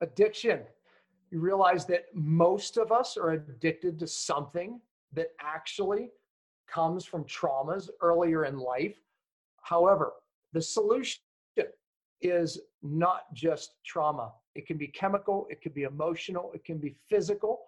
addiction. 0.00 0.60
You 1.30 1.40
realize 1.40 1.86
that 1.86 2.06
most 2.14 2.76
of 2.76 2.92
us 2.92 3.16
are 3.16 3.30
addicted 3.30 3.98
to 3.98 4.06
something 4.06 4.80
that 5.12 5.28
actually 5.40 6.10
comes 6.68 7.04
from 7.04 7.24
traumas 7.24 7.88
earlier 8.00 8.44
in 8.44 8.58
life. 8.58 8.96
However, 9.62 10.12
the 10.52 10.62
solution 10.62 11.20
is 12.20 12.60
not 12.82 13.22
just 13.34 13.74
trauma. 13.84 14.32
It 14.54 14.66
can 14.66 14.78
be 14.78 14.88
chemical, 14.88 15.46
it 15.50 15.60
can 15.60 15.72
be 15.72 15.82
emotional, 15.82 16.50
it 16.54 16.64
can 16.64 16.78
be 16.78 16.96
physical. 17.08 17.58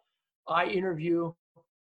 I 0.49 0.67
interview 0.67 1.33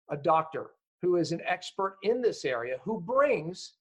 a 0.09 0.17
doctor 0.17 0.71
who 1.03 1.17
is 1.17 1.33
an 1.33 1.41
expert 1.47 1.99
in 2.03 2.23
this 2.23 2.45
area 2.45 2.77
who 2.83 3.01
brings 3.01 3.75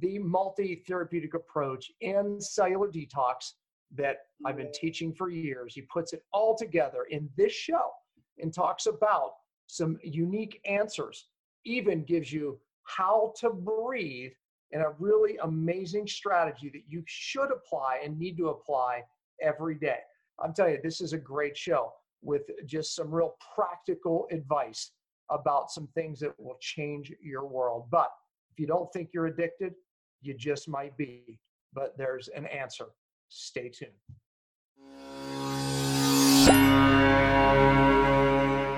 the 0.00 0.18
multi 0.18 0.82
therapeutic 0.86 1.34
approach 1.34 1.92
and 2.02 2.42
cellular 2.42 2.88
detox 2.88 3.52
that 3.96 4.18
I've 4.44 4.56
been 4.56 4.66
mm-hmm. 4.66 4.86
teaching 4.86 5.14
for 5.14 5.30
years. 5.30 5.74
He 5.74 5.82
puts 5.82 6.12
it 6.12 6.22
all 6.32 6.56
together 6.56 7.04
in 7.10 7.28
this 7.36 7.52
show 7.52 7.90
and 8.38 8.52
talks 8.52 8.86
about 8.86 9.32
some 9.66 9.98
unique 10.02 10.60
answers, 10.66 11.28
even 11.64 12.04
gives 12.04 12.32
you 12.32 12.58
how 12.84 13.32
to 13.40 13.50
breathe 13.50 14.32
and 14.72 14.82
a 14.82 14.94
really 14.98 15.36
amazing 15.42 16.06
strategy 16.06 16.68
that 16.70 16.82
you 16.88 17.02
should 17.06 17.50
apply 17.52 18.00
and 18.04 18.18
need 18.18 18.36
to 18.36 18.48
apply 18.48 19.02
every 19.40 19.76
day. 19.76 19.98
I'm 20.42 20.52
telling 20.52 20.72
you, 20.72 20.80
this 20.82 21.00
is 21.00 21.12
a 21.12 21.18
great 21.18 21.56
show 21.56 21.92
with 22.22 22.42
just 22.66 22.96
some 22.96 23.14
real 23.14 23.36
practical 23.54 24.26
advice 24.32 24.90
about 25.30 25.70
some 25.70 25.86
things 25.94 26.18
that 26.20 26.38
will 26.38 26.56
change 26.60 27.12
your 27.22 27.46
world. 27.46 27.86
But 27.90 28.10
if 28.50 28.58
you 28.58 28.66
don't 28.66 28.92
think 28.92 29.10
you're 29.12 29.26
addicted, 29.26 29.74
you 30.20 30.34
just 30.34 30.68
might 30.68 30.96
be. 30.96 31.38
But 31.72 31.96
there's 31.96 32.28
an 32.28 32.46
answer. 32.46 32.86
Stay 33.36 33.68
tuned. 33.68 33.90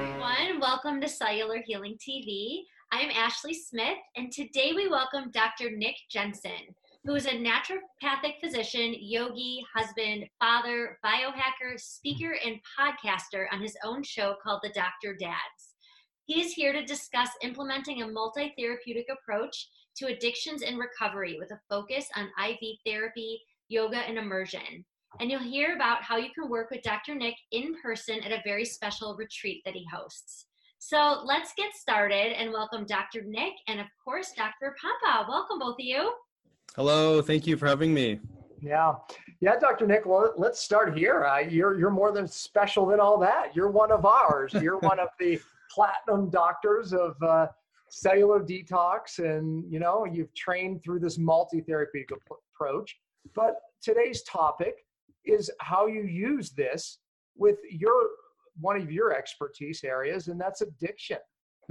Everyone, 0.09 0.61
welcome 0.61 0.99
to 1.03 1.09
Cellular 1.09 1.59
Healing 1.67 1.99
TV. 1.99 2.63
I'm 2.91 3.11
Ashley 3.11 3.53
Smith, 3.53 3.99
and 4.17 4.33
today 4.33 4.73
we 4.75 4.89
welcome 4.89 5.31
Dr. 5.31 5.77
Nick 5.77 5.97
Jensen, 6.11 6.75
who 7.05 7.15
is 7.17 7.27
a 7.27 7.33
naturopathic 7.33 8.41
physician, 8.43 8.95
yogi, 8.99 9.63
husband, 9.75 10.25
father, 10.41 10.99
biohacker, 11.05 11.79
speaker, 11.79 12.39
and 12.43 12.57
podcaster 12.81 13.45
on 13.53 13.61
his 13.61 13.77
own 13.85 14.03
show 14.03 14.37
called 14.43 14.61
The 14.63 14.71
Dr. 14.71 15.19
Dads. 15.21 15.75
He 16.25 16.41
is 16.41 16.55
here 16.55 16.73
to 16.73 16.83
discuss 16.83 17.29
implementing 17.43 18.01
a 18.01 18.09
multi 18.09 18.55
therapeutic 18.59 19.09
approach 19.11 19.69
to 19.99 20.07
addictions 20.07 20.63
and 20.63 20.79
recovery 20.79 21.37
with 21.39 21.51
a 21.51 21.61
focus 21.69 22.09
on 22.17 22.31
IV 22.43 22.79
therapy, 22.87 23.43
yoga, 23.69 23.99
and 23.99 24.19
immersion. 24.19 24.85
And 25.21 25.31
you'll 25.31 25.41
hear 25.41 25.75
about 25.75 26.03
how 26.03 26.17
you 26.17 26.29
can 26.35 26.51
work 26.51 26.71
with 26.71 26.83
Dr. 26.83 27.15
Nick 27.15 27.35
in 27.53 27.75
person 27.83 28.23
at 28.23 28.33
a 28.33 28.43
very 28.45 28.65
special 28.65 29.17
retreat 29.17 29.63
that 29.65 29.75
he 29.75 29.87
hosts. 29.93 30.47
So 30.79 31.23
let's 31.25 31.53
get 31.57 31.75
started 31.75 32.39
and 32.39 32.53
welcome 32.53 32.85
Dr. 32.87 33.23
Nick 33.25 33.55
and, 33.67 33.81
of 33.81 33.87
course, 34.05 34.33
Dr. 34.37 34.77
Pompa. 34.83 35.27
Welcome, 35.29 35.59
both 35.59 35.75
of 35.75 35.81
you. 35.81 36.13
Hello, 36.77 37.23
thank 37.23 37.47
you 37.47 37.57
for 37.57 37.67
having 37.67 37.95
me. 37.95 38.21
Yeah, 38.61 38.95
yeah, 39.41 39.57
Dr. 39.59 39.87
Nick. 39.87 40.07
Well, 40.07 40.35
let's 40.37 40.61
start 40.61 40.97
here. 40.97 41.25
Uh, 41.25 41.39
you're 41.39 41.79
you're 41.79 41.91
more 41.91 42.11
than 42.11 42.27
special 42.27 42.87
than 42.87 43.01
all 43.01 43.19
that. 43.19 43.55
You're 43.55 43.71
one 43.71 43.93
of 43.93 44.05
ours. 44.05 44.53
You're 44.55 44.79
one 44.79 44.99
of 44.99 45.09
the 45.21 45.39
platinum 45.71 46.31
doctors 46.31 46.93
of 46.93 47.17
uh, 47.23 47.49
cellular 47.91 48.41
detox, 48.41 49.19
and 49.19 49.71
you 49.71 49.79
know 49.79 50.05
you've 50.05 50.35
trained 50.35 50.83
through 50.83 51.01
this 51.01 51.19
multi-therapeutic 51.19 52.11
approach. 52.55 52.97
But 53.35 53.57
today's 53.83 54.23
topic 54.23 54.85
is 55.25 55.51
how 55.61 55.87
you 55.87 56.03
use 56.03 56.51
this 56.51 56.99
with 57.37 57.59
your 57.71 58.09
one 58.61 58.81
of 58.81 58.91
your 58.91 59.15
expertise 59.15 59.85
areas, 59.85 60.29
and 60.29 60.41
that's 60.41 60.63
addiction. 60.63 61.19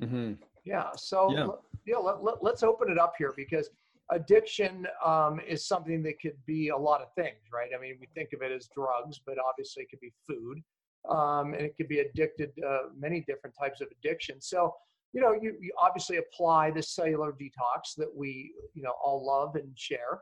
Mm-hmm. 0.02 0.34
Yeah. 0.66 0.90
So 0.96 1.32
yeah, 1.32 1.48
yeah 1.86 1.98
let, 1.98 2.24
let, 2.24 2.44
let's 2.44 2.64
open 2.64 2.92
it 2.92 3.00
up 3.00 3.14
here 3.18 3.34
because 3.36 3.70
addiction 4.12 4.88
um, 5.04 5.40
is 5.48 5.68
something 5.68 6.04
that 6.04 6.20
could 6.22 6.38
be 6.46 6.70
a 6.70 6.78
lot 6.78 7.02
of 7.02 7.08
things, 7.16 7.38
right? 7.52 7.70
I 7.76 7.82
mean, 7.82 7.98
we 8.00 8.08
think 8.14 8.34
of 8.34 8.42
it 8.42 8.52
as 8.52 8.68
drugs, 8.74 9.20
but 9.26 9.36
obviously 9.40 9.84
it 9.84 9.90
could 9.90 10.00
be 10.00 10.14
food, 10.28 10.62
um, 11.10 11.54
and 11.54 11.64
it 11.64 11.76
could 11.78 11.88
be 11.88 12.00
addicted 12.00 12.52
uh, 12.68 12.90
many 12.98 13.24
different 13.28 13.56
types 13.60 13.82
of 13.82 13.88
addiction. 14.00 14.42
So, 14.42 14.74
you 15.14 15.22
know, 15.22 15.34
you, 15.34 15.56
you 15.60 15.72
obviously 15.82 16.18
apply 16.18 16.72
the 16.72 16.84
cellular 16.84 17.32
detox 17.32 17.96
that 17.98 18.10
we, 18.16 18.52
you 18.74 18.84
know, 18.84 18.94
all 19.04 19.26
love 19.26 19.56
and 19.56 19.72
share, 19.76 20.20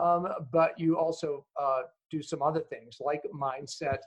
um, 0.00 0.28
but 0.52 0.78
you 0.78 0.98
also 0.98 1.44
uh, 1.60 1.82
do 2.10 2.22
some 2.22 2.42
other 2.42 2.60
things 2.60 2.96
like 3.00 3.22
mindset. 3.34 3.98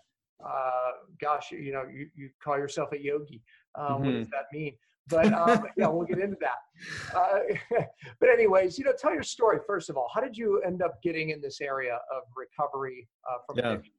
Uh, 0.45 0.91
gosh, 1.19 1.51
you 1.51 1.71
know, 1.71 1.83
you, 1.91 2.09
you 2.15 2.29
call 2.43 2.57
yourself 2.57 2.91
a 2.91 3.01
yogi. 3.01 3.41
mm-hmm. 3.77 3.93
What 3.93 4.03
does 4.03 4.27
mm-hmm. 4.27 4.31
that 4.31 4.45
mean? 4.53 4.73
But 5.09 5.33
um, 5.33 5.65
yeah, 5.77 5.87
we'll 5.87 6.05
get 6.05 6.19
into 6.19 6.37
that. 6.41 7.15
Uh, 7.17 7.83
but 8.19 8.29
anyways, 8.29 8.77
you 8.77 8.85
know, 8.85 8.93
tell 8.97 9.13
your 9.13 9.23
story 9.23 9.59
first 9.65 9.89
of 9.89 9.97
all. 9.97 10.09
How 10.13 10.21
did 10.21 10.37
you 10.37 10.61
end 10.61 10.81
up 10.81 11.01
getting 11.01 11.29
in 11.29 11.41
this 11.41 11.61
area 11.61 11.95
of 11.95 12.23
recovery 12.35 13.07
uh, 13.29 13.37
from 13.45 13.57
yeah. 13.57 13.71
addiction? 13.71 13.93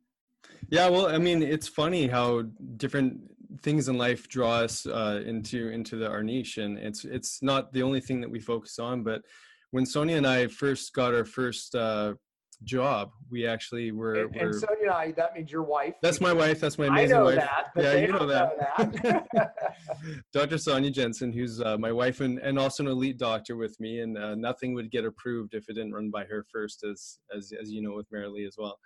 Yeah, 0.70 0.88
well, 0.88 1.08
I 1.08 1.18
mean, 1.18 1.42
it's 1.42 1.66
funny 1.66 2.06
how 2.06 2.42
different 2.76 3.20
things 3.62 3.88
in 3.88 3.96
life 3.96 4.28
draw 4.28 4.58
us 4.58 4.86
uh, 4.86 5.22
into 5.26 5.68
into 5.68 5.96
the, 5.96 6.08
our 6.08 6.22
niche, 6.22 6.58
and 6.58 6.78
it's 6.78 7.04
it's 7.04 7.42
not 7.42 7.72
the 7.72 7.82
only 7.82 8.00
thing 8.00 8.20
that 8.20 8.30
we 8.30 8.38
focus 8.38 8.78
on. 8.78 9.02
But 9.02 9.22
when 9.70 9.86
Sonia 9.86 10.16
and 10.16 10.26
I 10.26 10.46
first 10.46 10.92
got 10.92 11.14
our 11.14 11.24
first 11.24 11.74
uh, 11.74 12.14
job. 12.64 13.10
We 13.30 13.46
actually 13.46 13.92
were. 13.92 14.14
And, 14.14 14.36
and 14.36 14.54
Sonia 14.54 14.82
and 14.82 14.90
I, 14.90 15.12
that 15.12 15.34
means 15.34 15.50
your 15.50 15.62
wife. 15.62 15.94
That's 16.02 16.20
my 16.20 16.32
wife. 16.32 16.60
That's 16.60 16.78
my 16.78 16.86
amazing 16.86 17.16
I 17.16 17.18
know 17.18 17.24
wife. 17.24 17.36
That, 17.36 17.66
yeah, 17.76 17.94
you 17.94 18.08
know 18.08 18.26
that. 18.26 18.58
Know 18.78 19.22
that. 19.34 19.54
Dr. 20.32 20.58
Sonia 20.58 20.90
Jensen, 20.90 21.32
who's 21.32 21.60
uh, 21.60 21.76
my 21.78 21.92
wife 21.92 22.20
and, 22.20 22.38
and 22.38 22.58
also 22.58 22.82
an 22.82 22.88
elite 22.88 23.18
doctor 23.18 23.56
with 23.56 23.78
me, 23.80 24.00
and 24.00 24.18
uh, 24.18 24.34
nothing 24.34 24.74
would 24.74 24.90
get 24.90 25.04
approved 25.04 25.54
if 25.54 25.68
it 25.68 25.74
didn't 25.74 25.92
run 25.92 26.10
by 26.10 26.24
her 26.24 26.44
first, 26.52 26.84
as 26.84 27.18
as 27.36 27.52
as 27.60 27.70
you 27.70 27.82
know 27.82 27.94
with 27.94 28.10
Marilee 28.10 28.46
as 28.46 28.56
well. 28.58 28.78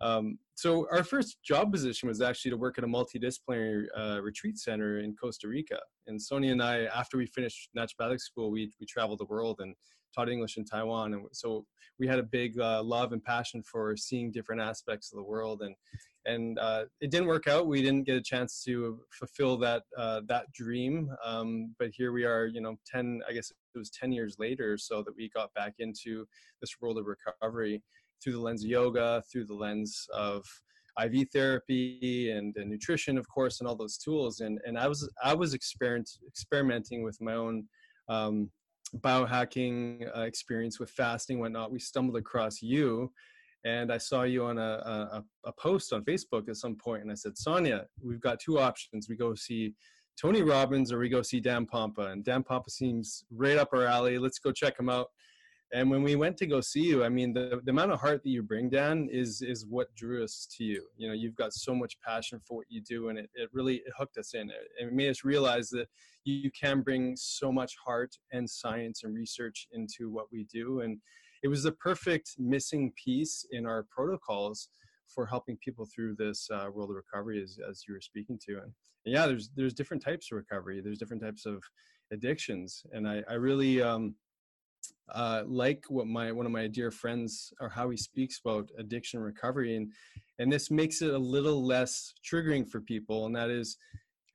Um, 0.00 0.38
so 0.56 0.86
our 0.90 1.04
first 1.04 1.38
job 1.42 1.72
position 1.72 2.08
was 2.08 2.20
actually 2.20 2.50
to 2.50 2.56
work 2.56 2.78
at 2.78 2.84
a 2.84 2.86
multidisciplinary 2.86 3.86
uh, 3.96 4.20
retreat 4.20 4.58
center 4.58 4.98
in 4.98 5.14
Costa 5.14 5.48
Rica. 5.48 5.78
And 6.08 6.20
Sonia 6.20 6.52
and 6.52 6.62
I, 6.62 6.84
after 6.86 7.16
we 7.16 7.26
finished 7.26 7.70
naturopathic 7.78 8.20
school, 8.20 8.50
we 8.50 8.70
we 8.80 8.86
traveled 8.86 9.20
the 9.20 9.26
world 9.26 9.60
and 9.60 9.74
taught 10.14 10.28
English 10.28 10.56
in 10.56 10.64
Taiwan, 10.64 11.14
and 11.14 11.26
so 11.32 11.66
we 11.98 12.06
had 12.06 12.18
a 12.18 12.24
big 12.24 12.58
uh, 12.58 12.82
love 12.82 13.12
and 13.12 13.22
passion 13.22 13.62
for 13.62 13.96
seeing 13.96 14.30
different 14.30 14.60
aspects 14.60 15.12
of 15.12 15.16
the 15.16 15.24
world. 15.24 15.62
And 15.62 15.74
and 16.26 16.58
uh, 16.58 16.84
it 17.00 17.10
didn't 17.10 17.26
work 17.26 17.46
out. 17.46 17.66
We 17.66 17.82
didn't 17.82 18.04
get 18.04 18.16
a 18.16 18.22
chance 18.22 18.62
to 18.64 19.00
fulfill 19.10 19.58
that 19.58 19.82
uh, 19.96 20.22
that 20.28 20.50
dream. 20.52 21.10
Um, 21.24 21.74
but 21.78 21.90
here 21.92 22.12
we 22.12 22.24
are, 22.24 22.46
you 22.46 22.60
know, 22.60 22.76
ten. 22.86 23.20
I 23.28 23.32
guess 23.32 23.50
it 23.50 23.78
was 23.78 23.90
ten 23.90 24.12
years 24.12 24.36
later, 24.38 24.78
so 24.78 25.02
that 25.02 25.14
we 25.16 25.28
got 25.30 25.52
back 25.54 25.74
into 25.78 26.26
this 26.60 26.76
world 26.80 26.98
of 26.98 27.06
recovery 27.06 27.82
through 28.22 28.32
the 28.32 28.40
lens 28.40 28.64
of 28.64 28.70
yoga, 28.70 29.22
through 29.30 29.44
the 29.44 29.54
lens 29.54 30.06
of 30.14 30.46
IV 31.02 31.28
therapy 31.32 32.30
and, 32.30 32.56
and, 32.56 32.70
nutrition, 32.70 33.18
of 33.18 33.28
course, 33.28 33.60
and 33.60 33.68
all 33.68 33.76
those 33.76 33.98
tools. 33.98 34.40
And 34.40 34.58
and 34.64 34.78
I 34.78 34.88
was 34.88 35.08
I 35.22 35.34
was 35.34 35.52
experiment, 35.52 36.10
experimenting 36.26 37.02
with 37.02 37.20
my 37.20 37.34
own 37.34 37.68
um, 38.08 38.50
biohacking 39.00 40.08
uh, 40.16 40.22
experience 40.22 40.78
with 40.78 40.90
fasting, 40.90 41.38
whatnot. 41.38 41.72
We 41.72 41.78
stumbled 41.78 42.16
across 42.16 42.62
you, 42.62 43.12
and 43.64 43.92
I 43.92 43.98
saw 43.98 44.22
you 44.22 44.44
on 44.44 44.58
a, 44.58 44.62
a, 44.62 45.24
a 45.46 45.52
post 45.52 45.92
on 45.92 46.04
Facebook 46.04 46.48
at 46.48 46.56
some 46.56 46.76
point, 46.76 47.02
and 47.02 47.10
I 47.10 47.14
said, 47.14 47.36
Sonia, 47.36 47.86
we've 48.02 48.20
got 48.20 48.40
two 48.40 48.58
options. 48.58 49.08
We 49.08 49.16
go 49.16 49.34
see 49.34 49.74
Tony 50.20 50.42
Robbins 50.42 50.92
or 50.92 50.98
we 50.98 51.08
go 51.08 51.22
see 51.22 51.40
Dan 51.40 51.66
Pompa, 51.66 52.12
and 52.12 52.24
Dan 52.24 52.44
Pompa 52.44 52.70
seems 52.70 53.24
right 53.30 53.58
up 53.58 53.70
our 53.72 53.86
alley. 53.86 54.18
Let's 54.18 54.38
go 54.38 54.52
check 54.52 54.78
him 54.78 54.88
out. 54.88 55.08
And 55.74 55.90
when 55.90 56.04
we 56.04 56.14
went 56.14 56.36
to 56.36 56.46
go 56.46 56.60
see 56.60 56.82
you, 56.82 57.02
I 57.02 57.08
mean, 57.08 57.32
the, 57.32 57.60
the 57.64 57.72
amount 57.72 57.90
of 57.90 58.00
heart 58.00 58.22
that 58.22 58.30
you 58.30 58.44
bring, 58.44 58.70
Dan, 58.70 59.08
is 59.10 59.42
is 59.42 59.66
what 59.66 59.92
drew 59.96 60.22
us 60.22 60.46
to 60.56 60.62
you. 60.62 60.86
You 60.96 61.08
know, 61.08 61.14
you've 61.14 61.34
got 61.34 61.52
so 61.52 61.74
much 61.74 62.00
passion 62.00 62.40
for 62.46 62.58
what 62.58 62.66
you 62.68 62.80
do, 62.80 63.08
and 63.08 63.18
it, 63.18 63.28
it 63.34 63.50
really 63.52 63.76
it 63.76 63.92
hooked 63.98 64.16
us 64.16 64.34
in. 64.34 64.50
It, 64.50 64.70
it 64.80 64.92
made 64.92 65.10
us 65.10 65.24
realize 65.24 65.68
that 65.70 65.88
you, 66.24 66.36
you 66.36 66.50
can 66.52 66.82
bring 66.82 67.16
so 67.16 67.50
much 67.50 67.74
heart 67.84 68.16
and 68.32 68.48
science 68.48 69.02
and 69.02 69.16
research 69.16 69.66
into 69.72 70.10
what 70.10 70.26
we 70.30 70.44
do. 70.44 70.82
And 70.82 71.00
it 71.42 71.48
was 71.48 71.64
the 71.64 71.72
perfect 71.72 72.36
missing 72.38 72.92
piece 72.96 73.44
in 73.50 73.66
our 73.66 73.84
protocols 73.90 74.68
for 75.08 75.26
helping 75.26 75.56
people 75.56 75.86
through 75.92 76.14
this 76.14 76.48
uh, 76.52 76.68
world 76.72 76.90
of 76.90 76.96
recovery 76.96 77.42
as, 77.42 77.58
as 77.68 77.84
you 77.86 77.94
were 77.94 78.00
speaking 78.00 78.38
to 78.46 78.54
and, 78.54 78.72
and, 79.04 79.14
yeah 79.14 79.26
there's 79.26 79.50
there's 79.54 79.74
different 79.74 80.02
types 80.02 80.32
of 80.32 80.36
recovery 80.36 80.80
there's 80.80 80.98
different 80.98 81.22
types 81.22 81.46
of 81.46 81.62
addictions 82.10 82.84
and 82.92 83.06
i, 83.06 83.22
I 83.28 83.34
really 83.34 83.82
um, 83.82 84.14
uh, 85.12 85.42
like 85.46 85.84
what 85.88 86.06
my 86.06 86.32
one 86.32 86.46
of 86.46 86.52
my 86.52 86.66
dear 86.66 86.90
friends 86.90 87.52
or 87.60 87.68
how 87.68 87.90
he 87.90 87.96
speaks 87.96 88.40
about 88.44 88.70
addiction 88.78 89.20
recovery 89.20 89.76
and 89.76 89.92
and 90.38 90.52
this 90.52 90.70
makes 90.70 91.02
it 91.02 91.12
a 91.12 91.18
little 91.18 91.64
less 91.64 92.14
triggering 92.24 92.68
for 92.68 92.80
people 92.80 93.26
and 93.26 93.36
that 93.36 93.50
is 93.50 93.76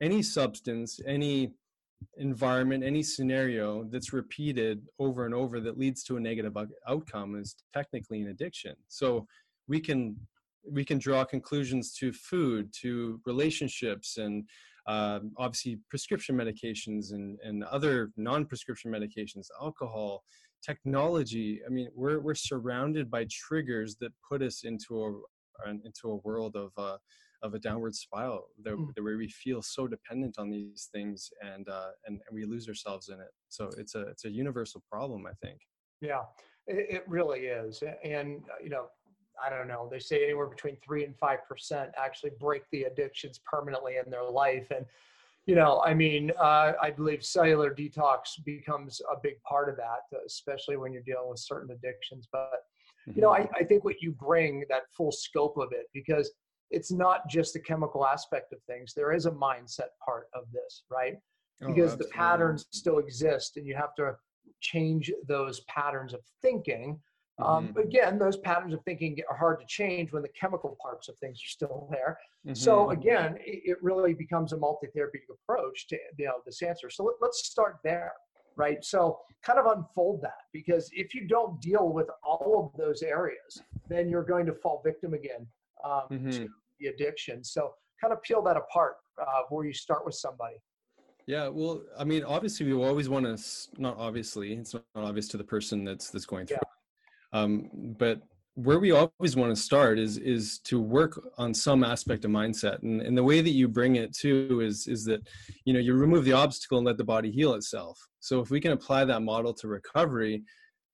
any 0.00 0.22
substance 0.22 1.00
any 1.06 1.52
environment 2.16 2.84
any 2.84 3.02
scenario 3.02 3.84
that's 3.84 4.12
repeated 4.12 4.82
over 4.98 5.26
and 5.26 5.34
over 5.34 5.60
that 5.60 5.78
leads 5.78 6.02
to 6.02 6.16
a 6.16 6.20
negative 6.20 6.56
outcome 6.88 7.36
is 7.36 7.56
technically 7.72 8.20
an 8.20 8.28
addiction. 8.28 8.74
So 8.88 9.26
we 9.68 9.80
can 9.80 10.16
we 10.70 10.84
can 10.84 10.98
draw 10.98 11.24
conclusions 11.24 11.94
to 11.94 12.12
food, 12.12 12.70
to 12.80 13.20
relationships, 13.24 14.18
and 14.18 14.44
uh, 14.86 15.20
obviously 15.38 15.78
prescription 15.88 16.36
medications 16.36 17.12
and, 17.12 17.38
and 17.42 17.64
other 17.64 18.10
non-prescription 18.16 18.90
medications, 18.90 19.46
alcohol, 19.60 20.22
technology. 20.62 21.60
I 21.66 21.70
mean, 21.70 21.88
we're 21.94 22.20
we're 22.20 22.34
surrounded 22.34 23.10
by 23.10 23.26
triggers 23.30 23.96
that 24.00 24.12
put 24.28 24.42
us 24.42 24.64
into 24.64 25.04
a 25.04 25.70
into 25.70 26.10
a 26.10 26.16
world 26.16 26.56
of 26.56 26.70
uh, 26.76 26.98
of 27.42 27.54
a 27.54 27.58
downward 27.58 27.94
spiral 27.94 28.48
that, 28.64 28.74
mm. 28.74 28.88
where 29.00 29.16
we 29.16 29.28
feel 29.28 29.62
so 29.62 29.86
dependent 29.86 30.38
on 30.38 30.50
these 30.50 30.88
things 30.92 31.30
and, 31.42 31.68
uh, 31.68 31.90
and 32.06 32.20
and 32.26 32.34
we 32.34 32.44
lose 32.44 32.68
ourselves 32.68 33.08
in 33.08 33.18
it. 33.20 33.30
So 33.48 33.70
it's 33.78 33.94
a 33.94 34.02
it's 34.02 34.24
a 34.24 34.30
universal 34.30 34.82
problem, 34.90 35.26
I 35.26 35.32
think. 35.44 35.58
Yeah, 36.00 36.22
it, 36.66 36.86
it 36.96 37.04
really 37.06 37.40
is, 37.40 37.82
and 38.04 38.42
uh, 38.50 38.62
you 38.62 38.70
know. 38.70 38.86
I 39.42 39.48
don't 39.48 39.68
know. 39.68 39.88
They 39.90 40.00
say 40.00 40.24
anywhere 40.24 40.48
between 40.48 40.76
three 40.84 41.02
and 41.02 41.16
five 41.16 41.38
percent 41.48 41.92
actually 41.96 42.32
break 42.38 42.62
the 42.72 42.82
addictions 42.82 43.40
permanently 43.50 43.94
in 43.96 44.10
their 44.10 44.28
life, 44.28 44.70
and 44.70 44.84
you 45.50 45.56
know, 45.56 45.82
I 45.84 45.94
mean, 45.94 46.30
uh, 46.38 46.74
I 46.80 46.92
believe 46.92 47.24
cellular 47.24 47.74
detox 47.74 48.40
becomes 48.44 49.00
a 49.10 49.16
big 49.20 49.42
part 49.42 49.68
of 49.68 49.76
that, 49.78 50.02
especially 50.24 50.76
when 50.76 50.92
you're 50.92 51.02
dealing 51.02 51.28
with 51.28 51.40
certain 51.40 51.72
addictions. 51.72 52.28
But 52.30 52.52
you 53.06 53.20
know, 53.20 53.30
mm-hmm. 53.30 53.52
I, 53.56 53.62
I 53.62 53.64
think 53.64 53.84
what 53.84 54.00
you 54.00 54.12
bring 54.12 54.62
that 54.68 54.82
full 54.96 55.10
scope 55.10 55.56
of 55.56 55.72
it 55.72 55.86
because 55.92 56.30
it's 56.70 56.92
not 56.92 57.28
just 57.28 57.52
the 57.52 57.58
chemical 57.58 58.06
aspect 58.06 58.52
of 58.52 58.62
things. 58.68 58.94
There 58.94 59.12
is 59.12 59.26
a 59.26 59.32
mindset 59.32 59.90
part 60.04 60.28
of 60.34 60.44
this, 60.52 60.84
right? 60.88 61.16
Oh, 61.64 61.66
because 61.66 61.94
oh, 61.94 61.96
the 61.96 62.04
patterns 62.04 62.66
still 62.70 62.98
exist 62.98 63.56
and 63.56 63.66
you 63.66 63.74
have 63.74 63.96
to 63.96 64.12
change 64.60 65.10
those 65.26 65.62
patterns 65.62 66.14
of 66.14 66.20
thinking. 66.42 67.00
Um, 67.42 67.68
mm-hmm. 67.68 67.78
again, 67.78 68.18
those 68.18 68.36
patterns 68.36 68.74
of 68.74 68.82
thinking 68.84 69.16
are 69.30 69.36
hard 69.36 69.60
to 69.60 69.66
change 69.66 70.12
when 70.12 70.22
the 70.22 70.28
chemical 70.28 70.76
parts 70.80 71.08
of 71.08 71.16
things 71.18 71.38
are 71.38 71.48
still 71.48 71.88
there. 71.90 72.18
Mm-hmm. 72.46 72.54
So 72.54 72.90
again, 72.90 73.36
it, 73.40 73.62
it, 73.64 73.82
really 73.82 74.14
becomes 74.14 74.52
a 74.52 74.56
multi-therapeutic 74.56 75.28
approach 75.30 75.88
to 75.88 75.98
you 76.18 76.26
know 76.26 76.34
this 76.44 76.62
answer. 76.62 76.90
So 76.90 77.04
let, 77.04 77.16
let's 77.20 77.46
start 77.46 77.78
there, 77.84 78.12
right? 78.56 78.84
So 78.84 79.18
kind 79.42 79.58
of 79.58 79.66
unfold 79.66 80.22
that 80.22 80.42
because 80.52 80.90
if 80.92 81.14
you 81.14 81.26
don't 81.26 81.60
deal 81.60 81.88
with 81.88 82.08
all 82.22 82.72
of 82.74 82.78
those 82.78 83.02
areas, 83.02 83.62
then 83.88 84.08
you're 84.08 84.24
going 84.24 84.46
to 84.46 84.54
fall 84.54 84.82
victim 84.84 85.14
again 85.14 85.46
um, 85.84 86.02
mm-hmm. 86.10 86.30
to 86.30 86.48
the 86.78 86.88
addiction. 86.88 87.44
So 87.44 87.74
kind 88.00 88.12
of 88.12 88.22
peel 88.22 88.42
that 88.42 88.56
apart 88.56 88.96
uh, 89.20 89.42
where 89.50 89.64
you 89.64 89.72
start 89.72 90.04
with 90.04 90.14
somebody. 90.14 90.56
Yeah, 91.26 91.48
well, 91.48 91.82
I 91.98 92.04
mean, 92.04 92.24
obviously, 92.24 92.66
we 92.66 92.72
always 92.72 93.08
want 93.08 93.24
to. 93.24 93.80
Not 93.80 93.96
obviously, 93.98 94.52
it's 94.54 94.74
not 94.74 94.84
obvious 94.96 95.28
to 95.28 95.36
the 95.36 95.44
person 95.44 95.84
that's 95.84 96.10
that's 96.10 96.26
going 96.26 96.46
through. 96.46 96.56
Yeah. 96.56 96.70
Um, 97.32 97.70
but 97.98 98.20
where 98.54 98.78
we 98.78 98.90
always 98.90 99.36
want 99.36 99.54
to 99.54 99.60
start 99.60 99.98
is 99.98 100.18
is 100.18 100.58
to 100.64 100.80
work 100.80 101.20
on 101.38 101.54
some 101.54 101.84
aspect 101.84 102.24
of 102.24 102.30
mindset, 102.30 102.82
and 102.82 103.00
and 103.00 103.16
the 103.16 103.24
way 103.24 103.40
that 103.40 103.50
you 103.50 103.68
bring 103.68 103.96
it 103.96 104.12
to 104.18 104.60
is 104.60 104.86
is 104.86 105.04
that 105.04 105.26
you 105.64 105.72
know 105.72 105.80
you 105.80 105.94
remove 105.94 106.24
the 106.24 106.32
obstacle 106.32 106.78
and 106.78 106.86
let 106.86 106.98
the 106.98 107.04
body 107.04 107.30
heal 107.30 107.54
itself. 107.54 107.98
So 108.20 108.40
if 108.40 108.50
we 108.50 108.60
can 108.60 108.72
apply 108.72 109.04
that 109.04 109.22
model 109.22 109.54
to 109.54 109.68
recovery, 109.68 110.42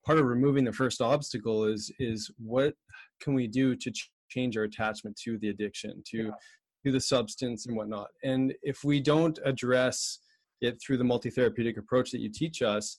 part 0.06 0.18
of 0.18 0.26
removing 0.26 0.64
the 0.64 0.72
first 0.72 1.02
obstacle 1.02 1.64
is 1.64 1.92
is 1.98 2.30
what 2.38 2.74
can 3.20 3.34
we 3.34 3.46
do 3.48 3.74
to 3.74 3.92
change 4.30 4.56
our 4.56 4.64
attachment 4.64 5.16
to 5.24 5.36
the 5.38 5.48
addiction 5.48 6.02
to 6.06 6.16
yeah. 6.18 6.30
to 6.84 6.92
the 6.92 7.00
substance 7.00 7.66
and 7.66 7.76
whatnot 7.76 8.08
and 8.22 8.54
if 8.62 8.84
we 8.84 9.00
don't 9.00 9.38
address 9.44 10.20
it 10.62 10.80
through 10.80 10.96
the 10.96 11.04
multi-therapeutic 11.04 11.76
approach 11.76 12.10
that 12.10 12.20
you 12.20 12.30
teach 12.32 12.62
us 12.62 12.96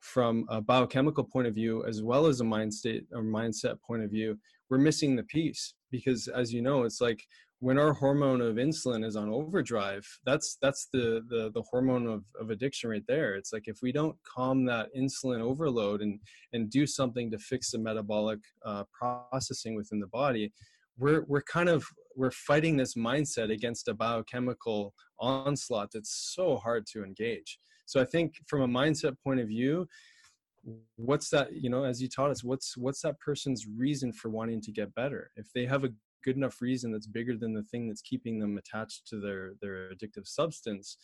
from 0.00 0.46
a 0.48 0.60
biochemical 0.60 1.24
point 1.24 1.46
of 1.46 1.54
view 1.54 1.84
as 1.86 2.02
well 2.02 2.26
as 2.26 2.40
a 2.40 2.44
mind 2.44 2.72
state 2.72 3.04
or 3.12 3.22
mindset 3.22 3.80
point 3.86 4.02
of 4.02 4.10
view 4.10 4.38
we're 4.68 4.78
missing 4.78 5.16
the 5.16 5.22
piece 5.24 5.74
because 5.90 6.28
as 6.28 6.52
you 6.52 6.62
know 6.62 6.84
it's 6.84 7.00
like 7.00 7.22
when 7.58 7.78
our 7.78 7.92
hormone 7.92 8.40
of 8.40 8.56
insulin 8.56 9.04
is 9.04 9.16
on 9.16 9.28
overdrive 9.28 10.06
that's 10.24 10.56
that's 10.62 10.88
the 10.92 11.22
the, 11.28 11.50
the 11.54 11.62
hormone 11.70 12.06
of, 12.06 12.24
of 12.40 12.48
addiction 12.48 12.88
right 12.88 13.04
there. 13.06 13.34
It's 13.34 13.52
like 13.52 13.64
if 13.66 13.80
we 13.82 13.92
don't 13.92 14.16
calm 14.24 14.64
that 14.64 14.88
insulin 14.98 15.42
overload 15.42 16.00
and 16.00 16.18
and 16.54 16.70
do 16.70 16.86
something 16.86 17.30
to 17.30 17.38
fix 17.38 17.72
the 17.72 17.78
metabolic 17.78 18.40
uh, 18.64 18.84
processing 18.98 19.74
within 19.74 20.00
the 20.00 20.06
body 20.06 20.52
we're 21.00 21.24
we're 21.26 21.42
kind 21.42 21.68
of 21.68 21.84
we're 22.14 22.30
fighting 22.30 22.76
this 22.76 22.94
mindset 22.94 23.50
against 23.50 23.88
a 23.88 23.94
biochemical 23.94 24.94
onslaught 25.18 25.90
that's 25.92 26.32
so 26.34 26.56
hard 26.56 26.86
to 26.86 27.02
engage 27.02 27.58
so 27.90 28.00
i 28.00 28.04
think 28.04 28.34
from 28.46 28.62
a 28.62 28.68
mindset 28.68 29.14
point 29.24 29.40
of 29.40 29.48
view 29.48 29.86
what's 30.96 31.30
that 31.30 31.54
you 31.54 31.70
know 31.70 31.84
as 31.84 32.02
you 32.02 32.08
taught 32.08 32.30
us 32.30 32.44
what's 32.44 32.76
what's 32.76 33.00
that 33.02 33.18
person's 33.18 33.66
reason 33.66 34.12
for 34.12 34.28
wanting 34.28 34.60
to 34.60 34.72
get 34.72 34.94
better? 34.94 35.30
If 35.36 35.52
they 35.52 35.66
have 35.66 35.84
a 35.84 35.90
good 36.22 36.36
enough 36.36 36.60
reason 36.60 36.92
that's 36.92 37.06
bigger 37.06 37.36
than 37.36 37.54
the 37.54 37.62
thing 37.62 37.88
that's 37.88 38.02
keeping 38.02 38.38
them 38.38 38.58
attached 38.58 39.06
to 39.08 39.20
their 39.20 39.52
their 39.60 39.90
addictive 39.92 40.26
substance 40.26 40.98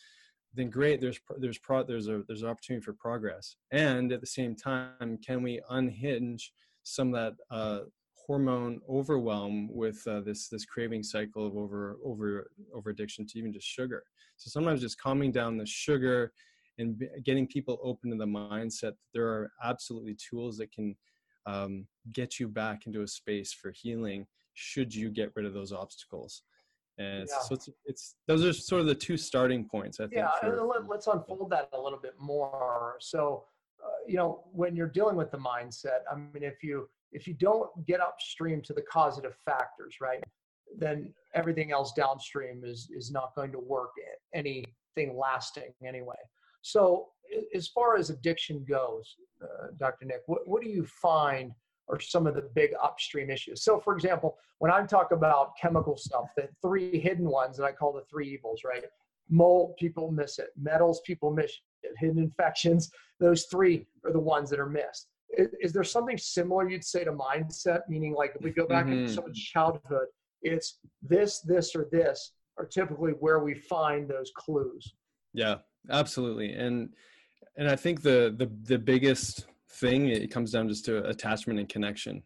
then 0.53 0.69
great 0.69 1.01
there's 1.01 1.19
there's 1.39 1.57
pro 1.57 1.83
there's 1.83 2.07
a 2.07 2.23
there's 2.27 2.43
an 2.43 2.49
opportunity 2.49 2.83
for 2.83 2.93
progress. 2.93 3.55
And 3.71 4.11
at 4.11 4.21
the 4.21 4.27
same 4.27 4.55
time 4.55 5.17
can 5.25 5.43
we 5.43 5.61
unhinge 5.69 6.51
some 6.83 7.13
of 7.13 7.35
that 7.35 7.55
uh, 7.55 7.79
hormone 8.15 8.79
overwhelm 8.89 9.69
with 9.73 10.01
uh, 10.07 10.21
this 10.21 10.47
this 10.47 10.65
craving 10.65 11.03
cycle 11.03 11.45
of 11.45 11.57
over 11.57 11.97
over 12.03 12.49
over 12.73 12.89
addiction 12.91 13.25
to 13.27 13.39
even 13.39 13.51
just 13.51 13.67
sugar? 13.67 14.03
So 14.37 14.49
sometimes 14.49 14.81
just 14.81 15.01
calming 15.01 15.31
down 15.31 15.57
the 15.57 15.65
sugar 15.65 16.31
and 16.77 17.03
getting 17.23 17.47
people 17.47 17.79
open 17.83 18.11
to 18.11 18.17
the 18.17 18.25
mindset 18.25 18.81
that 18.81 18.95
there 19.13 19.27
are 19.27 19.51
absolutely 19.63 20.15
tools 20.15 20.57
that 20.57 20.71
can 20.71 20.95
um, 21.45 21.87
get 22.13 22.39
you 22.39 22.47
back 22.47 22.85
into 22.85 23.01
a 23.01 23.07
space 23.07 23.53
for 23.53 23.71
healing 23.71 24.27
should 24.53 24.93
you 24.93 25.09
get 25.09 25.31
rid 25.35 25.45
of 25.45 25.53
those 25.53 25.71
obstacles. 25.71 26.43
And 26.97 27.27
yeah. 27.29 27.39
so 27.41 27.55
it's, 27.55 27.69
it's 27.85 28.15
those 28.27 28.43
are 28.43 28.53
sort 28.53 28.81
of 28.81 28.87
the 28.87 28.95
two 28.95 29.17
starting 29.17 29.65
points 29.69 29.99
i 29.99 30.05
think 30.05 30.15
yeah 30.15 30.29
for, 30.41 30.49
let, 30.63 30.87
let's 30.87 31.05
unfold 31.05 31.51
that 31.51 31.69
a 31.73 31.79
little 31.79 31.99
bit 31.99 32.15
more. 32.19 32.95
So 32.99 33.43
uh, 33.83 33.89
you 34.07 34.15
know 34.15 34.45
when 34.51 34.75
you're 34.75 34.87
dealing 34.87 35.15
with 35.15 35.29
the 35.29 35.37
mindset 35.37 35.99
i 36.11 36.15
mean 36.15 36.41
if 36.41 36.63
you 36.63 36.89
if 37.11 37.27
you 37.27 37.35
don't 37.35 37.69
get 37.85 38.01
upstream 38.01 38.63
to 38.63 38.73
the 38.73 38.81
causative 38.81 39.35
factors 39.45 39.97
right 40.01 40.23
then 40.79 41.13
everything 41.35 41.71
else 41.71 41.93
downstream 41.93 42.63
is 42.65 42.89
is 42.91 43.11
not 43.11 43.35
going 43.35 43.51
to 43.51 43.59
work 43.59 43.91
anything 44.33 45.15
lasting 45.15 45.71
anyway 45.85 46.15
so 46.61 47.07
as 47.53 47.67
far 47.67 47.97
as 47.97 48.09
addiction 48.09 48.65
goes 48.67 49.15
uh, 49.41 49.67
dr 49.77 50.05
nick 50.05 50.21
what, 50.25 50.47
what 50.47 50.61
do 50.61 50.69
you 50.69 50.85
find 50.85 51.51
are 51.89 51.99
some 51.99 52.27
of 52.27 52.35
the 52.35 52.49
big 52.53 52.71
upstream 52.83 53.29
issues. 53.29 53.63
So, 53.63 53.79
for 53.79 53.93
example, 53.95 54.37
when 54.59 54.71
I 54.71 54.85
talk 54.85 55.11
about 55.11 55.53
chemical 55.61 55.97
stuff, 55.97 56.25
the 56.35 56.49
three 56.61 56.99
hidden 56.99 57.29
ones 57.29 57.57
that 57.57 57.63
I 57.63 57.71
call 57.71 57.93
the 57.93 58.03
three 58.09 58.29
evils, 58.33 58.61
right? 58.65 58.83
Mold, 59.29 59.75
people 59.77 60.11
miss 60.11 60.39
it. 60.39 60.49
Metals, 60.59 61.01
people 61.05 61.31
miss 61.31 61.51
it. 61.83 61.91
Hidden 61.97 62.19
infections, 62.19 62.91
those 63.19 63.45
three 63.45 63.85
are 64.05 64.11
the 64.11 64.19
ones 64.19 64.49
that 64.49 64.59
are 64.59 64.69
missed. 64.69 65.07
Is, 65.37 65.49
is 65.61 65.73
there 65.73 65.83
something 65.83 66.17
similar 66.17 66.69
you'd 66.69 66.83
say 66.83 67.03
to 67.03 67.11
mindset? 67.11 67.81
Meaning, 67.87 68.13
like 68.13 68.33
if 68.35 68.41
we 68.41 68.51
go 68.51 68.67
back 68.67 68.85
mm-hmm. 68.85 68.99
into 68.99 69.13
someone's 69.13 69.39
childhood, 69.39 70.07
it's 70.41 70.79
this, 71.01 71.39
this, 71.41 71.75
or 71.75 71.87
this 71.91 72.33
are 72.57 72.65
typically 72.65 73.11
where 73.11 73.39
we 73.39 73.53
find 73.53 74.09
those 74.09 74.31
clues. 74.35 74.93
Yeah, 75.33 75.57
absolutely. 75.89 76.53
And 76.53 76.89
and 77.55 77.69
I 77.69 77.75
think 77.75 78.01
the 78.01 78.33
the 78.37 78.49
the 78.63 78.79
biggest 78.79 79.45
thing 79.69 80.07
it 80.09 80.31
comes 80.31 80.51
down 80.51 80.67
just 80.67 80.85
to 80.85 81.07
attachment 81.07 81.59
and 81.59 81.69
connection 81.69 82.23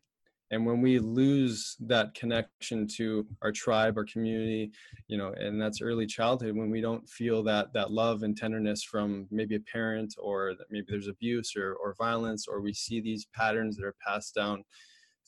and 0.51 0.65
when 0.65 0.81
we 0.81 0.99
lose 0.99 1.77
that 1.79 2.13
connection 2.13 2.85
to 2.85 3.25
our 3.41 3.51
tribe 3.51 3.97
our 3.97 4.05
community 4.05 4.71
you 5.07 5.17
know 5.17 5.33
and 5.37 5.59
that's 5.59 5.81
early 5.81 6.05
childhood 6.05 6.55
when 6.55 6.69
we 6.69 6.81
don't 6.81 7.09
feel 7.09 7.41
that 7.41 7.73
that 7.73 7.91
love 7.91 8.23
and 8.23 8.37
tenderness 8.37 8.83
from 8.83 9.27
maybe 9.31 9.55
a 9.55 9.59
parent 9.61 10.13
or 10.21 10.53
that 10.57 10.67
maybe 10.69 10.85
there's 10.89 11.07
abuse 11.07 11.53
or, 11.55 11.73
or 11.75 11.95
violence 11.97 12.47
or 12.47 12.61
we 12.61 12.73
see 12.73 13.01
these 13.01 13.25
patterns 13.33 13.75
that 13.75 13.85
are 13.85 13.95
passed 14.05 14.35
down 14.35 14.63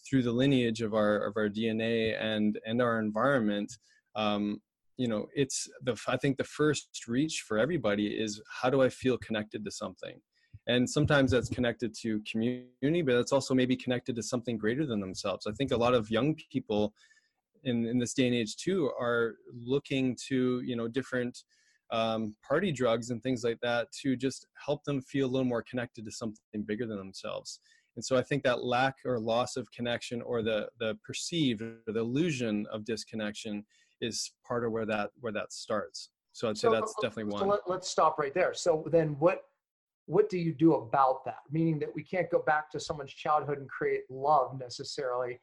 through 0.08 0.22
the 0.22 0.32
lineage 0.32 0.82
of 0.82 0.94
our 0.94 1.18
of 1.25 1.34
our 1.38 1.50
dna 1.50 2.22
and 2.22 2.60
and 2.66 2.82
our 2.82 3.00
environment 3.00 3.72
um, 4.16 4.62
you 4.98 5.08
know 5.08 5.28
it's 5.34 5.68
the 5.84 5.98
i 6.08 6.18
think 6.18 6.38
the 6.38 6.44
first 6.44 6.88
reach 7.08 7.44
for 7.48 7.58
everybody 7.58 8.08
is 8.08 8.42
how 8.62 8.70
do 8.70 8.82
i 8.82 8.90
feel 8.90 9.18
connected 9.18 9.64
to 9.66 9.72
something? 9.72 10.20
And 10.66 10.90
sometimes 10.90 11.32
that's 11.32 11.50
connected 11.50 11.94
to 12.04 12.22
community 12.30 13.02
but 13.02 13.16
it's 13.16 13.34
also 13.34 13.54
maybe 13.54 13.76
connected 13.76 14.16
to 14.16 14.24
something 14.24 14.58
greater 14.58 14.86
than 14.86 15.02
themselves. 15.02 15.46
I 15.46 15.52
think 15.52 15.72
a 15.72 15.78
lot 15.78 15.94
of 15.94 16.10
young 16.10 16.36
people 16.52 16.94
in, 17.66 17.86
in 17.86 17.98
this 17.98 18.14
day 18.14 18.28
and 18.28 18.36
age 18.36 18.56
too 18.56 18.92
are 19.00 19.36
looking 19.54 20.18
to 20.28 20.62
you 20.62 20.76
know 20.76 20.88
different 20.88 21.44
um, 21.92 22.36
party 22.48 22.72
drugs 22.72 23.10
and 23.10 23.22
things 23.22 23.44
like 23.44 23.60
that 23.62 23.92
to 24.02 24.16
just 24.16 24.48
help 24.66 24.84
them 24.84 25.02
feel 25.02 25.28
a 25.28 25.32
little 25.32 25.46
more 25.46 25.64
connected 25.70 26.06
to 26.06 26.12
something 26.12 26.64
bigger 26.66 26.88
than 26.88 26.98
themselves. 26.98 27.60
And 27.96 28.04
so 28.04 28.18
i 28.18 28.24
think 28.24 28.44
that 28.44 28.64
lack 28.64 28.96
or 29.06 29.20
loss 29.20 29.56
of 29.56 29.72
connection 29.72 30.22
or 30.22 30.42
the 30.42 30.70
the 30.80 30.98
perceived 31.06 31.62
or 31.62 31.78
the 31.88 32.00
illusion 32.00 32.66
of 32.72 32.86
disconnection 32.86 33.66
is 34.04 34.32
part 34.46 34.64
of 34.66 34.72
where 34.72 34.86
that 34.86 35.12
where 35.22 35.32
that 35.32 35.52
starts 35.52 36.10
so 36.32 36.50
i'd 36.50 36.58
say 36.58 36.68
so, 36.68 36.72
that's 36.72 36.94
definitely 37.02 37.32
one 37.32 37.42
so 37.42 37.60
let, 37.68 37.80
us 37.80 37.90
stop 37.90 38.20
right 38.20 38.34
there 38.34 38.54
so 38.54 38.84
then 38.92 39.16
what 39.20 39.44
what 40.06 40.30
do 40.30 40.38
you 40.38 40.54
do 40.54 40.74
about 40.76 41.24
that? 41.26 41.40
Meaning 41.52 41.80
that 41.80 41.94
we 41.94 42.04
can't 42.04 42.30
go 42.30 42.40
back 42.40 42.70
to 42.72 42.80
someone's 42.80 43.14
childhood 43.14 43.60
and 43.60 43.70
create 43.70 44.02
love 44.10 44.60
necessarily. 44.60 45.40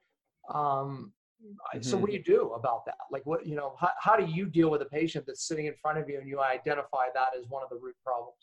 Um, 0.52 1.12
mm-hmm. 1.42 1.80
so 1.80 1.96
what 1.96 2.10
do 2.10 2.16
you 2.16 2.22
do 2.22 2.52
about 2.52 2.84
that 2.86 2.96
like 3.10 3.24
what 3.24 3.46
you 3.46 3.54
know 3.54 3.74
how, 3.78 3.90
how 3.98 4.16
do 4.16 4.24
you 4.24 4.46
deal 4.46 4.70
with 4.70 4.82
a 4.82 4.86
patient 4.86 5.24
that's 5.26 5.46
sitting 5.46 5.66
in 5.66 5.74
front 5.80 5.98
of 5.98 6.08
you 6.08 6.18
and 6.18 6.28
you 6.28 6.40
identify 6.40 7.06
that 7.14 7.28
as 7.38 7.46
one 7.48 7.62
of 7.62 7.68
the 7.68 7.76
root 7.76 7.94
problems 8.04 8.36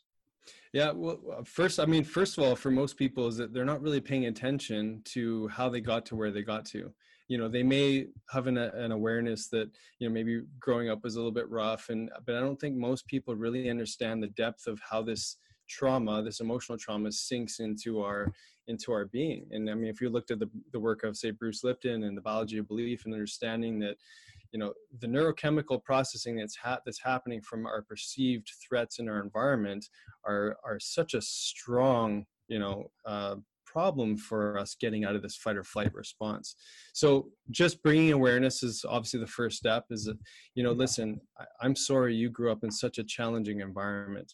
yeah, 0.72 0.92
well, 0.92 1.20
first, 1.44 1.78
I 1.78 1.86
mean, 1.86 2.06
first 2.06 2.38
of 2.38 2.44
all, 2.46 2.56
for 2.56 2.72
most 2.72 2.96
people, 2.96 3.28
is 3.28 3.36
that 3.36 3.54
they're 3.54 3.66
not 3.66 3.82
really 3.82 4.00
paying 4.00 4.28
attention 4.28 5.02
to 5.06 5.50
how 5.50 5.68
they 5.68 5.82
got 5.82 6.06
to 6.06 6.16
where 6.16 6.32
they 6.32 6.42
got 6.42 6.64
to. 6.68 6.94
You 7.28 7.38
know, 7.38 7.48
they 7.48 7.64
may 7.64 8.08
have 8.30 8.48
an, 8.48 8.58
an 8.58 8.92
awareness 8.92 9.48
that 9.50 9.70
you 10.00 10.08
know 10.08 10.14
maybe 10.14 10.42
growing 10.60 10.90
up 10.90 11.04
was 11.04 11.16
a 11.16 11.20
little 11.20 11.32
bit 11.32 11.50
rough, 11.50 11.90
and 11.90 12.10
but 12.26 12.36
I 12.36 12.40
don't 12.40 12.60
think 12.60 12.76
most 12.76 13.08
people 13.08 13.36
really 13.36 13.70
understand 13.70 14.24
the 14.24 14.28
depth 14.28 14.68
of 14.68 14.80
how 14.80 15.02
this 15.02 15.38
trauma, 15.68 16.24
this 16.24 16.40
emotional 16.40 16.78
trauma, 16.78 17.12
sinks 17.12 17.60
into 17.60 18.02
our 18.02 18.32
into 18.68 18.92
our 18.92 19.06
being. 19.06 19.46
And 19.52 19.70
I 19.70 19.74
mean, 19.74 19.90
if 19.90 20.02
you 20.02 20.10
looked 20.10 20.32
at 20.32 20.40
the 20.40 20.50
the 20.72 20.80
work 20.80 21.04
of 21.04 21.18
say 21.18 21.32
Bruce 21.32 21.64
Lipton 21.64 22.04
and 22.04 22.18
the 22.18 22.22
biology 22.22 22.58
of 22.58 22.68
belief 22.68 23.06
and 23.06 23.14
understanding 23.14 23.80
that 23.80 23.98
you 24.52 24.60
know 24.60 24.74
the 25.00 25.08
neurochemical 25.08 25.84
processing 25.84 26.38
that's 26.38 26.56
ha- 26.56 26.80
that's 26.86 27.02
happening 27.02 27.42
from 27.42 27.66
our 27.66 27.82
perceived 27.82 28.52
threats 28.68 29.00
in 29.00 29.10
our 29.10 29.22
environment 29.22 29.90
are 30.26 30.58
are 30.64 30.80
such 30.80 31.14
a 31.14 31.22
strong 31.22 32.26
you 32.48 32.60
know 32.60 32.90
uh, 33.06 33.36
problem 33.68 34.18
for 34.18 34.58
us 34.58 34.76
getting 34.80 35.06
out 35.06 35.16
of 35.16 35.22
this 35.22 35.36
fight 35.36 35.58
or 35.58 35.64
flight 35.64 35.94
response. 35.94 36.56
So 36.94 37.30
just 37.52 37.84
bringing 37.84 38.14
awareness 38.14 38.64
is 38.64 38.86
obviously 38.88 39.20
the 39.20 39.28
first 39.28 39.58
step 39.58 39.86
is 39.92 40.06
that 40.06 40.18
you 40.56 40.64
know 40.64 40.72
listen 40.72 41.20
I, 41.40 41.46
i'm 41.62 41.76
sorry 41.76 42.16
you 42.16 42.30
grew 42.30 42.52
up 42.52 42.64
in 42.64 42.72
such 42.72 42.98
a 42.98 43.04
challenging 43.04 43.62
environment 43.62 44.34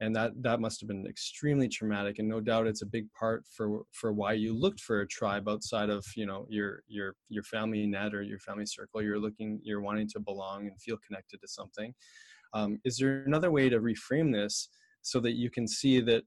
and 0.00 0.14
that 0.16 0.32
that 0.42 0.60
must 0.60 0.80
have 0.80 0.88
been 0.88 1.06
extremely 1.06 1.68
traumatic 1.68 2.18
and 2.18 2.28
no 2.28 2.40
doubt 2.40 2.66
it's 2.66 2.82
a 2.82 2.86
big 2.86 3.06
part 3.18 3.44
for 3.56 3.82
for 3.92 4.12
why 4.12 4.32
you 4.32 4.52
looked 4.52 4.80
for 4.80 5.00
a 5.00 5.08
tribe 5.08 5.48
outside 5.48 5.90
of 5.90 6.04
you 6.16 6.26
know 6.26 6.46
your 6.48 6.82
your 6.88 7.14
your 7.28 7.44
family 7.44 7.86
net 7.86 8.14
or 8.14 8.22
your 8.22 8.38
family 8.40 8.66
circle. 8.66 9.02
You're 9.02 9.18
looking 9.18 9.60
you're 9.62 9.80
wanting 9.80 10.08
to 10.10 10.20
belong 10.20 10.66
and 10.66 10.80
feel 10.80 10.98
connected 11.06 11.40
to 11.40 11.48
something. 11.48 11.94
Um, 12.52 12.80
is 12.84 12.98
there 12.98 13.24
another 13.24 13.50
way 13.50 13.68
to 13.68 13.80
reframe 13.80 14.32
this 14.32 14.68
so 15.02 15.20
that 15.20 15.32
you 15.32 15.50
can 15.50 15.66
see 15.66 16.00
that 16.00 16.24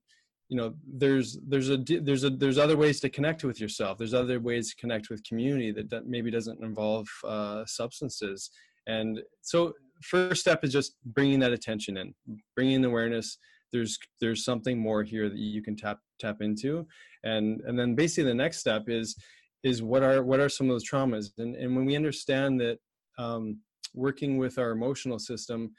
you 0.49 0.55
know 0.55 0.73
there's 0.87 1.37
there's 1.47 1.69
a 1.69 1.77
there's 1.77 2.23
a 2.23 2.29
there's 2.29 2.57
other 2.57 2.77
ways 2.77 2.99
to 3.01 3.09
connect 3.09 3.43
with 3.43 3.59
yourself. 3.59 3.97
There's 3.97 4.13
other 4.13 4.39
ways 4.39 4.69
to 4.69 4.75
connect 4.77 5.09
with 5.09 5.23
community 5.23 5.71
that, 5.71 6.07
maybe 6.07 6.31
doesn't 6.31 6.63
involve 6.63 7.07
uh, 7.25 7.65
substances. 7.65 8.49
And 8.87 9.19
so 9.41 9.73
first 10.01 10.41
step 10.41 10.63
is 10.63 10.71
just 10.71 10.95
bringing 11.05 11.39
that 11.39 11.51
attention 11.51 11.97
in 11.97 12.13
bringing 12.55 12.85
awareness. 12.85 13.37
There's 13.73 13.97
there's 14.21 14.45
something 14.45 14.79
more 14.79 15.03
here 15.03 15.29
that 15.29 15.37
you 15.37 15.61
can 15.61 15.75
tap 15.75 15.99
tap 16.19 16.37
into. 16.41 16.87
And 17.23 17.59
and 17.67 17.77
then 17.77 17.95
basically 17.95 18.29
the 18.29 18.35
next 18.35 18.59
step 18.59 18.85
is 18.87 19.17
is 19.63 19.83
what 19.83 20.01
are 20.03 20.23
what 20.23 20.39
are 20.39 20.49
some 20.49 20.67
of 20.67 20.73
those 20.73 20.89
traumas? 20.89 21.31
And 21.37 21.55
and 21.55 21.75
when 21.75 21.85
we 21.85 21.97
understand 21.97 22.61
that 22.61 22.79
um, 23.17 23.59
working 23.93 24.37
with 24.37 24.57
our 24.57 24.71
emotional 24.71 25.19
system 25.19 25.71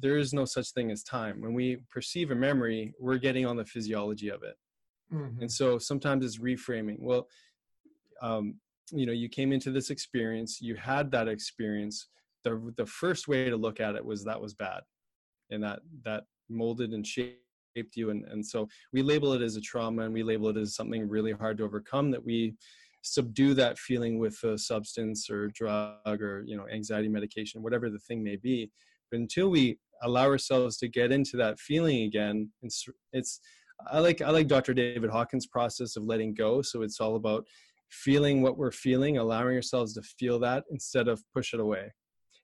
there 0.00 0.16
is 0.16 0.32
no 0.32 0.44
such 0.44 0.70
thing 0.72 0.90
as 0.90 1.02
time. 1.02 1.40
When 1.40 1.54
we 1.54 1.78
perceive 1.90 2.30
a 2.30 2.34
memory 2.34 2.94
we're 3.00 3.18
getting 3.18 3.46
on 3.46 3.56
the 3.56 3.64
physiology 3.64 4.28
of 4.28 4.42
it. 4.42 4.56
Mm-hmm. 5.12 5.42
and 5.42 5.52
so 5.52 5.78
sometimes 5.78 6.24
it's 6.24 6.38
reframing. 6.38 6.96
Well 7.00 7.28
um, 8.22 8.56
you 8.90 9.06
know 9.06 9.12
you 9.12 9.28
came 9.28 9.52
into 9.52 9.70
this 9.70 9.90
experience 9.90 10.60
you 10.60 10.74
had 10.76 11.10
that 11.12 11.28
experience. 11.28 12.08
The 12.44 12.72
the 12.76 12.86
first 12.86 13.28
way 13.28 13.48
to 13.48 13.56
look 13.56 13.80
at 13.80 13.94
it 13.94 14.04
was 14.04 14.24
that 14.24 14.40
was 14.40 14.54
bad 14.54 14.82
and 15.50 15.62
that 15.62 15.80
that 16.04 16.24
molded 16.48 16.92
and 16.92 17.06
shaped 17.06 17.38
you 17.94 18.10
and, 18.10 18.24
and 18.26 18.44
so 18.44 18.68
we 18.92 19.02
label 19.02 19.32
it 19.32 19.42
as 19.42 19.56
a 19.56 19.60
trauma 19.60 20.02
and 20.02 20.14
we 20.14 20.22
label 20.22 20.48
it 20.48 20.56
as 20.56 20.76
something 20.76 21.08
really 21.08 21.32
hard 21.32 21.58
to 21.58 21.64
overcome 21.64 22.10
that 22.10 22.24
we 22.24 22.54
subdue 23.02 23.52
that 23.54 23.78
feeling 23.78 24.18
with 24.18 24.42
a 24.44 24.56
substance 24.56 25.28
or 25.28 25.48
drug 25.48 26.22
or 26.22 26.42
you 26.46 26.56
know 26.56 26.66
anxiety 26.68 27.08
medication 27.08 27.62
whatever 27.62 27.90
the 27.90 27.98
thing 27.98 28.22
may 28.22 28.36
be 28.36 28.70
until 29.14 29.48
we 29.48 29.78
allow 30.02 30.24
ourselves 30.24 30.76
to 30.76 30.88
get 30.88 31.12
into 31.12 31.36
that 31.36 31.58
feeling 31.58 32.02
again 32.02 32.50
it's, 32.62 32.86
it's 33.12 33.40
i 33.90 33.98
like 33.98 34.20
i 34.20 34.30
like 34.30 34.46
dr 34.46 34.72
david 34.74 35.10
hawkins 35.10 35.46
process 35.46 35.96
of 35.96 36.04
letting 36.04 36.34
go. 36.34 36.62
So 36.62 36.82
it's 36.82 37.00
all 37.00 37.16
about 37.16 37.44
feeling 37.90 38.42
what 38.42 38.56
we're 38.56 38.72
feeling 38.72 39.18
allowing 39.18 39.54
ourselves 39.54 39.94
to 39.94 40.02
feel 40.02 40.38
that 40.40 40.64
instead 40.70 41.06
of 41.06 41.22
push 41.32 41.54
it 41.54 41.60
away. 41.60 41.92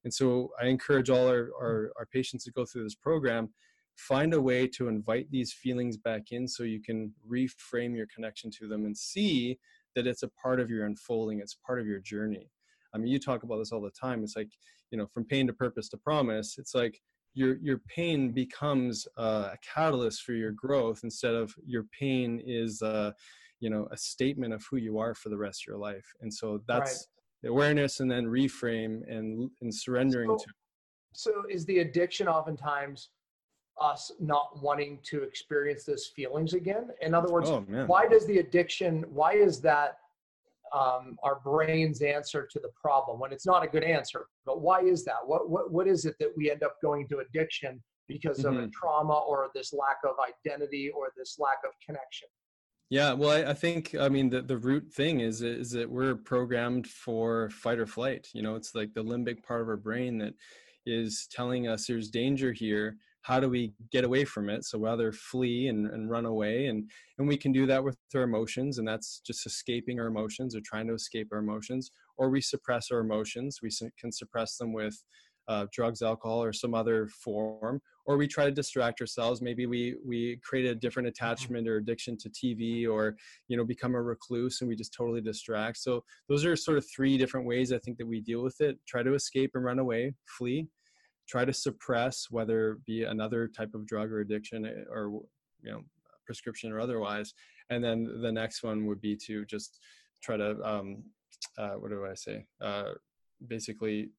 And 0.04 0.12
so 0.12 0.50
i 0.60 0.66
encourage 0.66 1.10
all 1.10 1.28
our, 1.28 1.50
our, 1.60 1.92
our 1.98 2.06
patients 2.12 2.44
to 2.44 2.52
go 2.52 2.64
through 2.64 2.84
this 2.84 2.94
program 2.94 3.50
find 3.96 4.32
a 4.32 4.40
way 4.40 4.66
to 4.66 4.88
invite 4.88 5.30
these 5.30 5.52
feelings 5.52 5.96
back 5.98 6.32
in 6.32 6.48
so 6.48 6.62
you 6.62 6.80
can 6.80 7.12
reframe 7.30 7.94
your 7.94 8.06
connection 8.14 8.50
to 8.50 8.66
them 8.66 8.86
and 8.86 8.96
see 8.96 9.58
that 9.94 10.06
it's 10.06 10.22
a 10.22 10.28
part 10.28 10.58
of 10.58 10.70
your 10.70 10.86
unfolding 10.86 11.40
it's 11.40 11.58
part 11.66 11.80
of 11.80 11.86
your 11.86 12.00
journey. 12.00 12.50
I 12.94 12.98
mean 12.98 13.08
you 13.08 13.18
talk 13.18 13.42
about 13.42 13.58
this 13.58 13.72
all 13.72 13.82
the 13.82 13.90
time. 13.90 14.22
It's 14.22 14.36
like 14.36 14.50
you 14.90 14.98
know 14.98 15.06
from 15.12 15.24
pain 15.24 15.46
to 15.46 15.52
purpose 15.52 15.88
to 15.88 15.96
promise 15.96 16.56
it's 16.58 16.74
like 16.74 17.00
your 17.34 17.56
your 17.58 17.78
pain 17.94 18.32
becomes 18.32 19.06
uh, 19.16 19.50
a 19.52 19.56
catalyst 19.74 20.22
for 20.22 20.32
your 20.32 20.52
growth 20.52 21.00
instead 21.04 21.34
of 21.34 21.54
your 21.64 21.84
pain 21.98 22.42
is 22.44 22.82
a 22.82 23.14
you 23.60 23.70
know 23.70 23.86
a 23.92 23.96
statement 23.96 24.52
of 24.52 24.64
who 24.70 24.76
you 24.76 24.98
are 24.98 25.14
for 25.14 25.28
the 25.28 25.38
rest 25.38 25.62
of 25.62 25.72
your 25.72 25.78
life 25.78 26.06
and 26.20 26.32
so 26.32 26.60
that's 26.66 27.08
right. 27.44 27.50
awareness 27.50 28.00
and 28.00 28.10
then 28.10 28.26
reframe 28.26 29.00
and 29.08 29.50
and 29.60 29.74
surrendering 29.74 30.30
so, 30.30 30.36
to 30.36 30.52
so 31.12 31.30
is 31.48 31.64
the 31.66 31.80
addiction 31.80 32.28
oftentimes 32.28 33.10
us 33.80 34.12
not 34.20 34.62
wanting 34.62 34.98
to 35.02 35.22
experience 35.22 35.84
those 35.84 36.06
feelings 36.14 36.52
again? 36.52 36.88
In 37.00 37.14
other 37.14 37.32
words, 37.32 37.48
oh, 37.48 37.64
why 37.86 38.06
does 38.06 38.26
the 38.26 38.38
addiction, 38.38 39.04
why 39.08 39.32
is 39.32 39.60
that 39.62 39.98
um, 40.72 41.16
our 41.22 41.40
brain's 41.44 42.02
answer 42.02 42.48
to 42.50 42.60
the 42.60 42.70
problem 42.80 43.18
when 43.18 43.32
it's 43.32 43.46
not 43.46 43.64
a 43.64 43.66
good 43.66 43.84
answer? 43.84 44.26
But 44.46 44.60
why 44.60 44.80
is 44.80 45.04
that? 45.04 45.18
What, 45.24 45.50
what, 45.50 45.72
what 45.72 45.86
is 45.86 46.04
it 46.04 46.16
that 46.20 46.32
we 46.36 46.50
end 46.50 46.62
up 46.62 46.76
going 46.82 47.08
to 47.08 47.18
addiction 47.18 47.82
because 48.08 48.38
mm-hmm. 48.38 48.48
of 48.48 48.54
a 48.54 48.58
mm-hmm. 48.58 48.70
trauma 48.70 49.14
or 49.14 49.50
this 49.54 49.72
lack 49.72 49.98
of 50.04 50.16
identity 50.18 50.90
or 50.90 51.12
this 51.16 51.36
lack 51.38 51.58
of 51.64 51.72
connection? 51.84 52.28
Yeah, 52.90 53.12
well, 53.12 53.30
I, 53.30 53.50
I, 53.50 53.54
think 53.54 53.94
I 53.94 54.08
mean 54.08 54.30
the, 54.30 54.42
the 54.42 54.58
root 54.58 54.92
thing 54.92 55.20
is 55.20 55.42
is 55.42 55.70
that 55.70 55.88
we're 55.88 56.16
programmed 56.16 56.88
for 56.88 57.48
fight 57.50 57.78
or 57.78 57.86
flight. 57.86 58.28
You 58.34 58.42
know, 58.42 58.56
it's 58.56 58.74
like 58.74 58.92
the 58.94 59.04
limbic 59.04 59.44
part 59.44 59.60
of 59.60 59.68
our 59.68 59.76
brain 59.76 60.18
that 60.18 60.34
is 60.86 61.28
telling 61.30 61.68
us 61.68 61.86
there's 61.86 62.10
danger 62.10 62.52
here 62.52 62.96
how 63.22 63.38
do 63.38 63.48
we 63.48 63.72
get 63.92 64.04
away 64.04 64.24
from 64.24 64.48
it? 64.48 64.64
So 64.64 64.78
rather 64.78 65.12
flee 65.12 65.68
and, 65.68 65.86
and 65.86 66.10
run 66.10 66.26
away 66.26 66.66
and 66.66 66.90
and 67.18 67.28
we 67.28 67.36
can 67.36 67.52
do 67.52 67.66
that 67.66 67.84
with 67.84 67.96
our 68.14 68.22
emotions 68.22 68.78
and 68.78 68.88
that's 68.88 69.20
just 69.26 69.46
escaping 69.46 70.00
our 70.00 70.06
emotions 70.06 70.56
or 70.56 70.60
trying 70.64 70.86
to 70.88 70.94
escape 70.94 71.28
our 71.32 71.38
emotions 71.38 71.90
or 72.16 72.30
we 72.30 72.40
suppress 72.40 72.90
our 72.90 73.00
emotions. 73.00 73.58
We 73.62 73.70
can 73.98 74.10
suppress 74.10 74.56
them 74.56 74.72
with 74.72 74.96
uh, 75.48 75.66
drugs 75.72 76.00
alcohol 76.00 76.42
or 76.42 76.52
some 76.52 76.74
other 76.74 77.08
form 77.08 77.80
or 78.06 78.16
we 78.16 78.26
try 78.26 78.44
to 78.44 78.50
distract 78.50 79.00
ourselves. 79.00 79.42
Maybe 79.42 79.66
we 79.66 79.96
we 80.06 80.40
create 80.42 80.66
a 80.66 80.74
different 80.74 81.08
mm-hmm. 81.08 81.24
attachment 81.24 81.68
or 81.68 81.76
addiction 81.76 82.16
to 82.18 82.30
tv 82.30 82.88
or 82.88 83.16
you 83.48 83.56
know 83.56 83.64
become 83.64 83.94
a 83.94 84.02
recluse 84.02 84.60
and 84.60 84.68
we 84.68 84.76
just 84.76 84.94
totally 84.94 85.20
distract. 85.20 85.76
So 85.78 86.04
those 86.28 86.44
are 86.44 86.56
sort 86.56 86.78
of 86.78 86.86
three 86.88 87.18
different 87.18 87.46
ways 87.46 87.72
i 87.72 87.78
think 87.78 87.98
that 87.98 88.06
we 88.06 88.20
deal 88.20 88.42
with 88.42 88.60
it. 88.60 88.78
Try 88.86 89.02
to 89.02 89.14
escape 89.14 89.50
and 89.54 89.64
run 89.64 89.78
away 89.78 90.14
flee 90.38 90.68
try 91.30 91.44
to 91.44 91.52
suppress 91.52 92.26
whether 92.30 92.72
it 92.72 92.84
be 92.84 93.04
another 93.04 93.46
type 93.46 93.72
of 93.74 93.86
drug 93.86 94.10
or 94.10 94.20
addiction 94.20 94.66
eh, 94.66 94.84
or 94.90 95.22
you 95.62 95.70
know 95.70 95.82
prescription 96.26 96.72
or 96.72 96.80
otherwise. 96.80 97.32
And 97.70 97.82
then 97.84 98.20
the 98.20 98.32
next 98.32 98.62
one 98.62 98.86
would 98.86 99.00
be 99.00 99.16
to 99.26 99.44
just 99.44 99.78
try 100.22 100.36
to 100.36 100.60
um, 100.62 101.04
uh, 101.56 101.74
what 101.80 101.90
do 101.90 102.04
i 102.04 102.14
say? 102.14 102.44
Uh, 102.60 102.92
basically 103.46 104.10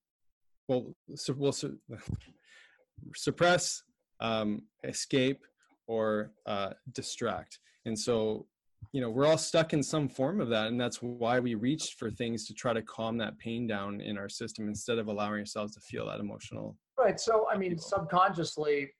well, 0.67 0.95
well 1.35 1.51
su- 1.51 1.77
suppress 3.15 3.83
um, 4.21 4.61
escape 4.83 5.41
or 5.87 6.31
uh, 6.45 6.71
distract. 6.93 7.59
And 7.85 7.97
so 7.97 8.45
you 8.93 9.01
know 9.01 9.09
we're 9.09 9.27
all 9.27 9.37
stuck 9.37 9.73
in 9.73 9.83
some 9.83 10.09
form 10.09 10.41
of 10.41 10.49
that 10.49 10.67
and 10.67 10.79
that's 10.79 11.01
why 11.01 11.39
we 11.39 11.53
reached 11.55 11.99
for 11.99 12.09
things 12.09 12.47
to 12.47 12.53
try 12.53 12.73
to 12.73 12.81
calm 12.81 13.17
that 13.17 13.37
pain 13.37 13.67
down 13.67 14.01
in 14.01 14.17
our 14.17 14.27
system 14.27 14.67
instead 14.67 14.97
of 14.97 15.07
allowing 15.07 15.39
ourselves 15.39 15.75
to 15.75 15.79
feel 15.81 16.07
that 16.07 16.19
emotional 16.19 16.75
Right. 17.01 17.19
So, 17.19 17.47
I 17.51 17.57
mean, 17.57 17.77
subconsciously, 17.79 18.91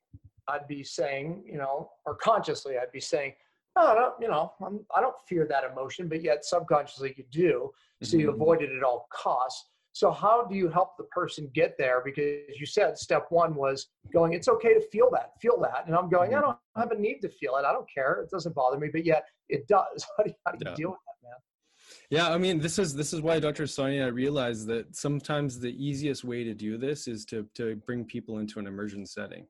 I'd 0.48 0.68
be 0.68 0.84
saying, 0.84 1.44
you 1.46 1.58
know, 1.58 1.92
or 2.06 2.16
consciously, 2.16 2.76
I'd 2.82 2.92
be 2.92 3.00
saying, 3.00 3.34
no, 3.76 3.84
I 3.84 3.94
don't, 3.94 4.14
you 4.20 4.28
know, 4.28 4.54
I'm, 4.66 4.80
I 4.96 5.00
do 5.00 5.08
not 5.08 5.28
fear 5.28 5.48
that 5.48 5.64
emotion, 5.64 6.10
but 6.10 6.24
yet 6.24 6.44
subconsciously 6.44 7.14
you 7.16 7.24
do. 7.32 7.70
So 8.02 8.18
you 8.18 8.32
mm-hmm. 8.32 8.42
avoid 8.42 8.64
it 8.64 8.72
at 8.76 8.84
all 8.84 9.08
costs. 9.14 9.68
So 9.94 10.10
how 10.10 10.46
do 10.46 10.56
you 10.56 10.68
help 10.68 10.98
the 10.98 11.04
person 11.06 11.50
get 11.54 11.76
there? 11.78 12.02
Because 12.04 12.58
you 12.60 12.66
said 12.66 12.98
step 12.98 13.28
one 13.30 13.54
was 13.54 13.88
going, 14.12 14.34
it's 14.34 14.48
okay 14.48 14.74
to 14.74 14.82
feel 14.92 15.10
that, 15.12 15.34
feel 15.40 15.60
that. 15.62 15.84
And 15.86 15.96
I'm 15.96 16.10
going, 16.10 16.32
I 16.34 16.38
mm-hmm. 16.38 16.46
don't 16.46 16.58
have 16.78 16.92
a 16.92 17.00
need 17.00 17.20
to 17.20 17.30
feel 17.30 17.58
it. 17.58 17.66
I 17.66 17.72
don't 17.72 17.88
care. 17.94 18.22
It 18.24 18.32
doesn't 18.32 18.56
bother 18.56 18.80
me, 18.80 18.90
but 18.92 19.06
yet 19.06 19.26
it 19.48 19.68
does. 19.68 20.06
How 20.18 20.24
do 20.24 20.30
you, 20.30 20.36
how 20.46 20.52
do 20.54 20.58
you 20.60 20.72
yeah. 20.72 20.76
deal 20.76 20.90
with 20.90 21.00
that, 21.06 21.30
man? 21.30 21.38
Yeah, 22.12 22.30
I 22.30 22.38
mean, 22.38 22.60
this 22.60 22.78
is 22.78 22.94
this 22.94 23.14
is 23.14 23.22
why 23.22 23.40
Dr. 23.40 23.66
Sonia 23.66 24.12
realized 24.12 24.68
that 24.68 24.94
sometimes 24.94 25.58
the 25.58 25.74
easiest 25.82 26.26
way 26.26 26.44
to 26.44 26.54
do 26.54 26.78
this 26.78 27.08
is 27.08 27.24
to 27.26 27.48
to 27.56 27.78
bring 27.88 28.04
people 28.04 28.40
into 28.40 28.60
an 28.60 28.68
immersion 28.68 29.06
setting, 29.06 29.48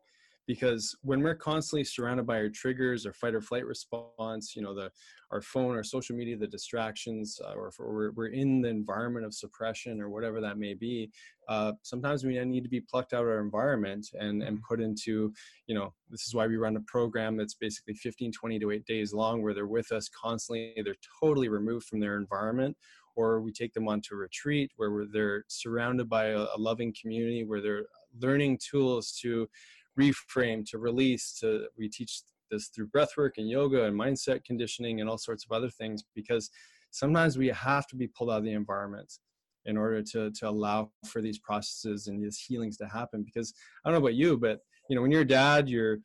because 0.51 0.97
when 1.01 1.21
we're 1.21 1.33
constantly 1.33 1.81
surrounded 1.81 2.27
by 2.27 2.35
our 2.35 2.49
triggers 2.49 3.05
our 3.05 3.13
fight 3.13 3.33
or 3.33 3.39
flight 3.39 3.65
response 3.65 4.53
you 4.53 4.61
know 4.61 4.75
the 4.75 4.91
our 5.31 5.41
phone 5.41 5.77
our 5.77 5.83
social 5.83 6.13
media 6.13 6.35
the 6.35 6.45
distractions 6.45 7.39
uh, 7.45 7.53
or 7.53 7.69
if 7.69 7.75
we're, 7.79 8.11
we're 8.11 8.27
in 8.27 8.59
the 8.61 8.67
environment 8.67 9.25
of 9.25 9.33
suppression 9.33 10.01
or 10.01 10.09
whatever 10.09 10.41
that 10.41 10.57
may 10.57 10.73
be 10.73 11.09
uh, 11.47 11.71
sometimes 11.83 12.25
we 12.25 12.37
need 12.43 12.63
to 12.65 12.69
be 12.69 12.81
plucked 12.81 13.13
out 13.13 13.23
of 13.23 13.29
our 13.29 13.39
environment 13.39 14.05
and 14.19 14.43
and 14.43 14.61
put 14.63 14.81
into 14.81 15.31
you 15.67 15.75
know 15.75 15.93
this 16.09 16.27
is 16.27 16.35
why 16.35 16.45
we 16.45 16.57
run 16.57 16.75
a 16.75 16.81
program 16.81 17.37
that's 17.37 17.55
basically 17.55 17.93
15 17.93 18.33
20 18.33 18.59
to 18.59 18.71
8 18.71 18.85
days 18.85 19.13
long 19.13 19.41
where 19.41 19.53
they're 19.53 19.67
with 19.67 19.93
us 19.93 20.09
constantly 20.09 20.73
they're 20.83 20.95
totally 21.21 21.47
removed 21.47 21.85
from 21.85 22.01
their 22.01 22.17
environment 22.17 22.75
or 23.15 23.39
we 23.39 23.53
take 23.53 23.73
them 23.73 23.87
onto 23.87 24.15
a 24.15 24.17
retreat 24.17 24.71
where 24.75 25.05
they're 25.13 25.45
surrounded 25.47 26.09
by 26.09 26.27
a, 26.27 26.39
a 26.39 26.57
loving 26.57 26.93
community 26.99 27.45
where 27.45 27.61
they're 27.61 27.85
learning 28.19 28.59
tools 28.69 29.17
to 29.21 29.47
reframe, 29.99 30.65
to 30.69 30.77
release, 30.77 31.33
to 31.39 31.67
we 31.77 31.89
teach 31.89 32.21
this 32.49 32.67
through 32.67 32.87
breathwork 32.87 33.31
and 33.37 33.49
yoga 33.49 33.85
and 33.85 33.99
mindset 33.99 34.43
conditioning 34.43 34.99
and 34.99 35.09
all 35.09 35.17
sorts 35.17 35.45
of 35.45 35.51
other 35.51 35.69
things 35.69 36.03
because 36.15 36.49
sometimes 36.91 37.37
we 37.37 37.47
have 37.47 37.87
to 37.87 37.95
be 37.95 38.07
pulled 38.07 38.29
out 38.29 38.39
of 38.39 38.43
the 38.43 38.51
environment 38.51 39.13
in 39.65 39.77
order 39.77 40.01
to 40.01 40.31
to 40.31 40.49
allow 40.49 40.91
for 41.05 41.21
these 41.21 41.39
processes 41.39 42.07
and 42.07 42.21
these 42.21 42.37
healings 42.37 42.77
to 42.77 42.85
happen. 42.85 43.23
Because 43.23 43.53
i 43.85 43.89
don't 43.89 43.99
know 43.99 44.05
about 44.05 44.15
you 44.15 44.37
but 44.37 44.59
you 44.89 44.95
know 44.95 45.01
when 45.01 45.11
you're 45.11 45.21
a 45.21 45.27
dad 45.27 45.69
you're 45.69 45.99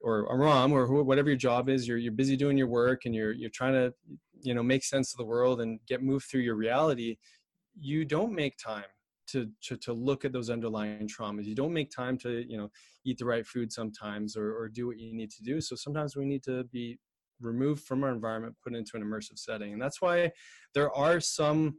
or 0.00 0.24
a 0.26 0.36
mom 0.36 0.72
or 0.72 0.86
whatever 1.02 1.28
your 1.28 1.36
job 1.36 1.68
is 1.68 1.86
you're 1.86 1.98
you're 1.98 2.12
busy 2.12 2.36
doing 2.36 2.56
your 2.56 2.66
work 2.66 3.02
and 3.04 3.14
you're 3.14 3.32
you're 3.32 3.50
trying 3.50 3.74
to 3.74 3.92
you 4.42 4.54
know 4.54 4.62
make 4.62 4.82
sense 4.82 5.12
of 5.12 5.18
the 5.18 5.24
world 5.24 5.60
and 5.60 5.78
get 5.86 6.02
moved 6.02 6.24
through 6.24 6.40
your 6.40 6.54
reality 6.54 7.16
you 7.78 8.04
don't 8.04 8.32
make 8.32 8.56
time 8.56 8.84
to, 9.32 9.48
to 9.62 9.76
to 9.76 9.92
look 9.92 10.24
at 10.24 10.32
those 10.32 10.50
underlying 10.50 11.08
traumas. 11.08 11.44
You 11.44 11.54
don't 11.54 11.72
make 11.72 11.90
time 11.90 12.18
to 12.18 12.44
you 12.48 12.56
know 12.56 12.70
eat 13.04 13.18
the 13.18 13.24
right 13.24 13.46
food 13.46 13.72
sometimes 13.72 14.36
or, 14.36 14.56
or 14.56 14.68
do 14.68 14.86
what 14.86 14.98
you 14.98 15.14
need 15.14 15.30
to 15.30 15.42
do. 15.42 15.60
So 15.60 15.76
sometimes 15.76 16.16
we 16.16 16.24
need 16.24 16.42
to 16.44 16.64
be 16.64 16.98
removed 17.40 17.84
from 17.84 18.04
our 18.04 18.10
environment 18.10 18.54
put 18.62 18.74
into 18.74 18.92
an 18.94 19.02
immersive 19.02 19.38
setting. 19.38 19.72
And 19.72 19.80
that's 19.80 20.02
why 20.02 20.30
there 20.74 20.94
are 20.94 21.20
some 21.20 21.76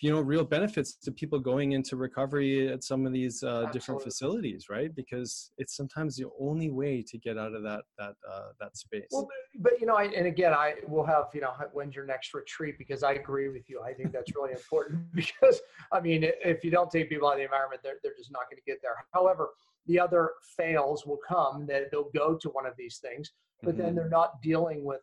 you 0.00 0.10
know 0.10 0.20
real 0.20 0.44
benefits 0.44 0.94
to 0.94 1.12
people 1.12 1.38
going 1.38 1.72
into 1.72 1.96
recovery 1.96 2.68
at 2.68 2.82
some 2.82 3.06
of 3.06 3.12
these 3.12 3.42
uh, 3.42 3.68
different 3.72 4.02
facilities 4.02 4.68
right? 4.68 4.94
Because 4.94 5.50
it's 5.58 5.76
sometimes 5.76 6.16
the 6.16 6.26
only 6.40 6.70
way 6.70 7.02
to 7.02 7.18
get 7.18 7.38
out 7.38 7.54
of 7.54 7.62
that 7.62 7.82
that 7.98 8.14
uh, 8.30 8.48
that 8.60 8.76
space. 8.76 9.08
Well 9.10 9.28
but, 9.54 9.62
but, 9.62 9.80
you 9.80 9.86
know 9.86 9.94
I, 9.94 10.04
and 10.04 10.26
again 10.26 10.52
i 10.52 10.74
will 10.86 11.04
have 11.04 11.26
you 11.34 11.40
know 11.40 11.52
when's 11.72 11.94
your 11.94 12.06
next 12.06 12.34
retreat 12.34 12.76
because 12.78 13.02
i 13.02 13.12
agree 13.12 13.48
with 13.48 13.68
you. 13.68 13.80
I 13.82 13.92
think 13.92 14.12
that's 14.12 14.34
really 14.34 14.52
important 14.52 15.12
because 15.14 15.60
i 15.92 16.00
mean 16.00 16.24
if 16.44 16.64
you 16.64 16.70
don't 16.70 16.90
take 16.90 17.08
people 17.08 17.28
out 17.28 17.32
of 17.32 17.38
the 17.38 17.44
environment 17.44 17.80
they're, 17.82 17.98
they're 18.02 18.16
just 18.16 18.32
not 18.32 18.42
going 18.50 18.58
to 18.58 18.70
get 18.70 18.80
there. 18.82 18.92
However 19.12 19.50
the 19.86 19.98
other 19.98 20.32
fails 20.56 21.06
will 21.06 21.18
come 21.26 21.66
that 21.66 21.90
they'll 21.90 22.10
go 22.14 22.36
to 22.36 22.48
one 22.50 22.66
of 22.66 22.74
these 22.76 22.98
things 22.98 23.32
but 23.62 23.74
mm-hmm. 23.74 23.82
then 23.82 23.94
they're 23.94 24.08
not 24.08 24.40
dealing 24.42 24.84
with 24.84 25.00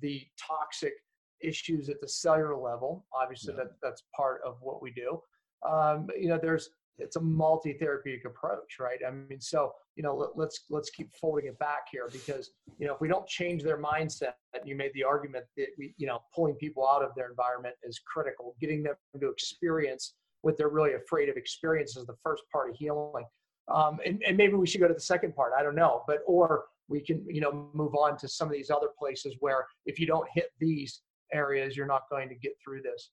the 0.00 0.22
toxic 0.38 0.94
issues 1.42 1.88
at 1.88 2.00
the 2.00 2.08
cellular 2.08 2.56
level. 2.56 3.04
Obviously, 3.14 3.54
yeah. 3.54 3.64
that, 3.64 3.72
that's 3.82 4.02
part 4.14 4.40
of 4.44 4.56
what 4.60 4.82
we 4.82 4.90
do. 4.90 5.20
Um, 5.68 6.08
you 6.18 6.28
know, 6.28 6.38
there's 6.40 6.70
it's 7.00 7.16
a 7.16 7.20
multi-therapeutic 7.20 8.24
approach, 8.26 8.78
right? 8.78 8.98
I 9.06 9.10
mean, 9.10 9.40
so 9.40 9.72
you 9.96 10.02
know, 10.02 10.14
let, 10.14 10.30
let's 10.36 10.64
let's 10.70 10.90
keep 10.90 11.14
folding 11.14 11.46
it 11.46 11.58
back 11.58 11.86
here 11.90 12.08
because 12.12 12.50
you 12.78 12.86
know 12.86 12.94
if 12.94 13.00
we 13.00 13.08
don't 13.08 13.26
change 13.26 13.62
their 13.62 13.80
mindset, 13.80 14.34
you 14.64 14.76
made 14.76 14.92
the 14.94 15.04
argument 15.04 15.44
that 15.56 15.68
we, 15.78 15.94
you 15.96 16.06
know, 16.06 16.20
pulling 16.34 16.54
people 16.54 16.86
out 16.86 17.02
of 17.02 17.10
their 17.16 17.28
environment 17.28 17.74
is 17.82 18.00
critical. 18.06 18.54
Getting 18.60 18.82
them 18.82 18.94
to 19.20 19.28
experience 19.28 20.14
what 20.42 20.56
they're 20.56 20.68
really 20.68 20.94
afraid 20.94 21.28
of 21.28 21.36
experience 21.36 21.96
is 21.96 22.06
the 22.06 22.16
first 22.22 22.42
part 22.52 22.70
of 22.70 22.76
healing. 22.76 23.24
Um, 23.68 23.98
and, 24.04 24.22
and 24.26 24.36
maybe 24.36 24.54
we 24.54 24.66
should 24.66 24.80
go 24.80 24.88
to 24.88 24.94
the 24.94 25.00
second 25.00 25.34
part. 25.34 25.52
I 25.56 25.62
don't 25.62 25.76
know, 25.76 26.02
but 26.06 26.18
or 26.26 26.64
we 26.88 27.00
can 27.00 27.24
you 27.28 27.40
know 27.40 27.68
move 27.72 27.94
on 27.94 28.16
to 28.18 28.28
some 28.28 28.48
of 28.48 28.52
these 28.52 28.70
other 28.70 28.88
places 28.98 29.36
where 29.40 29.66
if 29.86 29.98
you 29.98 30.06
don't 30.06 30.28
hit 30.34 30.50
these 30.58 31.02
areas, 31.32 31.76
you're 31.76 31.86
not 31.86 32.02
going 32.10 32.28
to 32.28 32.34
get 32.34 32.52
through 32.62 32.82
this. 32.82 33.10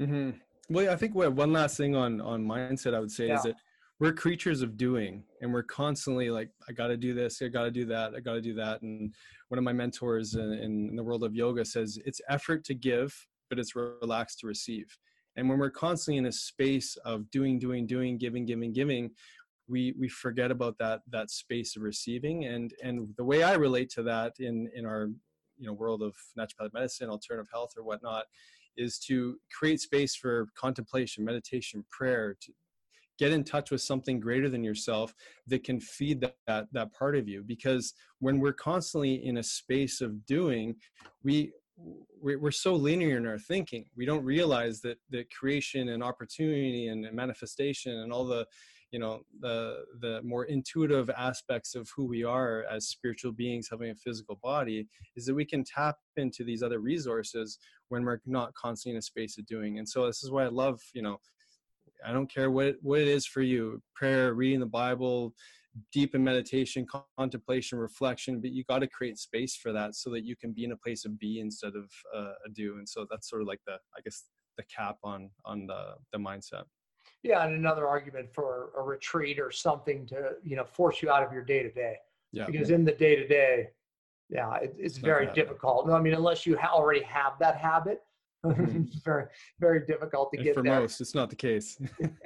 Mm-hmm. 0.00 0.30
Well, 0.68 0.92
I 0.92 0.96
think 0.96 1.14
what 1.14 1.32
one 1.32 1.52
last 1.52 1.76
thing 1.76 1.94
on 1.94 2.20
on 2.20 2.44
mindset 2.44 2.94
I 2.94 3.00
would 3.00 3.10
say 3.10 3.28
yeah. 3.28 3.36
is 3.36 3.42
that 3.44 3.56
we're 3.98 4.12
creatures 4.12 4.60
of 4.60 4.76
doing, 4.76 5.24
and 5.40 5.52
we're 5.52 5.62
constantly 5.62 6.28
like, 6.28 6.50
I 6.68 6.72
got 6.72 6.88
to 6.88 6.98
do 6.98 7.14
this, 7.14 7.40
I 7.40 7.48
got 7.48 7.64
to 7.64 7.70
do 7.70 7.86
that, 7.86 8.14
I 8.14 8.20
got 8.20 8.34
to 8.34 8.42
do 8.42 8.54
that. 8.54 8.82
And 8.82 9.14
one 9.48 9.58
of 9.58 9.64
my 9.64 9.72
mentors 9.72 10.34
in, 10.34 10.52
in 10.52 10.96
the 10.96 11.02
world 11.02 11.24
of 11.24 11.34
yoga 11.34 11.64
says 11.64 11.98
it's 12.04 12.20
effort 12.28 12.62
to 12.64 12.74
give, 12.74 13.14
but 13.48 13.58
it's 13.58 13.74
relaxed 13.74 14.40
to 14.40 14.46
receive. 14.46 14.98
And 15.36 15.48
when 15.48 15.58
we're 15.58 15.70
constantly 15.70 16.18
in 16.18 16.26
a 16.26 16.32
space 16.32 16.96
of 17.04 17.30
doing, 17.30 17.58
doing, 17.58 17.86
doing, 17.86 18.18
giving, 18.18 18.44
giving, 18.44 18.72
giving, 18.72 19.10
we 19.68 19.94
we 19.98 20.08
forget 20.08 20.50
about 20.50 20.78
that 20.78 21.00
that 21.10 21.30
space 21.30 21.76
of 21.76 21.82
receiving 21.82 22.44
and 22.44 22.72
and 22.82 23.08
the 23.16 23.24
way 23.24 23.42
i 23.42 23.54
relate 23.54 23.90
to 23.90 24.02
that 24.02 24.32
in 24.38 24.70
in 24.74 24.86
our 24.86 25.08
you 25.58 25.66
know 25.66 25.72
world 25.72 26.02
of 26.02 26.14
naturopathic 26.38 26.72
medicine, 26.72 27.08
alternative 27.08 27.48
health, 27.52 27.72
or 27.76 27.84
whatnot, 27.84 28.24
is 28.76 28.98
to 28.98 29.36
create 29.56 29.80
space 29.80 30.14
for 30.14 30.48
contemplation, 30.56 31.24
meditation, 31.24 31.84
prayer, 31.90 32.36
to 32.40 32.52
get 33.18 33.32
in 33.32 33.44
touch 33.44 33.70
with 33.70 33.80
something 33.80 34.20
greater 34.20 34.48
than 34.48 34.62
yourself 34.62 35.14
that 35.46 35.64
can 35.64 35.80
feed 35.80 36.20
that, 36.20 36.36
that, 36.46 36.66
that 36.72 36.92
part 36.92 37.16
of 37.16 37.26
you. 37.26 37.42
Because 37.46 37.94
when 38.18 38.40
we're 38.40 38.52
constantly 38.52 39.24
in 39.24 39.38
a 39.38 39.42
space 39.42 40.00
of 40.00 40.26
doing, 40.26 40.76
we 41.24 41.52
we're 42.18 42.50
so 42.50 42.74
linear 42.74 43.18
in 43.18 43.26
our 43.26 43.38
thinking. 43.38 43.84
We 43.94 44.06
don't 44.06 44.24
realize 44.24 44.80
that 44.80 44.96
that 45.10 45.30
creation 45.30 45.90
and 45.90 46.02
opportunity 46.02 46.88
and 46.88 47.06
manifestation 47.12 47.92
and 47.98 48.12
all 48.12 48.24
the 48.24 48.46
you 48.96 49.00
know 49.00 49.20
the 49.40 49.84
the 50.00 50.22
more 50.22 50.46
intuitive 50.46 51.10
aspects 51.10 51.74
of 51.74 51.86
who 51.94 52.06
we 52.06 52.24
are 52.24 52.64
as 52.74 52.88
spiritual 52.88 53.30
beings 53.30 53.68
having 53.70 53.90
a 53.90 53.94
physical 53.94 54.38
body 54.42 54.88
is 55.16 55.26
that 55.26 55.34
we 55.34 55.44
can 55.44 55.62
tap 55.62 55.96
into 56.16 56.42
these 56.44 56.62
other 56.62 56.78
resources 56.78 57.58
when 57.90 58.06
we're 58.06 58.22
not 58.24 58.54
constantly 58.54 58.94
in 58.96 58.98
a 58.98 59.02
space 59.02 59.36
of 59.36 59.44
doing. 59.44 59.76
And 59.78 59.86
so 59.86 60.06
this 60.06 60.24
is 60.24 60.30
why 60.30 60.44
i 60.44 60.48
love 60.48 60.80
you 60.94 61.02
know 61.02 61.18
i 62.06 62.10
don't 62.10 62.32
care 62.32 62.50
what 62.50 62.76
what 62.80 63.02
it 63.02 63.08
is 63.08 63.26
for 63.26 63.42
you 63.42 63.82
prayer 63.94 64.32
reading 64.32 64.60
the 64.60 64.74
bible 64.82 65.34
deep 65.92 66.14
in 66.14 66.24
meditation 66.24 66.86
contemplation 67.18 67.78
reflection 67.78 68.40
but 68.40 68.50
you 68.50 68.64
got 68.64 68.78
to 68.78 68.86
create 68.86 69.18
space 69.18 69.54
for 69.54 69.72
that 69.74 69.94
so 69.94 70.08
that 70.08 70.24
you 70.24 70.34
can 70.42 70.52
be 70.52 70.64
in 70.64 70.72
a 70.72 70.82
place 70.84 71.04
of 71.04 71.18
be 71.18 71.38
instead 71.38 71.74
of 71.82 71.86
uh, 72.18 72.32
a 72.46 72.48
do. 72.54 72.78
And 72.78 72.88
so 72.88 73.06
that's 73.10 73.28
sort 73.28 73.42
of 73.42 73.48
like 73.48 73.60
the 73.66 73.76
i 73.96 74.00
guess 74.02 74.24
the 74.56 74.64
cap 74.74 74.96
on 75.04 75.28
on 75.44 75.66
the 75.66 75.82
the 76.14 76.18
mindset 76.18 76.64
yeah, 77.22 77.44
and 77.44 77.54
another 77.54 77.86
argument 77.86 78.28
for 78.32 78.70
a 78.76 78.82
retreat 78.82 79.38
or 79.38 79.50
something 79.50 80.06
to 80.06 80.30
you 80.44 80.56
know 80.56 80.64
force 80.64 81.02
you 81.02 81.10
out 81.10 81.22
of 81.22 81.32
your 81.32 81.42
day 81.42 81.62
to 81.62 81.70
day. 81.70 81.96
Yeah. 82.32 82.46
Because 82.46 82.70
in 82.70 82.84
the 82.84 82.92
day 82.92 83.16
to 83.16 83.26
day, 83.26 83.68
yeah, 84.28 84.54
it, 84.56 84.74
it's, 84.78 84.96
it's 84.96 84.98
very 84.98 85.32
difficult. 85.32 85.86
No, 85.86 85.94
I 85.94 86.00
mean, 86.00 86.14
unless 86.14 86.46
you 86.46 86.56
ha- 86.56 86.74
already 86.74 87.02
have 87.02 87.34
that 87.40 87.56
habit, 87.56 88.02
mm-hmm. 88.44 88.82
it's 88.82 88.96
very 89.04 89.26
very 89.60 89.86
difficult 89.86 90.32
to 90.32 90.38
and 90.38 90.44
get 90.44 90.54
for 90.54 90.62
there. 90.62 90.80
most. 90.80 91.00
It's 91.00 91.14
not 91.14 91.30
the 91.30 91.36
case. 91.36 91.78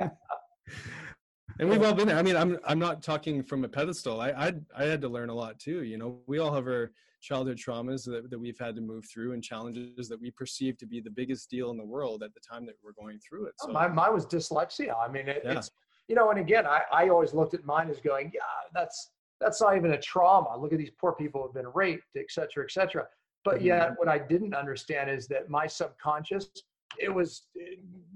and 1.59 1.69
we've 1.69 1.83
all 1.83 1.95
been 1.95 2.09
there. 2.09 2.19
I 2.19 2.23
mean, 2.23 2.37
I'm 2.37 2.59
I'm 2.65 2.79
not 2.79 3.03
talking 3.03 3.43
from 3.43 3.65
a 3.65 3.69
pedestal. 3.69 4.21
I 4.21 4.31
I 4.31 4.53
I 4.77 4.85
had 4.85 5.01
to 5.03 5.09
learn 5.09 5.29
a 5.29 5.35
lot 5.35 5.59
too. 5.59 5.83
You 5.83 5.99
know, 5.99 6.19
we 6.27 6.39
all 6.39 6.53
have 6.53 6.67
our 6.67 6.93
childhood 7.21 7.59
traumas 7.59 8.05
that, 8.05 8.31
that 8.31 8.39
we've 8.39 8.59
had 8.59 8.75
to 8.75 8.81
move 8.81 9.05
through 9.13 9.33
and 9.33 9.43
challenges 9.43 10.09
that 10.09 10.21
we 10.21 10.31
perceive 10.31 10.77
to 10.79 10.87
be 10.87 11.01
the 11.01 11.11
biggest 11.11 11.51
deal 11.51 11.71
in 11.71 11.77
the 11.77 11.85
world 11.85 12.23
at 12.23 12.33
the 12.35 12.41
time 12.41 12.65
that 12.67 12.77
we're 12.83 12.93
going 12.93 13.19
through 13.19 13.47
it. 13.47 13.55
Oh, 13.63 13.67
so, 13.67 13.79
oh, 13.79 13.89
mine 13.89 14.15
was 14.15 14.27
dyslexia. 14.27 14.95
I 14.99 15.11
mean, 15.11 15.29
it, 15.29 15.43
yeah. 15.45 15.59
it's, 15.59 15.71
you 16.09 16.15
know, 16.15 16.31
and 16.31 16.41
again, 16.41 16.67
I, 16.67 16.83
I 16.93 17.09
always 17.09 17.35
looked 17.35 17.55
at 17.55 17.65
mine 17.65 17.91
as 17.91 18.01
going, 18.01 18.31
yeah, 18.35 18.41
that's, 18.75 19.11
that's 19.41 19.61
not 19.61 19.77
even 19.77 19.93
a 19.93 20.01
trauma. 20.01 20.57
Look 20.59 20.73
at 20.73 20.79
these 20.79 20.91
poor 20.99 21.13
people 21.13 21.43
who've 21.43 21.55
been 21.55 21.71
raped, 21.75 22.17
et 22.17 22.27
cetera, 22.31 22.65
et 22.65 22.71
cetera. 22.71 23.07
But 23.45 23.57
mm-hmm. 23.57 23.67
yet 23.67 23.93
what 23.97 24.09
I 24.09 24.19
didn't 24.19 24.55
understand 24.55 25.11
is 25.11 25.27
that 25.29 25.49
my 25.49 25.67
subconscious, 25.67 26.51
it 26.99 27.13
was 27.15 27.43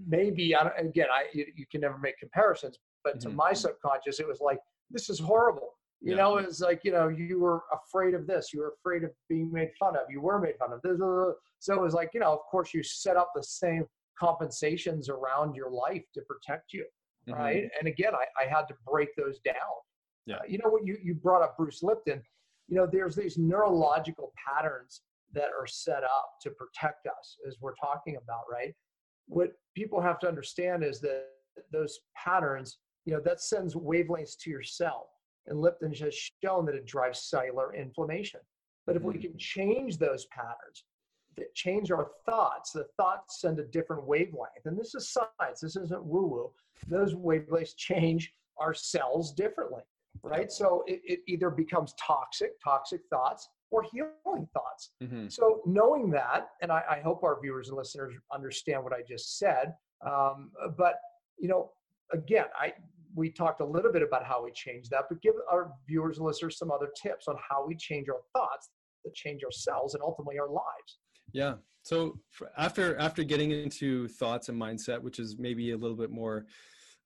maybe, 0.07 0.55
I 0.55 0.69
again, 0.79 1.07
I, 1.13 1.27
you, 1.33 1.47
you, 1.55 1.67
can 1.71 1.81
never 1.81 1.99
make 1.99 2.19
comparisons, 2.19 2.79
but 3.05 3.19
mm-hmm. 3.19 3.31
to 3.31 3.35
my 3.35 3.53
subconscious, 3.53 4.19
it 4.19 4.27
was 4.27 4.41
like, 4.41 4.59
this 4.91 5.09
is 5.09 5.19
horrible 5.19 5.75
you 6.05 6.11
yeah. 6.11 6.17
know, 6.17 6.37
it's 6.37 6.61
like, 6.61 6.83
you 6.85 6.93
know, 6.93 7.09
you 7.09 7.41
were 7.41 7.63
afraid 7.73 8.13
of 8.13 8.27
this, 8.27 8.51
you 8.53 8.61
were 8.61 8.75
afraid 8.79 9.05
of 9.05 9.11
being 9.31 9.51
made 9.51 9.71
fun 9.81 9.97
of, 9.97 10.03
you 10.11 10.21
were 10.21 10.39
made 10.39 10.57
fun 10.59 10.71
of. 10.71 10.81
So 11.61 11.75
it 11.75 11.81
was 11.81 11.95
like, 11.95 12.11
you 12.13 12.21
know, 12.21 12.31
of 12.31 12.41
course, 12.51 12.75
you 12.75 12.83
set 12.83 13.17
up 13.17 13.31
the 13.35 13.43
same 13.43 13.87
compensations 14.21 15.09
around 15.09 15.55
your 15.55 15.71
life 15.71 16.05
to 16.13 16.21
protect 16.29 16.75
you, 16.75 16.85
mm-hmm. 17.27 17.41
right? 17.41 17.71
And 17.79 17.89
again, 17.89 18.13
I, 18.15 18.45
I 18.45 18.47
had 18.47 18.69
to 18.69 18.75
break 18.87 19.17
those 19.17 19.39
down. 19.47 19.55
Yeah. 20.27 20.37
Uh, 20.37 20.41
you 20.47 20.59
know 20.59 20.69
what 20.69 20.85
you, 20.85 20.99
you 21.03 21.15
brought 21.15 21.41
up 21.41 21.57
Bruce 21.57 21.83
Lipton, 21.83 22.21
you 22.69 22.77
know, 22.77 22.87
there's 22.87 23.17
these 23.17 23.39
neurological 23.39 24.31
patterns 24.47 25.01
that 25.33 25.49
are 25.59 25.67
set 25.67 26.05
up 26.05 26.29
to 26.43 26.51
protect 26.51 27.07
us 27.07 27.39
as 27.49 27.57
we're 27.63 27.75
talking 27.77 28.17
about, 28.23 28.43
right? 28.53 28.75
What 29.27 29.53
people 29.75 30.03
have 30.03 30.19
to 30.21 30.29
understand 30.29 30.85
is 30.85 31.01
that 31.01 31.25
those 31.73 31.99
patterns, 32.15 32.79
you 33.07 33.15
know, 33.15 33.21
that 33.25 33.41
sends 33.41 33.75
wavelengths 33.75 34.37
to 34.43 34.51
your 34.51 34.63
cell 34.63 35.09
and 35.47 35.61
Lipton 35.61 35.93
has 35.95 36.15
shown 36.43 36.67
that 36.67 36.75
it 36.75 36.87
drives 36.87 37.25
cellular 37.25 37.75
inflammation. 37.75 38.41
But 38.87 38.97
if 38.97 39.03
we 39.03 39.15
mm-hmm. 39.15 39.23
can 39.23 39.39
change 39.39 39.99
those 39.99 40.27
patterns, 40.27 40.85
that 41.37 41.55
change 41.55 41.91
our 41.91 42.11
thoughts, 42.27 42.71
the 42.71 42.87
thoughts 42.97 43.41
send 43.41 43.59
a 43.59 43.65
different 43.65 44.05
wavelength. 44.07 44.67
And 44.67 44.79
this 44.79 44.95
is 44.95 45.11
science, 45.11 45.61
this 45.61 45.77
isn't 45.77 46.05
woo 46.05 46.27
woo. 46.27 46.53
Those 46.89 47.15
wavelengths 47.15 47.77
change 47.77 48.33
our 48.59 48.75
cells 48.75 49.33
differently. 49.33 49.83
right? 50.23 50.51
So 50.51 50.85
it, 50.87 51.01
it 51.05 51.21
either 51.27 51.51
becomes 51.51 51.93
toxic, 51.95 52.53
toxic 52.63 53.01
thoughts, 53.11 53.49
or 53.71 53.83
healing 53.83 54.49
thoughts. 54.55 54.91
Mhm. 55.03 55.31
So 55.31 55.61
knowing 55.67 56.11
that, 56.11 56.51
and 56.63 56.71
I, 56.71 56.83
I 56.89 57.01
hope 57.01 57.25
our 57.25 57.41
viewers 57.41 57.69
and 57.69 57.77
listeners 57.77 58.15
understand 58.33 58.85
what 58.85 58.93
I 58.93 59.03
just 59.03 59.39
said. 59.39 59.75
Um, 60.07 60.53
but 60.79 61.01
you 61.37 61.49
know, 61.49 61.73
again, 62.13 62.47
I 62.57 62.73
we 63.15 63.31
talked 63.31 63.61
a 63.61 63.65
little 63.65 63.93
bit 63.93 64.03
about 64.03 64.25
how 64.25 64.43
we 64.45 64.51
change 64.53 64.89
that, 64.89 65.05
but 65.09 65.23
give 65.23 65.35
our 65.51 65.73
viewers 65.87 66.19
and 66.19 66.27
listeners 66.27 66.59
some 66.59 66.71
other 66.71 66.91
tips 67.01 67.29
on 67.29 67.37
how 67.49 67.65
we 67.67 67.77
change 67.77 68.09
our 68.09 68.21
thoughts 68.33 68.71
that 69.05 69.15
change 69.15 69.45
ourselves 69.45 69.95
and 69.95 70.03
ultimately 70.03 70.39
our 70.39 70.49
lives. 70.49 70.99
Yeah. 71.33 71.55
So 71.83 72.19
after 72.57 72.97
after 72.99 73.23
getting 73.25 73.51
into 73.51 74.09
thoughts 74.09 74.49
and 74.49 74.61
mindset, 74.61 75.01
which 75.01 75.19
is 75.19 75.37
maybe 75.39 75.73
a 75.73 75.77
little 75.77 75.97
bit 75.97 76.11
more 76.11 76.47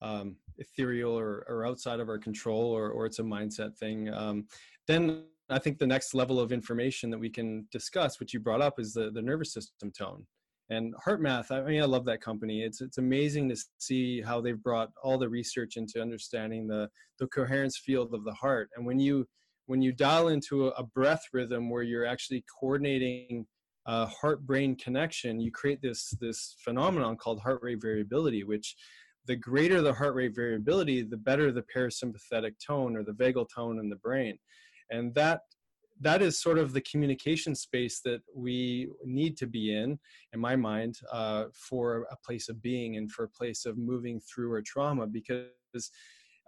um, 0.01 0.37
ethereal 0.59 1.19
or, 1.19 1.45
or 1.49 1.67
outside 1.67 1.99
of 1.99 2.09
our 2.09 2.19
control, 2.19 2.71
or 2.71 2.91
or 2.91 3.07
it's 3.07 3.19
a 3.19 3.23
mindset 3.23 3.77
thing, 3.77 4.13
um, 4.13 4.47
then 4.87 5.25
I 5.51 5.59
think 5.59 5.79
the 5.79 5.87
next 5.87 6.15
level 6.15 6.39
of 6.39 6.53
information 6.53 7.11
that 7.11 7.19
we 7.19 7.31
can 7.31 7.67
discuss, 7.73 8.21
which 8.21 8.33
you 8.33 8.41
brought 8.41 8.61
up, 8.61 8.79
is 8.79 8.93
the 8.93 9.11
the 9.11 9.23
nervous 9.23 9.53
system 9.53 9.91
tone. 9.91 10.27
And 10.71 10.95
HeartMath, 11.07 11.51
I 11.51 11.63
mean, 11.63 11.83
I 11.83 11.87
love 11.87 12.05
that 12.07 12.21
company. 12.21 12.63
It's 12.63 12.81
it's 12.81 12.99
amazing 12.99 13.49
to 13.49 13.57
see 13.79 14.21
how 14.21 14.41
they've 14.41 14.63
brought 14.63 14.91
all 15.03 15.19
the 15.19 15.29
research 15.29 15.77
into 15.77 16.03
understanding 16.03 16.67
the 16.67 16.89
the 17.19 17.27
coherence 17.29 17.79
field 17.79 18.13
of 18.13 18.25
the 18.25 18.35
heart. 18.35 18.69
And 18.77 18.85
when 18.85 18.99
you 18.99 19.27
when 19.67 19.81
you 19.83 19.93
dial 19.93 20.29
into 20.29 20.69
a, 20.69 20.71
a 20.71 20.83
breath 20.83 21.23
rhythm 21.33 21.71
where 21.71 21.83
you're 21.83 22.07
actually 22.07 22.45
coordinating 22.61 23.47
heart 23.87 24.47
brain 24.47 24.77
connection, 24.77 25.41
you 25.41 25.51
create 25.51 25.81
this 25.81 26.15
this 26.21 26.57
phenomenon 26.63 27.17
called 27.17 27.41
heart 27.41 27.61
rate 27.63 27.81
variability, 27.81 28.45
which 28.45 28.77
the 29.27 29.37
greater 29.37 29.81
the 29.81 29.93
heart 29.93 30.15
rate 30.15 30.35
variability, 30.35 31.03
the 31.03 31.17
better 31.17 31.53
the 31.53 31.65
parasympathetic 31.75 32.55
tone 32.65 32.97
or 32.97 33.03
the 33.03 33.13
vagal 33.13 33.47
tone 33.55 33.79
in 33.79 33.89
the 33.89 33.97
brain, 33.97 34.39
and 34.91 35.15
that 35.15 35.41
that 36.01 36.23
is 36.23 36.41
sort 36.41 36.59
of 36.59 36.73
the 36.73 36.81
communication 36.81 37.55
space 37.55 38.01
that 38.05 38.21
we 38.35 38.89
need 39.05 39.37
to 39.39 39.47
be 39.47 39.75
in, 39.75 39.99
in 40.33 40.41
my 40.41 40.57
mind, 40.57 40.99
uh, 41.13 41.45
for 41.53 42.07
a 42.11 42.17
place 42.25 42.49
of 42.49 42.63
being 42.63 42.97
and 42.97 43.11
for 43.11 43.25
a 43.25 43.29
place 43.29 43.67
of 43.67 43.77
moving 43.77 44.21
through 44.21 44.53
our 44.53 44.63
trauma. 44.63 45.07
Because 45.07 45.91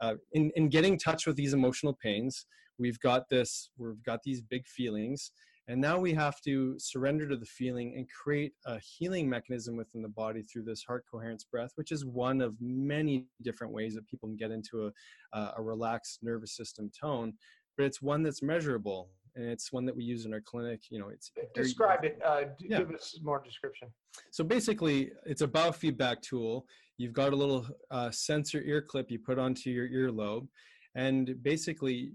uh, 0.01 0.15
in 0.33 0.51
in 0.57 0.69
getting 0.69 0.99
touch 0.99 1.27
with 1.27 1.37
these 1.37 1.53
emotional 1.53 1.97
pains, 2.03 2.47
we've 2.79 3.01
got 3.01 3.29
this, 3.29 3.71
we've 3.77 4.03
got 4.05 4.23
these 4.23 4.41
big 4.41 4.67
feelings, 4.67 5.33
and 5.69 5.81
now 5.81 5.99
we 5.99 6.13
have 6.15 6.41
to 6.41 6.75
surrender 6.79 7.29
to 7.29 7.37
the 7.37 7.47
feeling 7.47 7.95
and 7.97 8.09
create 8.11 8.53
a 8.67 8.81
healing 8.81 9.29
mechanism 9.29 9.77
within 9.77 10.03
the 10.03 10.09
body 10.09 10.43
through 10.43 10.65
this 10.65 10.83
heart 10.83 11.05
coherence 11.09 11.45
breath, 11.45 11.71
which 11.77 11.93
is 11.93 12.05
one 12.05 12.41
of 12.41 12.57
many 12.61 13.27
different 13.43 13.73
ways 13.73 13.95
that 13.95 14.07
people 14.09 14.29
can 14.29 14.37
get 14.37 14.51
into 14.51 14.87
a, 14.87 15.39
uh, 15.39 15.53
a 15.59 15.63
relaxed 15.63 16.19
nervous 16.23 16.57
system 16.57 16.91
tone. 16.99 17.35
But 17.77 17.87
it's 17.87 18.03
one 18.03 18.25
that's 18.25 18.43
measurable, 18.43 19.11
and 19.41 19.51
it's 19.51 19.73
one 19.73 19.85
that 19.87 19.97
we 19.97 20.05
use 20.05 20.27
in 20.27 20.33
our 20.35 20.41
clinic. 20.41 20.83
You 20.91 20.99
know, 21.01 21.09
it's 21.09 21.31
very- 21.35 21.49
Describe 21.55 22.05
it. 22.05 22.21
Uh, 22.25 22.45
Yeah. 22.59 22.79
Give 22.79 22.91
us 22.93 23.19
more 23.23 23.43
description. 23.43 23.89
so 24.31 24.45
basically, 24.45 25.13
it's 25.27 25.43
a 25.43 25.49
biofeedback 25.49 26.21
tool. 26.23 26.67
You've 26.99 27.13
got 27.15 27.33
a 27.33 27.37
little 27.37 27.67
uh, 27.91 28.11
sensor 28.11 28.61
ear 28.63 28.83
clip 28.83 29.11
you 29.11 29.19
put 29.19 29.39
onto 29.39 29.71
your 29.71 29.89
earlobe, 29.89 30.47
and 30.95 31.43
basically, 31.43 32.13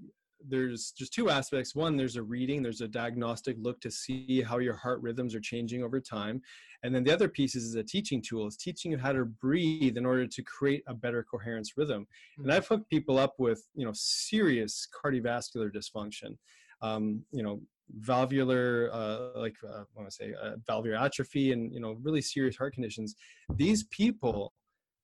there's 0.47 0.91
just 0.91 1.11
two 1.11 1.31
aspects. 1.31 1.73
One, 1.73 1.97
there's 1.97 2.17
a 2.17 2.21
reading, 2.21 2.61
there's 2.61 2.81
a 2.81 2.87
diagnostic 2.87 3.55
look 3.59 3.81
to 3.81 3.89
see 3.89 4.43
how 4.43 4.59
your 4.59 4.75
heart 4.75 5.01
rhythms 5.01 5.33
are 5.33 5.39
changing 5.39 5.81
over 5.83 5.99
time, 5.99 6.39
and 6.83 6.93
then 6.93 7.03
the 7.03 7.11
other 7.11 7.27
piece 7.27 7.55
is 7.55 7.73
a 7.73 7.83
teaching 7.83 8.21
tool. 8.21 8.45
It's 8.45 8.57
teaching 8.57 8.91
you 8.91 8.97
how 8.99 9.13
to 9.13 9.25
breathe 9.25 9.97
in 9.97 10.05
order 10.05 10.27
to 10.27 10.43
create 10.43 10.83
a 10.87 10.93
better 10.93 11.23
coherence 11.23 11.75
rhythm. 11.77 12.05
And 12.37 12.53
I've 12.53 12.67
hooked 12.67 12.89
people 12.91 13.17
up 13.17 13.33
with 13.39 13.67
you 13.73 13.85
know 13.85 13.93
serious 13.95 14.87
cardiovascular 14.93 15.71
dysfunction. 15.73 16.37
Um, 16.85 17.23
you 17.31 17.43
know, 17.43 17.61
valvular 17.91 18.89
uh, 18.91 19.39
like 19.39 19.55
uh, 19.63 19.81
I 19.81 19.83
want 19.95 20.09
to 20.09 20.15
say 20.15 20.33
uh, 20.41 20.55
valvular 20.67 20.97
atrophy 20.97 21.51
and 21.51 21.71
you 21.73 21.79
know 21.79 21.97
really 22.01 22.21
serious 22.21 22.57
heart 22.57 22.73
conditions 22.73 23.15
these 23.55 23.83
people 23.85 24.53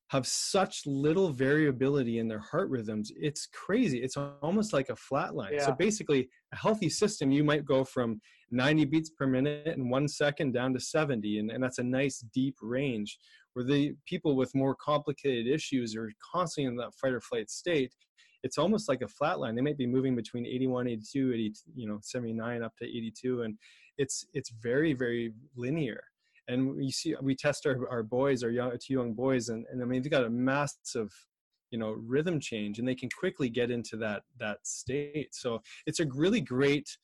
have 0.08 0.28
such 0.28 0.86
little 0.86 1.30
variability 1.30 2.20
in 2.20 2.28
their 2.28 2.40
heart 2.40 2.70
rhythms 2.70 3.12
it's 3.16 3.48
crazy 3.48 4.00
it's 4.00 4.18
almost 4.42 4.74
like 4.74 4.90
a 4.90 4.96
flat 4.96 5.36
line. 5.36 5.54
So 5.60 5.74
basically 5.74 6.28
a 6.54 6.58
healthy 6.58 6.90
system 6.90 7.32
you 7.32 7.44
might 7.44 7.66
go 7.66 7.84
from 7.84 8.20
90 8.50 8.86
beats 8.86 9.10
per 9.10 9.28
minute 9.28 9.68
in 9.68 9.90
one 9.90 10.08
second 10.08 10.54
down 10.54 10.74
to 10.74 10.80
70 10.80 11.40
and, 11.40 11.52
and 11.52 11.64
that's 11.64 11.78
a 11.78 11.84
nice 11.84 12.26
deep 12.34 12.58
range 12.62 13.18
where 13.54 13.66
the 13.66 13.94
people 14.06 14.36
with 14.36 14.54
more 14.56 14.76
complicated 14.76 15.48
issues 15.48 15.96
are 15.96 16.12
constantly 16.34 16.70
in 16.70 16.76
that 16.78 16.94
fight 16.96 17.14
or 17.14 17.22
flight 17.22 17.50
state 17.50 17.94
it's 18.44 18.58
almost 18.58 18.90
like 18.90 19.02
a 19.02 19.08
flat 19.08 19.40
line. 19.40 19.56
They 19.56 19.62
might 19.62 19.78
be 19.78 19.88
moving 19.88 20.16
between 20.16 20.46
81, 20.46 20.88
82, 20.88 21.34
80, 21.34 21.54
you 21.76 21.88
know, 21.88 22.00
79 22.02 22.64
up 22.64 22.76
to 22.78 22.86
82. 22.86 23.44
And 23.44 23.58
it's, 23.98 24.26
it's 24.34 24.52
very, 24.62 24.94
very 24.94 25.34
linear. 25.56 26.04
And 26.48 26.76
we 26.76 26.92
see, 26.92 27.16
we 27.22 27.36
test 27.36 27.66
our, 27.66 27.88
our 27.90 28.04
boys, 28.04 28.44
our 28.44 28.50
young, 28.50 28.72
two 28.72 28.94
young 28.94 29.14
boys, 29.14 29.50
and, 29.50 29.66
and 29.72 29.82
I 29.82 29.86
mean, 29.86 30.02
they've 30.02 30.12
got 30.12 30.26
a 30.26 30.30
massive, 30.30 31.14
you 31.70 31.78
know, 31.78 31.92
rhythm 31.92 32.40
change 32.40 32.80
and 32.80 32.88
they 32.88 32.96
can 32.96 33.10
quickly 33.10 33.48
get 33.48 33.72
into 33.72 33.96
that, 33.98 34.24
that 34.40 34.58
state. 34.64 35.34
So 35.34 35.62
it's 35.86 36.00
a 36.00 36.06
really 36.08 36.42
great 36.42 36.98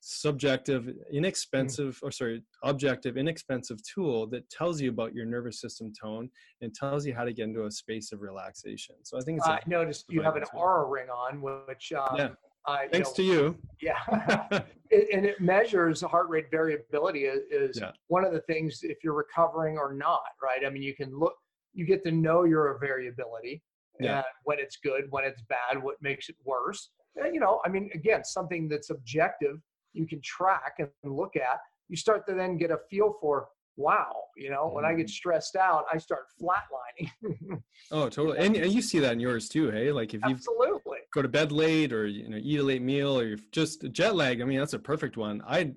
subjective, 0.00 0.90
inexpensive, 1.12 1.98
or 2.02 2.10
sorry, 2.10 2.42
objective, 2.64 3.16
inexpensive 3.16 3.78
tool 3.82 4.26
that 4.28 4.48
tells 4.50 4.80
you 4.80 4.88
about 4.90 5.14
your 5.14 5.26
nervous 5.26 5.60
system 5.60 5.92
tone 5.92 6.30
and 6.62 6.74
tells 6.74 7.06
you 7.06 7.14
how 7.14 7.24
to 7.24 7.32
get 7.32 7.44
into 7.44 7.66
a 7.66 7.70
space 7.70 8.10
of 8.12 8.20
relaxation. 8.22 8.96
So 9.02 9.18
I 9.18 9.20
think 9.20 9.38
it's 9.38 9.46
a 9.46 9.52
I 9.52 9.60
noticed 9.66 10.06
you 10.08 10.22
have 10.22 10.36
an 10.36 10.44
tool. 10.50 10.60
Oura 10.60 10.90
ring 10.90 11.08
on, 11.08 11.40
which 11.40 11.92
um, 11.92 12.16
Yeah. 12.16 12.28
I, 12.66 12.84
you 12.84 12.88
Thanks 12.90 13.10
know, 13.10 13.14
to 13.14 13.22
you. 13.22 13.58
Yeah. 13.80 13.98
it, 14.90 15.08
and 15.14 15.24
it 15.26 15.40
measures 15.40 16.00
heart 16.00 16.28
rate 16.28 16.50
variability 16.50 17.24
is, 17.24 17.40
is 17.50 17.78
Yeah. 17.80 17.92
one 18.08 18.24
of 18.24 18.32
the 18.32 18.40
things 18.40 18.80
if 18.82 18.98
you're 19.04 19.14
recovering 19.14 19.76
or 19.78 19.92
not, 19.92 20.20
right? 20.42 20.66
I 20.66 20.70
mean, 20.70 20.82
you 20.82 20.94
can 20.94 21.16
look, 21.18 21.34
you 21.74 21.84
get 21.86 22.02
to 22.04 22.10
know 22.10 22.44
your 22.44 22.78
variability 22.80 23.62
Yeah. 23.98 24.16
and 24.16 24.24
when 24.44 24.58
it's 24.58 24.76
good, 24.76 25.04
when 25.10 25.24
it's 25.24 25.42
bad, 25.42 25.82
what 25.82 25.96
makes 26.00 26.28
it 26.30 26.36
worse. 26.44 26.90
And, 27.16 27.34
you 27.34 27.40
know, 27.40 27.60
I 27.64 27.68
mean, 27.68 27.90
again, 27.92 28.24
something 28.24 28.68
that's 28.68 28.90
objective, 28.90 29.60
you 29.92 30.06
can 30.06 30.20
track 30.22 30.74
and 30.78 30.90
look 31.04 31.36
at. 31.36 31.58
You 31.88 31.96
start 31.96 32.26
to 32.28 32.34
then 32.34 32.56
get 32.56 32.70
a 32.70 32.78
feel 32.88 33.16
for, 33.20 33.48
wow, 33.76 34.12
you 34.36 34.50
know, 34.50 34.70
when 34.72 34.84
I 34.84 34.90
Mm-hmm. 34.90 34.98
get 35.00 35.10
stressed 35.10 35.56
out, 35.56 35.84
I 35.92 35.98
start 35.98 36.26
flatlining. 36.40 37.62
Oh, 37.92 38.08
totally. 38.08 38.38
And, 38.38 38.54
and 38.54 38.72
you 38.72 38.82
see 38.82 39.00
that 39.00 39.14
in 39.14 39.20
yours 39.20 39.48
too, 39.48 39.68
hey? 39.72 39.90
Like 39.90 40.14
if 40.14 40.24
you 40.24 40.34
Absolutely. 40.34 40.98
go 41.12 41.22
to 41.22 41.28
bed 41.28 41.50
late 41.50 41.92
or 41.92 42.06
you 42.06 42.28
know 42.28 42.38
eat 42.40 42.60
a 42.60 42.62
late 42.62 42.82
meal 42.82 43.18
or 43.18 43.24
you're 43.24 43.38
just 43.50 43.90
jet 43.90 44.14
lag, 44.14 44.40
I 44.40 44.44
mean 44.44 44.60
that's 44.60 44.74
a 44.74 44.78
perfect 44.78 45.16
one. 45.16 45.42
I 45.44 45.74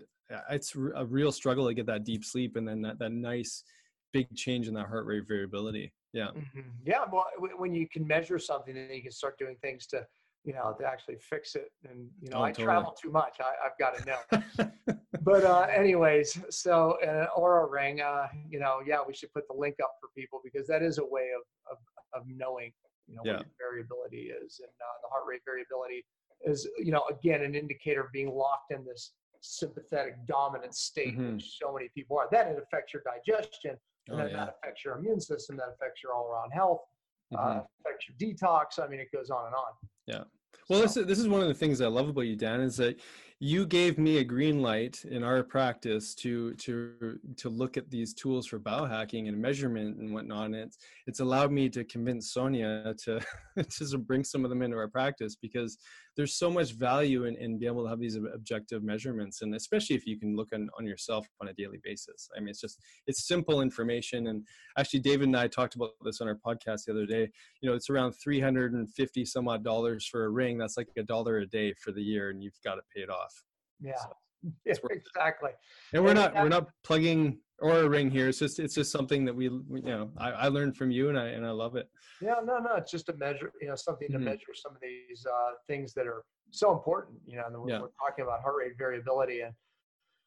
it's 0.52 0.76
a 0.76 1.06
real 1.06 1.32
struggle 1.32 1.68
to 1.68 1.74
get 1.74 1.88
that 1.88 2.04
deep 2.04 2.24
sleep 2.24 2.56
and 2.56 2.68
then 2.68 2.82
that, 2.84 3.00
that 3.00 3.12
nice 3.12 3.64
big 4.12 4.34
change 4.36 4.68
in 4.68 4.76
that 4.76 4.88
heart 4.88 5.08
rate 5.08 5.28
variability. 5.28 5.92
Yeah. 6.14 6.30
Mhm. 6.36 6.66
Yeah, 6.86 7.06
well, 7.12 7.26
when 7.58 7.74
you 7.74 7.88
can 7.90 8.06
measure 8.06 8.38
something, 8.38 8.76
then 8.76 8.90
you 8.92 9.02
can 9.02 9.12
start 9.12 9.38
doing 9.40 9.56
things 9.62 9.88
to, 9.88 10.06
you 10.44 10.54
know, 10.54 10.76
to 10.80 10.86
actually 10.86 11.16
fix 11.20 11.56
it. 11.56 11.72
And 11.90 12.10
you 12.22 12.30
know, 12.30 12.38
Oh, 12.40 12.44
I 12.44 12.52
totally. 12.52 12.66
travel 12.66 12.96
too 13.02 13.12
much. 13.12 13.38
I, 13.40 13.54
I've 13.66 13.78
got 13.80 13.98
to 13.98 14.06
know. 14.06 14.88
but 15.22 15.44
uh, 15.46 15.68
anyways, 15.74 16.38
so 16.50 16.98
an 17.02 17.28
Oura 17.38 17.70
Ring, 17.70 18.02
uh, 18.02 18.28
you 18.50 18.60
know, 18.60 18.80
yeah, 18.86 18.98
we 19.06 19.14
should 19.14 19.32
put 19.34 19.48
the 19.48 19.54
link 19.54 19.76
up 19.84 19.92
for 20.02 20.10
people 20.18 20.42
because 20.44 20.68
that 20.68 20.84
is 20.84 20.98
a 20.98 21.06
way 21.06 21.30
of 21.38 21.44
of, 21.72 21.78
of 22.22 22.28
knowing, 22.28 22.72
you 23.08 23.16
know, 23.16 23.22
Yeah. 23.26 23.38
what 23.38 23.46
variability 23.58 24.32
is, 24.32 24.60
and 24.60 24.70
uh, 24.70 24.96
the 25.02 25.10
heart 25.10 25.24
rate 25.28 25.42
variability 25.46 26.06
is, 26.46 26.68
you 26.78 26.92
know, 26.92 27.04
again, 27.10 27.42
an 27.44 27.56
indicator 27.56 28.02
of 28.02 28.12
being 28.12 28.34
locked 28.36 28.72
in 28.72 28.84
this 28.86 29.14
sympathetic 29.40 30.16
dominant 30.28 30.76
state, 30.76 31.18
Mhm. 31.18 31.34
which 31.36 31.58
so 31.58 31.74
many 31.74 31.90
people 31.96 32.18
are. 32.18 32.28
That 32.32 32.48
it 32.48 32.58
affects 32.62 32.94
your 32.94 33.04
digestion, 33.04 33.78
and 34.08 34.16
Oh, 34.16 34.18
then 34.18 34.32
yeah. 34.32 34.38
that 34.46 34.56
affects 34.58 34.84
your 34.84 34.98
immune 34.98 35.22
system, 35.22 35.56
that 35.58 35.70
affects 35.70 36.04
your 36.04 36.14
all-around 36.14 36.52
health 36.52 36.82
Mhm. 37.32 37.40
uh, 37.40 37.64
affects 37.86 38.08
your 38.08 38.18
detox. 38.18 38.84
I 38.84 38.88
mean, 38.88 39.00
it 39.00 39.12
goes 39.12 39.30
on 39.30 39.46
and 39.46 39.56
on. 39.56 39.72
Yeah. 40.08 40.24
Well, 40.70 40.82
this 40.82 40.96
is, 40.98 41.06
this 41.06 41.20
is 41.20 41.28
one 41.28 41.42
of 41.42 41.48
the 41.48 41.54
things 41.54 41.82
I 41.82 41.88
love 41.88 42.08
about 42.10 42.22
you, 42.22 42.36
Dan, 42.36 42.62
is 42.62 42.78
that 42.78 43.00
you 43.40 43.66
gave 43.66 43.98
me 43.98 44.20
a 44.20 44.24
green 44.24 44.62
light 44.62 45.04
in 45.04 45.22
our 45.24 45.44
practice 45.44 46.16
to 46.16 46.54
to 46.54 47.20
to 47.36 47.50
look 47.50 47.76
at 47.76 47.90
these 47.90 48.14
tools 48.14 48.48
for 48.48 48.58
biohacking 48.60 49.28
and 49.28 49.38
measurement 49.38 49.98
and 49.98 50.14
whatnot. 50.14 50.46
And 50.46 50.56
it's 50.56 50.78
it's 51.08 51.20
allowed 51.20 51.52
me 51.52 51.68
to 51.70 51.84
convince 51.84 52.32
Sonia 52.32 52.94
to 53.04 53.20
to 53.70 53.98
bring 53.98 54.24
some 54.24 54.46
of 54.46 54.50
them 54.50 54.62
into 54.62 54.78
our 54.78 54.88
practice 54.88 55.36
because 55.36 55.78
there's 56.16 56.36
so 56.36 56.50
much 56.50 56.74
value 56.74 57.26
in, 57.26 57.36
in 57.38 57.58
being 57.58 57.72
able 57.72 57.84
to 57.84 57.90
have 57.90 58.00
these 58.00 58.16
objective 58.16 58.84
measurements 58.84 59.42
and 59.42 59.56
especially 59.56 59.96
if 59.96 60.06
you 60.06 60.20
can 60.20 60.36
look 60.36 60.50
on, 60.54 60.70
on 60.78 60.86
yourself 60.86 61.28
on 61.42 61.48
a 61.48 61.54
daily 61.54 61.80
basis. 61.84 62.30
I 62.36 62.40
mean, 62.40 62.50
it's 62.50 62.62
just 62.62 62.80
it's 63.08 63.28
simple 63.28 63.62
information. 63.62 64.28
And 64.28 64.46
actually, 64.78 65.00
David 65.02 65.28
and 65.28 65.38
I 65.38 65.48
talked 65.48 65.76
about 65.76 65.92
this 66.04 66.22
on 66.22 66.28
our 66.28 66.40
podcast 66.46 66.86
the 66.86 66.92
other 66.92 67.06
day 67.06 67.30
you 67.62 67.70
know, 67.70 67.76
it's 67.76 67.90
around 67.90 68.14
350 68.14 69.26
some 69.26 69.48
odd 69.48 69.64
dollars 69.64 70.06
for 70.06 70.26
a 70.26 70.30
ring. 70.30 70.58
That's 70.58 70.78
like 70.78 70.90
a 70.98 71.04
dollar 71.04 71.38
a 71.38 71.46
day 71.46 71.74
for 71.74 71.92
the 71.92 72.02
year, 72.02 72.30
and 72.30 72.44
you've 72.44 72.60
got 72.64 72.76
to 72.76 72.82
pay 72.94 73.02
it 73.02 73.10
off. 73.10 73.44
Yeah. 73.80 73.98
So, 73.98 74.10
Yeah, 74.66 74.74
exactly. 74.90 75.52
And 75.94 76.04
we're 76.04 76.14
not 76.14 76.34
we're 76.36 76.50
not 76.50 76.68
plugging 76.84 77.40
Oura 77.62 77.90
ring 77.90 78.10
here. 78.10 78.28
It's 78.28 78.40
just 78.40 78.60
it's 78.60 78.76
just 78.76 78.92
something 78.92 79.26
that 79.26 79.36
we, 79.36 79.50
we 79.50 79.82
you 79.82 79.88
know 79.88 80.12
I, 80.18 80.32
I 80.32 80.48
learned 80.48 80.76
from 80.76 80.92
you 80.92 81.10
and 81.10 81.18
I 81.18 81.28
and 81.28 81.46
I 81.46 81.52
love 81.52 81.76
it. 81.76 81.90
Yeah, 82.22 82.36
no, 82.44 82.60
no, 82.60 82.76
it's 82.76 82.92
just 82.92 83.10
a 83.10 83.14
measure, 83.14 83.52
you 83.62 83.68
know, 83.68 83.76
something 83.76 84.10
to 84.10 84.16
mm-hmm. 84.16 84.26
measure 84.26 84.54
some 84.54 84.74
of 84.74 84.82
these 84.82 85.26
uh, 85.26 85.52
things 85.68 85.94
that 85.94 86.08
are 86.08 86.24
so 86.52 86.72
important. 86.74 87.18
You 87.26 87.38
know, 87.38 87.44
and 87.48 87.58
we're, 87.58 87.70
yeah. 87.70 87.80
we're 87.82 87.90
talking 88.00 88.24
about 88.24 88.42
heart 88.42 88.56
rate 88.60 88.74
variability 88.78 89.42
and 89.42 89.54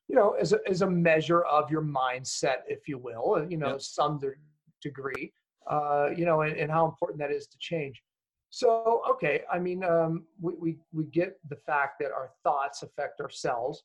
you 0.09 0.17
know 0.17 0.33
as 0.33 0.53
a, 0.53 0.59
as 0.69 0.83
a 0.83 0.89
measure 0.89 1.43
of 1.45 1.71
your 1.71 1.83
mindset, 1.83 2.59
if 2.69 2.89
you 2.89 2.99
will, 2.99 3.47
you 3.51 3.59
know, 3.59 3.77
some 3.79 4.21
degree, 4.83 5.33
uh, 5.71 6.09
you 6.17 6.25
know, 6.25 6.43
and, 6.43 6.57
and 6.57 6.71
how 6.71 6.87
important 6.87 7.19
that 7.19 7.31
is 7.31 7.47
to 7.49 7.59
change. 7.59 8.03
So, 8.51 9.03
okay, 9.11 9.43
I 9.53 9.59
mean, 9.59 9.85
um, 9.85 10.25
we, 10.41 10.55
we, 10.59 10.79
we 10.93 11.05
get 11.05 11.39
the 11.49 11.57
fact 11.57 11.97
that 12.01 12.13
our 12.13 12.31
thoughts 12.43 12.83
affect 12.83 13.21
our 13.21 13.31
cells. 13.31 13.83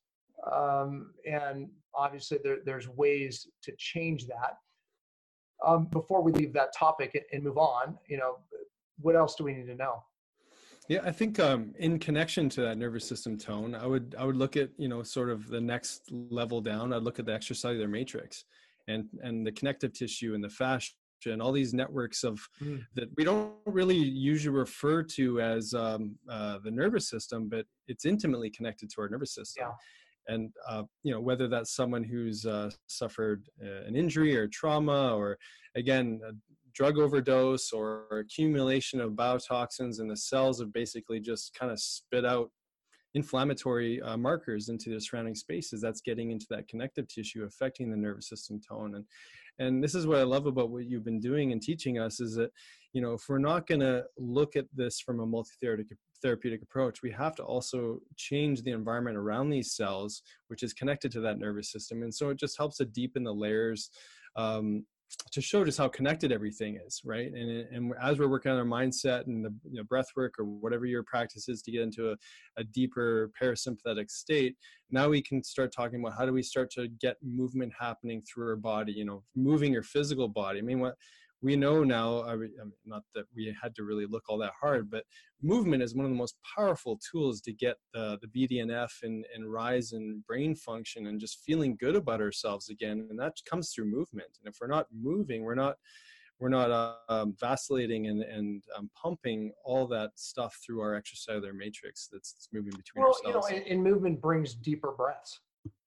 Um, 0.51 1.13
and 1.30 1.69
obviously, 1.95 2.39
there, 2.43 2.58
there's 2.65 2.88
ways 2.88 3.47
to 3.63 3.73
change 3.77 4.27
that. 4.27 4.58
Um, 5.65 5.86
before 5.86 6.23
we 6.23 6.32
leave 6.32 6.54
that 6.54 6.73
topic 6.75 7.23
and 7.32 7.43
move 7.43 7.58
on, 7.58 7.97
you 8.08 8.17
know, 8.17 8.38
what 8.99 9.15
else 9.15 9.36
do 9.36 9.43
we 9.43 9.54
need 9.54 9.67
to 9.67 9.75
know? 9.75 10.04
Yeah, 10.88 11.01
I 11.04 11.12
think 11.12 11.39
um, 11.39 11.73
in 11.77 11.99
connection 11.99 12.49
to 12.49 12.62
that 12.62 12.77
nervous 12.77 13.08
system 13.08 13.38
tone, 13.38 13.75
I 13.75 13.86
would 13.86 14.15
I 14.17 14.25
would 14.25 14.36
look 14.36 14.58
at 14.58 14.71
you 14.77 14.88
know 14.88 15.04
sort 15.04 15.30
of 15.30 15.47
the 15.47 15.62
next 15.62 16.12
level 16.12 16.60
down. 16.60 16.91
I'd 16.91 17.04
look 17.04 17.19
at 17.19 17.25
the 17.25 17.32
extracellular 17.32 17.89
matrix 17.89 18.45
and 18.88 19.06
and 19.21 19.45
the 19.45 19.51
connective 19.51 19.93
tissue 19.93 20.34
and 20.34 20.43
the 20.43 20.49
fascia 20.49 20.93
and 21.27 21.41
all 21.41 21.51
these 21.51 21.73
networks 21.73 22.23
of 22.23 22.41
mm. 22.62 22.84
that 22.95 23.10
we 23.15 23.23
don't 23.23 23.54
really 23.65 23.95
usually 23.95 24.56
refer 24.56 25.04
to 25.04 25.39
as 25.39 25.73
um, 25.73 26.15
uh, 26.30 26.58
the 26.63 26.71
nervous 26.71 27.08
system, 27.08 27.47
but 27.47 27.65
it's 27.88 28.06
intimately 28.06 28.49
connected 28.49 28.89
to 28.89 29.01
our 29.01 29.10
nervous 29.10 29.36
system. 29.36 29.67
Yeah. 29.67 29.73
And 30.27 30.51
uh, 30.67 30.84
you 31.03 31.12
know 31.12 31.19
whether 31.19 31.47
that's 31.47 31.75
someone 31.75 32.03
who's 32.03 32.45
uh, 32.45 32.69
suffered 32.88 33.43
uh, 33.63 33.88
an 33.88 33.95
injury 33.95 34.36
or 34.36 34.47
trauma, 34.47 35.15
or 35.15 35.38
again 35.75 36.21
a 36.27 36.31
drug 36.73 36.97
overdose, 36.97 37.71
or 37.71 38.05
accumulation 38.12 39.01
of 39.01 39.12
biotoxins, 39.12 39.99
and 39.99 40.10
the 40.10 40.17
cells 40.17 40.60
have 40.60 40.73
basically 40.73 41.19
just 41.19 41.53
kind 41.53 41.71
of 41.71 41.79
spit 41.79 42.25
out 42.25 42.49
inflammatory 43.13 44.01
uh, 44.01 44.15
markers 44.15 44.69
into 44.69 44.89
the 44.89 44.99
surrounding 44.99 45.36
spaces 45.36 45.81
that's 45.81 46.01
getting 46.01 46.31
into 46.31 46.45
that 46.49 46.67
connective 46.67 47.07
tissue 47.07 47.43
affecting 47.43 47.91
the 47.91 47.97
nervous 47.97 48.29
system 48.29 48.60
tone 48.60 48.95
and 48.95 49.05
and 49.60 49.84
this 49.84 49.93
is 49.95 50.07
what 50.07 50.17
i 50.17 50.23
love 50.23 50.45
about 50.45 50.69
what 50.69 50.86
you've 50.86 51.03
been 51.03 51.19
doing 51.19 51.51
and 51.51 51.62
teaching 51.62 51.99
us 51.99 52.21
is 52.21 52.36
that 52.36 52.49
you 52.93 53.01
know 53.01 53.13
if 53.13 53.23
we're 53.27 53.38
not 53.38 53.67
going 53.67 53.81
to 53.81 54.03
look 54.17 54.55
at 54.55 54.65
this 54.73 55.01
from 55.01 55.19
a 55.19 55.25
multi-therapeutic 55.25 55.97
therapeutic 56.21 56.62
approach 56.62 57.01
we 57.01 57.12
have 57.12 57.36
to 57.36 57.43
also 57.43 57.99
change 58.17 58.62
the 58.63 58.71
environment 58.71 59.17
around 59.17 59.49
these 59.49 59.73
cells 59.75 60.21
which 60.47 60.63
is 60.63 60.73
connected 60.73 61.12
to 61.12 61.19
that 61.21 61.39
nervous 61.39 61.71
system 61.71 62.03
and 62.03 62.13
so 62.13 62.29
it 62.29 62.39
just 62.39 62.57
helps 62.57 62.77
to 62.77 62.86
deepen 62.86 63.23
the 63.23 63.34
layers 63.34 63.89
um, 64.36 64.86
to 65.31 65.41
show 65.41 65.63
just 65.63 65.77
how 65.77 65.88
connected 65.88 66.31
everything 66.31 66.79
is, 66.86 67.01
right? 67.03 67.31
And 67.31 67.67
and 67.71 67.93
as 68.01 68.19
we're 68.19 68.27
working 68.27 68.51
on 68.51 68.57
our 68.57 68.65
mindset 68.65 69.27
and 69.27 69.43
the 69.43 69.53
you 69.69 69.77
know, 69.77 69.84
breath 69.84 70.07
work 70.15 70.36
or 70.39 70.45
whatever 70.45 70.86
your 70.86 71.03
practice 71.03 71.49
is 71.49 71.62
to 71.63 71.71
get 71.71 71.81
into 71.81 72.12
a, 72.12 72.15
a 72.57 72.63
deeper 72.63 73.31
parasympathetic 73.41 74.10
state, 74.10 74.55
now 74.89 75.10
we 75.10 75.21
can 75.21 75.43
start 75.43 75.73
talking 75.75 75.99
about 75.99 76.17
how 76.17 76.25
do 76.25 76.34
we 76.34 76.43
start 76.43 76.71
to 76.71 76.88
get 76.88 77.17
movement 77.21 77.73
happening 77.77 78.21
through 78.21 78.49
our 78.49 78.55
body, 78.55 78.93
you 78.93 79.05
know, 79.05 79.23
moving 79.36 79.73
your 79.73 79.84
physical 79.84 80.27
body. 80.27 80.60
I 80.60 80.62
mean, 80.62 80.79
what 80.79 80.95
we 81.41 81.56
know 81.56 81.84
now, 81.84 82.23
I 82.23 82.36
mean, 82.36 82.51
not 82.86 83.04
that 83.15 83.25
we 83.36 83.56
had 83.62 83.75
to 83.75 83.84
really 83.84 84.06
look 84.06 84.23
all 84.30 84.38
that 84.39 84.54
hard, 84.60 84.91
but 84.91 85.06
movement 85.41 85.82
is 85.82 85.95
one 85.95 86.06
of 86.06 86.12
the 86.12 86.17
most 86.17 86.36
powerful 86.56 86.99
tools 87.12 87.41
to 87.41 87.54
get 87.54 87.77
the, 87.93 88.19
the 88.21 88.27
BDNF 88.27 88.91
and, 89.04 89.25
and 89.34 89.51
rise 89.51 89.93
in 89.93 90.23
brain 90.27 90.56
function 90.56 91.08
and 91.08 91.19
just 91.19 91.43
feeling 91.43 91.77
good 91.80 91.95
about 91.95 92.21
ourselves 92.21 92.69
again. 92.69 93.08
And 93.10 93.19
that 93.19 93.34
comes 93.49 93.71
through 93.71 93.86
movement. 93.86 94.38
And 94.43 94.54
if 94.54 94.60
we're 94.62 94.67
not 94.67 94.86
moving, 94.93 95.43
we're 95.43 95.56
not 95.56 95.77
we're 96.39 96.49
not 96.49 96.71
uh, 96.71 96.95
um, 97.08 97.36
vacillating 97.39 98.08
and, 98.08 98.23
and 98.23 98.63
um, 98.75 98.89
pumping 98.99 99.51
all 99.63 99.86
that 99.86 100.10
stuff 100.15 100.58
through 100.65 100.82
our 100.82 100.99
extracellular 100.99 101.54
matrix 101.54 102.10
that's, 102.12 102.34
that's 102.34 102.49
moving 102.51 102.71
between 102.71 103.04
well, 103.04 103.15
you 103.23 103.32
know, 103.32 103.41
and, 103.41 103.63
and, 103.67 103.84
movement 103.84 104.19
brings 104.19 104.56
deeper 104.56 104.91
breaths. 104.91 105.39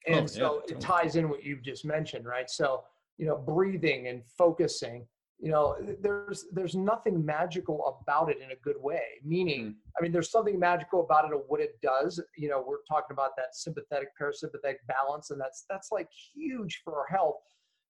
And 0.06 0.20
oh, 0.20 0.26
so 0.26 0.62
yeah, 0.68 0.76
it 0.76 0.80
ties 0.80 1.16
in 1.16 1.28
what 1.28 1.42
you've 1.42 1.62
just 1.62 1.84
mentioned, 1.84 2.24
right? 2.24 2.48
So, 2.48 2.84
you 3.18 3.26
know, 3.26 3.36
breathing 3.36 4.06
and 4.06 4.22
focusing 4.38 5.04
you 5.40 5.50
know 5.50 5.76
there's 6.00 6.46
there's 6.52 6.74
nothing 6.74 7.24
magical 7.24 8.00
about 8.00 8.30
it 8.30 8.38
in 8.42 8.52
a 8.52 8.56
good 8.62 8.76
way 8.80 9.02
meaning 9.24 9.66
mm. 9.66 9.74
i 9.98 10.02
mean 10.02 10.12
there's 10.12 10.30
something 10.30 10.58
magical 10.58 11.00
about 11.04 11.24
it 11.24 11.34
of 11.34 11.42
what 11.48 11.60
it 11.60 11.80
does. 11.82 12.20
You 12.36 12.48
know 12.48 12.64
we're 12.66 12.84
talking 12.88 13.12
about 13.12 13.36
that 13.36 13.54
sympathetic 13.54 14.08
parasympathetic 14.20 14.76
balance 14.86 15.30
and 15.30 15.40
that's 15.40 15.64
that's 15.68 15.90
like 15.92 16.08
huge 16.34 16.82
for 16.84 16.98
our 16.98 17.06
health. 17.06 17.36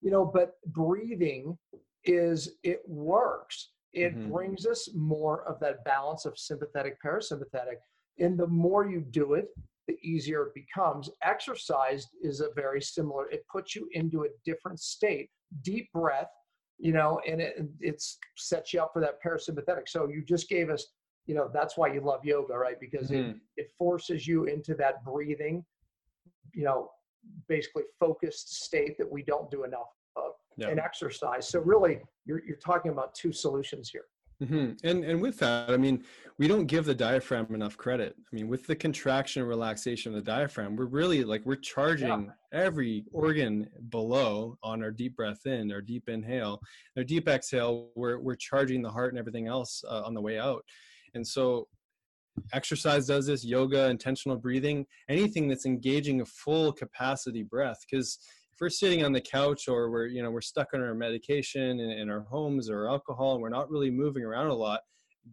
You 0.00 0.10
know 0.10 0.24
but 0.24 0.54
breathing 0.66 1.56
is 2.04 2.56
it 2.62 2.80
works. 2.86 3.70
It 3.92 4.16
mm-hmm. 4.16 4.32
brings 4.32 4.66
us 4.66 4.88
more 4.94 5.46
of 5.46 5.60
that 5.60 5.84
balance 5.84 6.24
of 6.24 6.38
sympathetic 6.38 6.96
parasympathetic 7.04 7.78
and 8.18 8.38
the 8.38 8.46
more 8.46 8.88
you 8.88 9.00
do 9.00 9.34
it 9.34 9.48
the 9.86 9.98
easier 10.02 10.46
it 10.46 10.54
becomes. 10.54 11.10
Exercise 11.22 12.06
is 12.22 12.40
a 12.40 12.48
very 12.56 12.80
similar 12.80 13.30
it 13.30 13.44
puts 13.52 13.76
you 13.76 13.86
into 13.92 14.24
a 14.24 14.28
different 14.44 14.80
state. 14.80 15.28
Deep 15.62 15.92
breath 15.92 16.30
you 16.78 16.92
know, 16.92 17.20
and 17.26 17.40
it 17.40 17.54
it's 17.80 18.18
sets 18.36 18.72
you 18.72 18.80
up 18.80 18.92
for 18.92 19.00
that 19.00 19.22
parasympathetic. 19.22 19.88
So 19.88 20.08
you 20.08 20.22
just 20.24 20.48
gave 20.48 20.70
us, 20.70 20.86
you 21.26 21.34
know, 21.34 21.50
that's 21.52 21.76
why 21.76 21.92
you 21.92 22.00
love 22.00 22.24
yoga, 22.24 22.54
right? 22.54 22.78
Because 22.80 23.10
mm-hmm. 23.10 23.30
it, 23.30 23.36
it 23.56 23.72
forces 23.78 24.26
you 24.26 24.44
into 24.44 24.74
that 24.74 25.04
breathing, 25.04 25.64
you 26.52 26.64
know, 26.64 26.90
basically 27.48 27.84
focused 27.98 28.64
state 28.64 28.98
that 28.98 29.10
we 29.10 29.22
don't 29.22 29.50
do 29.50 29.64
enough 29.64 29.88
of 30.16 30.32
yeah. 30.56 30.70
in 30.70 30.78
exercise. 30.78 31.48
So 31.48 31.60
really 31.60 32.00
you're 32.26 32.42
you're 32.44 32.56
talking 32.56 32.90
about 32.90 33.14
two 33.14 33.32
solutions 33.32 33.90
here. 33.90 34.04
Mm-hmm. 34.42 34.86
And 34.86 35.04
and 35.04 35.22
with 35.22 35.38
that, 35.38 35.70
I 35.70 35.76
mean, 35.76 36.04
we 36.38 36.48
don't 36.48 36.66
give 36.66 36.84
the 36.84 36.94
diaphragm 36.94 37.54
enough 37.54 37.76
credit. 37.76 38.16
I 38.18 38.34
mean, 38.34 38.48
with 38.48 38.66
the 38.66 38.74
contraction 38.74 39.42
and 39.42 39.48
relaxation 39.48 40.12
of 40.12 40.16
the 40.16 40.30
diaphragm, 40.30 40.74
we're 40.74 40.86
really 40.86 41.22
like 41.22 41.42
we're 41.44 41.54
charging 41.56 42.08
yeah. 42.52 42.60
every 42.60 43.04
organ 43.12 43.68
below 43.90 44.58
on 44.62 44.82
our 44.82 44.90
deep 44.90 45.16
breath 45.16 45.46
in, 45.46 45.70
our 45.72 45.80
deep 45.80 46.08
inhale, 46.08 46.60
our 46.96 47.04
deep 47.04 47.28
exhale. 47.28 47.90
We're 47.94 48.18
we're 48.18 48.34
charging 48.34 48.82
the 48.82 48.90
heart 48.90 49.12
and 49.12 49.18
everything 49.18 49.46
else 49.46 49.82
uh, 49.88 50.02
on 50.04 50.14
the 50.14 50.20
way 50.20 50.38
out. 50.38 50.64
And 51.14 51.24
so, 51.26 51.68
exercise 52.52 53.06
does 53.06 53.26
this. 53.26 53.44
Yoga, 53.44 53.88
intentional 53.88 54.36
breathing, 54.36 54.86
anything 55.08 55.46
that's 55.46 55.66
engaging 55.66 56.20
a 56.22 56.26
full 56.26 56.72
capacity 56.72 57.44
breath, 57.44 57.78
because 57.88 58.18
if 58.54 58.60
we're 58.60 58.70
sitting 58.70 59.04
on 59.04 59.12
the 59.12 59.20
couch 59.20 59.68
or 59.68 59.90
we're 59.90 60.06
you 60.06 60.22
know 60.22 60.30
we're 60.30 60.40
stuck 60.40 60.68
on 60.74 60.80
our 60.80 60.94
medication 60.94 61.80
in, 61.80 61.90
in 61.90 62.10
our 62.10 62.20
homes 62.20 62.70
or 62.70 62.88
alcohol 62.88 63.34
and 63.34 63.42
we're 63.42 63.48
not 63.48 63.68
really 63.68 63.90
moving 63.90 64.22
around 64.22 64.46
a 64.46 64.54
lot 64.54 64.80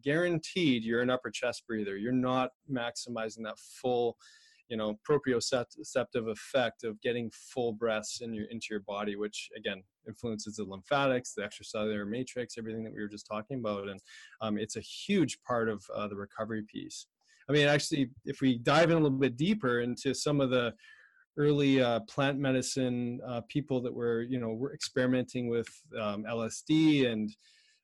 guaranteed 0.04 0.84
you're 0.84 1.02
an 1.02 1.10
upper 1.10 1.30
chest 1.30 1.64
breather. 1.68 1.98
You're 1.98 2.12
not 2.12 2.52
maximizing 2.72 3.44
that 3.44 3.58
full 3.60 4.18
you 4.70 4.78
know 4.78 4.98
proprioceptive 5.08 6.32
effect 6.32 6.86
of 6.86 7.02
getting 7.02 7.30
full 7.32 7.74
breaths 7.74 8.22
in 8.22 8.34
your 8.34 8.46
into 8.46 8.68
your 8.70 8.80
body 8.82 9.18
which 9.18 9.50
again 9.58 9.84
influences 10.08 10.56
the 10.56 10.64
lymphatics 10.64 11.34
the 11.34 11.42
extracellular 11.42 12.08
matrix 12.08 12.58
everything 12.58 12.84
that 12.84 12.94
we 12.94 13.02
were 13.02 13.10
just 13.10 13.28
talking 13.28 13.60
about. 13.60 13.90
And 13.90 14.00
um, 14.40 14.58
it's 14.58 14.78
a 14.78 14.82
huge 14.82 15.42
part 15.44 15.68
of 15.68 15.84
uh, 15.94 16.08
the 16.08 16.16
recovery 16.16 16.64
piece. 16.64 17.08
I 17.50 17.54
mean 17.54 17.68
actually 17.68 18.10
if 18.26 18.42
we 18.42 18.58
dive 18.60 18.92
in 18.92 18.98
a 18.98 19.02
little 19.02 19.18
bit 19.18 19.38
deeper 19.38 19.82
into 19.82 20.14
some 20.14 20.40
of 20.40 20.50
the 20.50 20.74
early 21.38 21.82
uh, 21.82 22.02
plant 22.02 22.38
medicine 22.38 23.20
uh, 23.28 23.42
people 23.48 23.82
that 23.82 23.94
were 23.94 24.22
you 24.24 24.40
know 24.40 24.50
were 24.50 24.74
experimenting 24.74 25.48
with 25.48 25.68
um, 26.00 26.24
LSD 26.24 27.10
and 27.12 27.36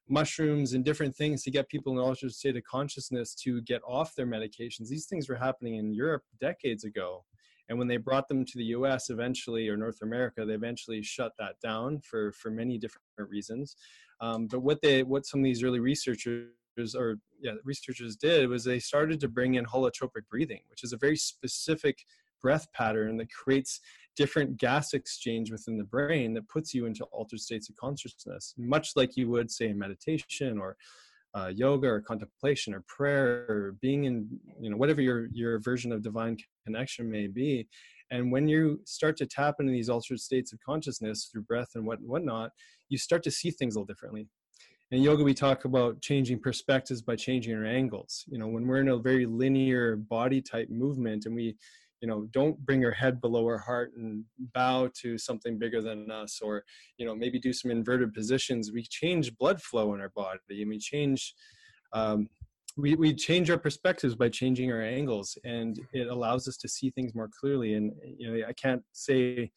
mushrooms 0.09 0.73
and 0.73 0.85
different 0.85 1.15
things 1.15 1.43
to 1.43 1.51
get 1.51 1.67
people 1.67 1.93
in 1.93 1.99
an 1.99 2.05
altered 2.05 2.31
state 2.31 2.55
of 2.55 2.63
consciousness 2.63 3.35
to 3.35 3.61
get 3.61 3.81
off 3.85 4.15
their 4.15 4.27
medications. 4.27 4.87
These 4.87 5.05
things 5.05 5.27
were 5.27 5.35
happening 5.35 5.75
in 5.75 5.93
Europe 5.93 6.23
decades 6.39 6.83
ago. 6.83 7.25
And 7.69 7.77
when 7.77 7.87
they 7.87 7.97
brought 7.97 8.29
them 8.29 8.45
to 8.45 8.57
the 8.57 8.63
US 8.65 9.09
eventually, 9.09 9.67
or 9.67 9.75
North 9.75 10.01
America, 10.01 10.45
they 10.45 10.53
eventually 10.53 11.03
shut 11.03 11.33
that 11.37 11.59
down 11.61 11.99
for, 11.99 12.31
for 12.31 12.49
many 12.49 12.77
different 12.77 13.03
reasons. 13.17 13.75
Um, 14.21 14.47
but 14.47 14.61
what 14.61 14.81
they, 14.81 15.03
what 15.03 15.25
some 15.25 15.41
of 15.41 15.43
these 15.43 15.63
early 15.63 15.79
researchers 15.79 16.47
or 16.95 17.17
yeah, 17.41 17.53
researchers 17.65 18.15
did 18.15 18.47
was 18.47 18.63
they 18.63 18.79
started 18.79 19.19
to 19.19 19.27
bring 19.27 19.55
in 19.55 19.65
holotropic 19.65 20.27
breathing, 20.29 20.61
which 20.69 20.83
is 20.83 20.93
a 20.93 20.97
very 20.97 21.17
specific 21.17 22.05
breath 22.41 22.67
pattern 22.73 23.17
that 23.17 23.31
creates 23.31 23.79
different 24.15 24.57
gas 24.57 24.93
exchange 24.93 25.51
within 25.51 25.77
the 25.77 25.83
brain 25.83 26.33
that 26.33 26.49
puts 26.49 26.73
you 26.73 26.85
into 26.85 27.05
altered 27.05 27.39
states 27.39 27.69
of 27.69 27.75
consciousness, 27.75 28.53
much 28.57 28.91
like 28.95 29.15
you 29.15 29.29
would 29.29 29.51
say 29.51 29.69
in 29.69 29.77
meditation 29.77 30.57
or 30.57 30.75
uh, 31.35 31.51
yoga 31.53 31.87
or 31.87 32.01
contemplation 32.01 32.73
or 32.73 32.83
prayer 32.87 33.45
or 33.47 33.75
being 33.81 34.05
in 34.05 34.27
you 34.59 34.69
know 34.69 34.77
whatever 34.77 35.01
your 35.01 35.27
your 35.31 35.59
version 35.59 35.91
of 35.91 36.01
divine 36.01 36.37
connection 36.65 37.09
may 37.09 37.27
be. 37.27 37.67
And 38.09 38.31
when 38.31 38.47
you 38.47 38.79
start 38.85 39.17
to 39.17 39.25
tap 39.25 39.55
into 39.59 39.71
these 39.71 39.89
altered 39.89 40.19
states 40.19 40.53
of 40.53 40.59
consciousness 40.65 41.29
through 41.31 41.43
breath 41.43 41.71
and 41.75 41.85
what 41.85 42.01
whatnot 42.01 42.51
you 42.89 42.97
start 42.97 43.23
to 43.23 43.31
see 43.31 43.51
things 43.51 43.75
a 43.75 43.79
little 43.79 43.93
differently. 43.93 44.27
In 44.89 45.01
yoga 45.01 45.23
we 45.23 45.33
talk 45.33 45.65
about 45.65 46.01
changing 46.01 46.39
perspectives 46.39 47.01
by 47.01 47.17
changing 47.17 47.53
our 47.55 47.65
angles. 47.65 48.23
You 48.27 48.39
know 48.39 48.47
when 48.47 48.65
we're 48.65 48.81
in 48.81 48.87
a 48.87 48.97
very 48.97 49.25
linear 49.25 49.97
body 49.97 50.41
type 50.41 50.69
movement 50.69 51.25
and 51.25 51.35
we 51.35 51.55
you 52.01 52.07
know 52.07 52.27
don't 52.31 52.57
bring 52.65 52.81
your 52.81 52.91
head 52.91 53.19
below 53.21 53.45
our 53.45 53.57
heart 53.57 53.91
and 53.97 54.23
bow 54.53 54.89
to 55.01 55.17
something 55.17 55.57
bigger 55.57 55.81
than 55.81 56.11
us 56.11 56.39
or 56.41 56.63
you 56.97 57.05
know 57.05 57.15
maybe 57.15 57.39
do 57.39 57.53
some 57.53 57.71
inverted 57.71 58.13
positions. 58.13 58.71
We 58.71 58.83
change 58.83 59.35
blood 59.37 59.61
flow 59.61 59.93
in 59.93 60.01
our 60.01 60.09
body 60.09 60.61
and 60.61 60.69
we 60.69 60.79
change 60.79 61.33
um, 61.93 62.27
we, 62.77 62.93
we 62.95 63.13
change 63.13 63.49
our 63.49 63.57
perspectives 63.57 64.15
by 64.15 64.29
changing 64.29 64.71
our 64.71 64.81
angles 64.81 65.37
and 65.43 65.79
it 65.93 66.07
allows 66.07 66.47
us 66.47 66.57
to 66.57 66.67
see 66.67 66.91
things 66.91 67.15
more 67.15 67.29
clearly. 67.39 67.73
And 67.73 67.91
you 68.17 68.31
know 68.31 68.47
i 68.47 68.53
can't 68.53 68.83
say 68.93 69.51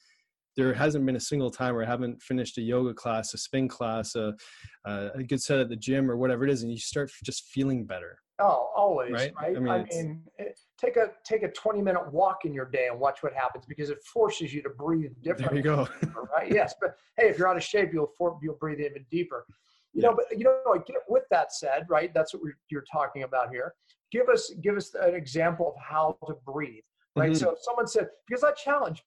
there 0.57 0.75
hasn't 0.75 1.07
been 1.07 1.17
a 1.17 1.21
single 1.21 1.51
time 1.51 1.75
where 1.75 1.85
i 1.85 1.87
haven't 1.87 2.21
finished 2.23 2.59
a 2.59 2.61
yoga 2.61 2.93
class 2.93 3.33
a 3.35 3.39
spin 3.39 3.69
class 3.69 4.17
a, 4.17 4.35
a 4.85 5.23
good 5.23 5.41
set 5.41 5.61
at 5.61 5.69
the 5.69 5.77
gym 5.77 6.11
or 6.11 6.17
whatever 6.17 6.45
it 6.45 6.51
is 6.51 6.63
and 6.63 6.73
you 6.73 6.79
start 6.79 7.11
just 7.25 7.45
feeling 7.45 7.85
better. 7.85 8.19
Oh 8.41 8.71
always 8.75 9.13
right, 9.13 9.33
right? 9.41 9.57
i 9.57 9.61
mean, 9.61 9.73
I 9.73 9.85
mean 9.85 10.23
it, 10.39 10.59
take 10.81 10.97
a 10.97 11.11
take 11.25 11.43
a 11.43 11.49
20 11.51 11.83
minute 11.83 12.13
walk 12.13 12.45
in 12.45 12.55
your 12.55 12.65
day 12.65 12.89
and 12.91 12.99
watch 12.99 13.23
what 13.23 13.35
happens 13.35 13.65
because 13.67 13.91
it 13.91 14.03
forces 14.03 14.55
you 14.55 14.63
to 14.63 14.71
breathe 14.71 15.13
differently 15.23 15.61
there 15.61 15.81
you 15.81 15.87
go 15.87 15.89
right 16.35 16.51
yes 16.53 16.75
but 16.81 16.97
hey 17.19 17.29
if 17.29 17.39
you're 17.39 17.49
out 17.49 17.57
of 17.57 17.63
shape 17.63 17.91
you'll 17.93 18.13
for, 18.17 18.39
you'll 18.43 18.55
breathe 18.55 18.81
even 18.81 19.05
deeper 19.11 19.45
you 19.93 20.03
know, 20.03 20.15
but 20.15 20.27
you 20.37 20.45
know, 20.45 20.83
with 21.09 21.25
that 21.31 21.53
said, 21.53 21.87
right? 21.89 22.13
That's 22.15 22.33
what 22.33 22.43
you're 22.71 22.85
talking 22.91 23.25
about 23.25 23.51
here. 23.51 23.75
Give 24.13 24.29
us 24.29 24.53
give 24.63 24.77
us 24.77 24.95
an 24.95 25.15
example 25.15 25.69
of 25.69 25.83
how 25.83 26.17
to 26.27 26.35
breathe, 26.47 26.83
right? 27.17 27.33
Mm-hmm. 27.33 27.39
So 27.39 27.51
if 27.51 27.59
someone 27.63 27.87
said, 27.87 28.09
because 28.27 28.45
I 28.45 28.53
challenge 28.53 29.03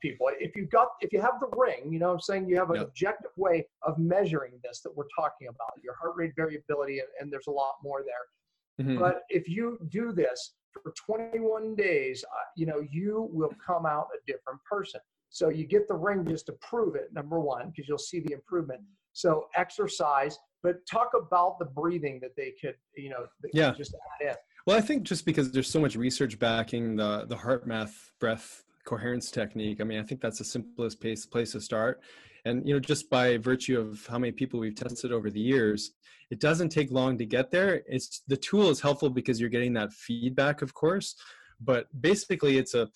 people, 0.00 0.28
if 0.38 0.54
you 0.54 0.66
got 0.66 0.88
if 1.00 1.12
you 1.12 1.20
have 1.20 1.40
the 1.40 1.48
ring, 1.56 1.92
you 1.92 1.98
know, 1.98 2.12
I'm 2.12 2.20
saying 2.20 2.48
you 2.48 2.56
have 2.56 2.70
an 2.70 2.78
objective 2.78 3.30
way 3.36 3.66
of 3.82 3.98
measuring 3.98 4.52
this 4.62 4.80
that 4.80 4.94
we're 4.94 5.08
talking 5.16 5.48
about, 5.48 5.82
your 5.82 5.94
heart 5.94 6.14
rate 6.16 6.32
variability, 6.36 6.98
and, 6.98 7.08
and 7.20 7.32
there's 7.32 7.46
a 7.46 7.52
lot 7.52 7.76
more 7.82 8.04
there. 8.04 8.86
Mm-hmm. 8.86 8.98
But 8.98 9.22
if 9.28 9.48
you 9.48 9.78
do 9.88 10.12
this 10.12 10.52
for 10.72 10.92
21 11.06 11.74
days, 11.74 12.24
uh, 12.24 12.44
you 12.56 12.66
know, 12.66 12.84
you 12.90 13.28
will 13.32 13.52
come 13.64 13.86
out 13.86 14.08
a 14.14 14.18
different 14.30 14.60
person. 14.70 15.00
So 15.30 15.50
you 15.50 15.66
get 15.66 15.88
the 15.88 15.94
ring 15.94 16.26
just 16.26 16.46
to 16.46 16.52
prove 16.52 16.94
it, 16.94 17.12
number 17.12 17.38
one, 17.38 17.70
because 17.70 17.88
you'll 17.88 17.98
see 17.98 18.20
the 18.20 18.32
improvement. 18.32 18.80
So 19.12 19.46
exercise, 19.56 20.38
but 20.62 20.76
talk 20.90 21.10
about 21.14 21.58
the 21.58 21.66
breathing 21.66 22.18
that 22.22 22.34
they 22.36 22.54
could, 22.60 22.74
you 22.96 23.10
know, 23.10 23.26
yeah. 23.52 23.72
just 23.76 23.94
add 24.20 24.28
in. 24.28 24.34
Well, 24.66 24.76
I 24.76 24.80
think 24.80 25.02
just 25.02 25.24
because 25.24 25.50
there's 25.50 25.70
so 25.70 25.80
much 25.80 25.96
research 25.96 26.38
backing 26.38 26.96
the 26.96 27.24
the 27.26 27.36
HeartMath 27.36 27.92
breath 28.20 28.64
coherence 28.84 29.30
technique, 29.30 29.80
I 29.80 29.84
mean, 29.84 29.98
I 29.98 30.02
think 30.02 30.20
that's 30.20 30.38
the 30.38 30.44
simplest 30.44 31.00
place 31.00 31.26
place 31.26 31.52
to 31.52 31.60
start. 31.60 32.00
And 32.44 32.66
you 32.66 32.74
know, 32.74 32.80
just 32.80 33.10
by 33.10 33.36
virtue 33.36 33.78
of 33.78 34.06
how 34.06 34.18
many 34.18 34.32
people 34.32 34.60
we've 34.60 34.74
tested 34.74 35.12
over 35.12 35.30
the 35.30 35.40
years, 35.40 35.92
it 36.30 36.40
doesn't 36.40 36.68
take 36.70 36.90
long 36.90 37.18
to 37.18 37.26
get 37.26 37.50
there. 37.50 37.82
It's 37.86 38.22
the 38.28 38.36
tool 38.36 38.70
is 38.70 38.80
helpful 38.80 39.10
because 39.10 39.40
you're 39.40 39.48
getting 39.48 39.74
that 39.74 39.92
feedback, 39.92 40.62
of 40.62 40.74
course. 40.74 41.16
But 41.60 41.86
basically, 42.00 42.58
it's 42.58 42.74
a 42.74 42.88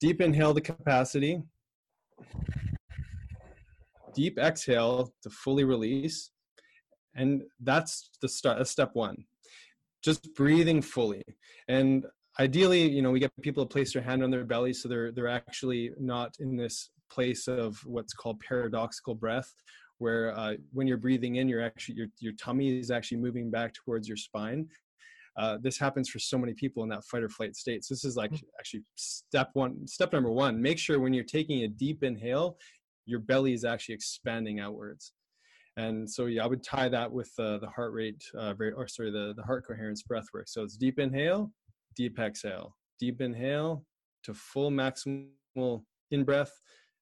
deep 0.00 0.20
inhale 0.20 0.52
the 0.52 0.60
capacity 0.60 1.42
deep 4.14 4.38
exhale 4.38 5.12
to 5.22 5.30
fully 5.30 5.64
release. 5.64 6.30
And 7.14 7.42
that's 7.60 8.10
the 8.20 8.28
start, 8.28 8.58
that's 8.58 8.70
uh, 8.70 8.72
step 8.72 8.90
one. 8.94 9.24
Just 10.02 10.34
breathing 10.34 10.82
fully. 10.82 11.22
And 11.68 12.06
ideally, 12.40 12.88
you 12.88 13.02
know, 13.02 13.10
we 13.10 13.20
get 13.20 13.30
people 13.42 13.64
to 13.64 13.72
place 13.72 13.92
their 13.92 14.02
hand 14.02 14.22
on 14.22 14.30
their 14.30 14.44
belly 14.44 14.72
so 14.72 14.88
they're 14.88 15.12
they're 15.12 15.28
actually 15.28 15.92
not 15.98 16.34
in 16.40 16.56
this 16.56 16.90
place 17.12 17.48
of 17.48 17.78
what's 17.84 18.14
called 18.14 18.40
paradoxical 18.40 19.14
breath, 19.14 19.50
where 19.98 20.36
uh, 20.36 20.54
when 20.72 20.86
you're 20.86 20.96
breathing 20.96 21.36
in, 21.36 21.48
you're 21.48 21.62
actually 21.62 21.96
your 21.96 22.08
your 22.20 22.32
tummy 22.34 22.78
is 22.78 22.90
actually 22.90 23.18
moving 23.18 23.50
back 23.50 23.74
towards 23.74 24.08
your 24.08 24.16
spine. 24.16 24.66
Uh, 25.38 25.56
this 25.62 25.78
happens 25.78 26.10
for 26.10 26.18
so 26.18 26.36
many 26.36 26.52
people 26.52 26.82
in 26.82 26.88
that 26.90 27.04
fight 27.04 27.22
or 27.22 27.28
flight 27.28 27.56
state. 27.56 27.82
So 27.84 27.94
this 27.94 28.04
is 28.04 28.16
like 28.16 28.32
mm. 28.32 28.42
actually 28.58 28.82
step 28.96 29.50
one. 29.54 29.86
Step 29.86 30.12
number 30.12 30.30
one: 30.30 30.60
make 30.60 30.78
sure 30.78 30.98
when 30.98 31.14
you're 31.14 31.24
taking 31.24 31.64
a 31.64 31.68
deep 31.68 32.02
inhale, 32.02 32.58
your 33.06 33.20
belly 33.20 33.52
is 33.52 33.64
actually 33.64 33.94
expanding 33.94 34.60
outwards. 34.60 35.12
And 35.76 36.08
so 36.08 36.26
yeah, 36.26 36.44
I 36.44 36.46
would 36.46 36.62
tie 36.62 36.88
that 36.90 37.10
with 37.10 37.32
uh, 37.38 37.58
the 37.58 37.68
heart 37.68 37.92
rate, 37.94 38.22
uh, 38.36 38.52
very, 38.54 38.72
or 38.72 38.86
sorry, 38.86 39.10
the, 39.10 39.32
the 39.34 39.42
heart 39.42 39.64
coherence 39.66 40.02
breath 40.02 40.26
work. 40.34 40.48
So 40.48 40.62
it's 40.62 40.76
deep 40.76 40.98
inhale, 40.98 41.50
deep 41.96 42.18
exhale, 42.18 42.76
deep 43.00 43.22
inhale 43.22 43.84
to 44.24 44.34
full 44.34 44.70
maximal 44.70 45.82
in 46.10 46.24
breath, 46.24 46.52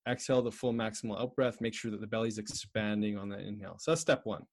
exhale 0.08 0.42
the 0.42 0.52
full 0.52 0.72
maximal 0.72 1.20
out 1.20 1.34
breath. 1.34 1.60
Make 1.60 1.74
sure 1.74 1.90
that 1.90 2.00
the 2.00 2.06
belly's 2.06 2.38
expanding 2.38 3.18
on 3.18 3.28
that 3.30 3.40
inhale. 3.40 3.76
So 3.78 3.90
that's 3.90 4.00
step 4.00 4.22
one. 4.24 4.44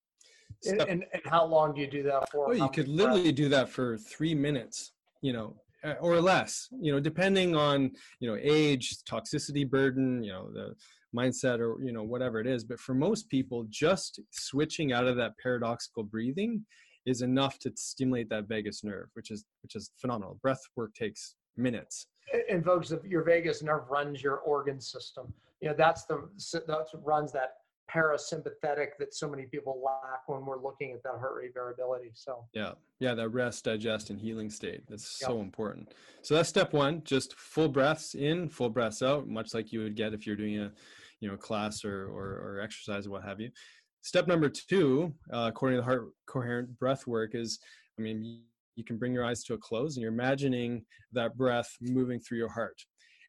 Step, 0.62 0.80
and, 0.82 0.90
and, 0.90 1.06
and, 1.14 1.22
how 1.26 1.46
long 1.46 1.74
do 1.74 1.82
you 1.82 1.88
do 1.88 2.04
that 2.04 2.32
for? 2.32 2.50
Oh, 2.50 2.52
you 2.54 2.70
could 2.70 2.88
literally 2.88 3.24
breath? 3.24 3.36
do 3.36 3.50
that 3.50 3.70
for 3.70 3.98
three 3.98 4.34
minutes. 4.34 4.94
You 5.22 5.34
know, 5.34 5.56
eh, 5.84 5.96
or 6.00 6.22
less. 6.22 6.70
You 6.80 6.94
know, 6.94 7.00
depending 7.00 7.56
on 7.56 7.92
you 8.20 8.30
know 8.30 8.38
age, 8.42 8.98
toxicity 9.10 9.70
burden. 9.70 10.24
You 10.24 10.32
know 10.32 10.50
the 10.52 10.76
mindset 11.16 11.60
or 11.60 11.82
you 11.82 11.92
know 11.92 12.04
whatever 12.04 12.40
it 12.40 12.48
is 12.48 12.64
but 12.64 12.80
for 12.80 12.94
most 12.94 13.30
people 13.30 13.66
just 13.70 14.20
switching 14.32 14.92
out 14.92 15.08
of 15.08 15.16
that 15.16 15.34
paradoxical 15.42 16.04
breathing 16.04 16.66
is 17.06 17.22
enough 17.22 17.58
to 17.60 17.72
stimulate 17.76 18.30
that 18.30 18.48
vagus 18.48 18.84
nerve 18.84 19.08
which 19.14 19.32
is 19.32 19.46
which 19.64 19.76
is 19.76 19.92
phenomenal 20.00 20.38
breath 20.42 20.62
work 20.76 20.94
takes 20.94 21.36
minutes. 21.58 22.08
And 22.50 22.63
folks 22.63 22.93
your 23.06 23.24
vagus 23.24 23.63
nerve 23.63 23.89
runs 23.89 24.22
your 24.22 24.38
organ 24.38 24.82
system 24.82 25.34
you 25.62 25.70
know 25.70 25.76
that's 25.78 26.06
the 26.06 26.30
that's 26.67 26.93
what 26.93 27.06
runs 27.06 27.32
that 27.32 27.56
parasympathetic 27.91 28.89
that 29.00 29.13
so 29.13 29.30
many 29.30 29.43
people 29.43 29.82
lack 29.84 30.28
when 30.28 30.46
we're 30.46 30.62
looking 30.62 30.91
at 30.91 31.02
that 31.04 31.17
heart 31.20 31.36
rate 31.38 31.54
variability 31.54 32.12
so. 32.13 32.43
Yeah. 32.54 32.74
Yeah 33.00 33.13
that 33.13 33.30
rest 33.30 33.63
digest 33.63 34.10
and 34.10 34.20
healing 34.20 34.50
state. 34.50 34.82
That's 34.89 35.20
yep. 35.22 35.30
so 35.30 35.39
important. 35.39 35.93
So 36.22 36.36
that's 36.36 36.50
step 36.50 36.74
one 36.74 37.02
just 37.06 37.34
full 37.36 37.70
breaths 37.70 38.13
in 38.13 38.50
full 38.50 38.70
breaths 38.70 39.02
out 39.02 39.28
much 39.28 39.54
like 39.54 39.72
you 39.72 39.82
would 39.82 39.96
get 39.96 40.13
if 40.13 40.28
you're 40.28 40.36
doing 40.36 40.60
a 40.60 40.72
you 41.22 41.30
know 41.30 41.38
class 41.38 41.86
or 41.86 42.08
or, 42.08 42.26
or 42.26 42.62
exercise 42.62 43.08
or 43.08 43.12
what 43.12 43.24
have 43.24 43.39
you. 43.39 43.52
Step 44.02 44.28
number 44.28 44.50
two 44.50 45.13
uh, 45.32 45.48
according 45.48 45.78
to 45.78 45.82
the 45.82 45.86
heart 45.86 46.10
coherent 46.28 46.78
breath 46.78 47.08
work 47.08 47.36
is 47.36 47.60
i 47.98 48.02
mean 48.02 48.41
you 48.78 48.84
can 48.84 48.98
bring 48.98 49.13
your 49.13 49.26
eyes 49.26 49.44
to 49.44 49.56
a 49.56 49.58
close 49.58 49.96
and 49.96 50.02
you're 50.02 50.12
imagining 50.12 50.86
that 51.12 51.36
breath 51.36 51.76
moving 51.82 52.20
through 52.20 52.38
your 52.38 52.50
heart. 52.50 52.80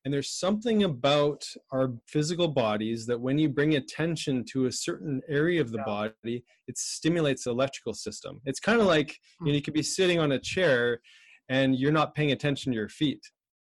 And 0.04 0.14
there's 0.14 0.30
something 0.30 0.84
about 0.84 1.44
our 1.72 1.92
physical 2.06 2.48
bodies 2.48 3.04
that 3.06 3.20
when 3.20 3.38
you 3.38 3.48
bring 3.48 3.74
attention 3.74 4.44
to 4.52 4.66
a 4.66 4.72
certain 4.72 5.20
area 5.28 5.60
of 5.60 5.72
the 5.72 5.78
body 5.78 6.44
it 6.66 6.78
stimulates 6.78 7.44
the 7.44 7.50
electrical 7.50 7.94
system. 7.94 8.40
It's 8.44 8.60
kind 8.60 8.80
of 8.80 8.86
like 8.86 9.18
you, 9.40 9.46
know, 9.46 9.50
hmm. 9.50 9.54
you 9.56 9.62
could 9.62 9.74
be 9.74 9.82
sitting 9.82 10.20
on 10.20 10.32
a 10.32 10.38
chair 10.38 11.00
and 11.48 11.74
you're 11.76 11.92
not 11.92 12.14
paying 12.14 12.32
attention 12.32 12.72
to 12.72 12.76
your 12.76 12.88
feet 12.90 13.22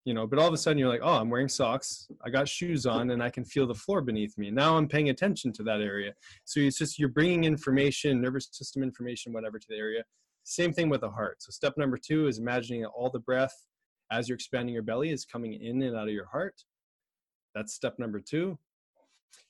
you 0.06 0.16
know 0.16 0.26
but 0.26 0.40
all 0.40 0.48
of 0.48 0.54
a 0.54 0.58
sudden 0.58 0.80
you're 0.80 0.90
like 0.90 1.02
oh 1.04 1.14
i'm 1.16 1.30
wearing 1.30 1.50
socks. 1.50 2.08
I 2.26 2.30
got 2.30 2.48
shoes 2.48 2.86
on 2.86 3.12
and 3.12 3.22
i 3.22 3.30
can 3.30 3.46
feel 3.46 3.68
the 3.68 3.76
floor 3.76 4.02
beneath 4.02 4.38
me. 4.38 4.50
Now 4.50 4.78
i'm 4.78 4.88
paying 4.88 5.10
attention 5.10 5.52
to 5.54 5.64
that 5.64 5.82
area. 5.82 6.14
So 6.46 6.60
it's 6.60 6.78
just 6.78 6.98
you're 6.98 7.10
bringing 7.10 7.44
information 7.44 8.22
nervous 8.22 8.48
system 8.52 8.84
information 8.84 9.34
whatever 9.34 9.60
to 9.60 9.68
the 9.70 9.78
area 9.78 10.04
same 10.44 10.74
thing 10.74 10.90
with 10.90 11.02
the 11.02 11.10
heart. 11.10 11.42
So 11.42 11.52
step 11.52 11.78
number 11.78 11.98
two 11.98 12.28
is 12.28 12.40
imagining 12.40 12.86
all 12.86 13.10
the 13.10 13.20
breath 13.20 13.68
as 14.12 14.28
you're 14.28 14.36
expanding 14.36 14.74
your 14.74 14.84
belly 14.84 15.10
is 15.10 15.26
coming 15.26 15.54
in 15.54 15.82
and 15.82 15.96
out 15.96 16.08
of 16.08 16.14
your 16.14 16.28
heart. 16.28 16.64
That's 17.56 17.74
step 17.74 18.00
number 18.00 18.20
two. 18.20 18.58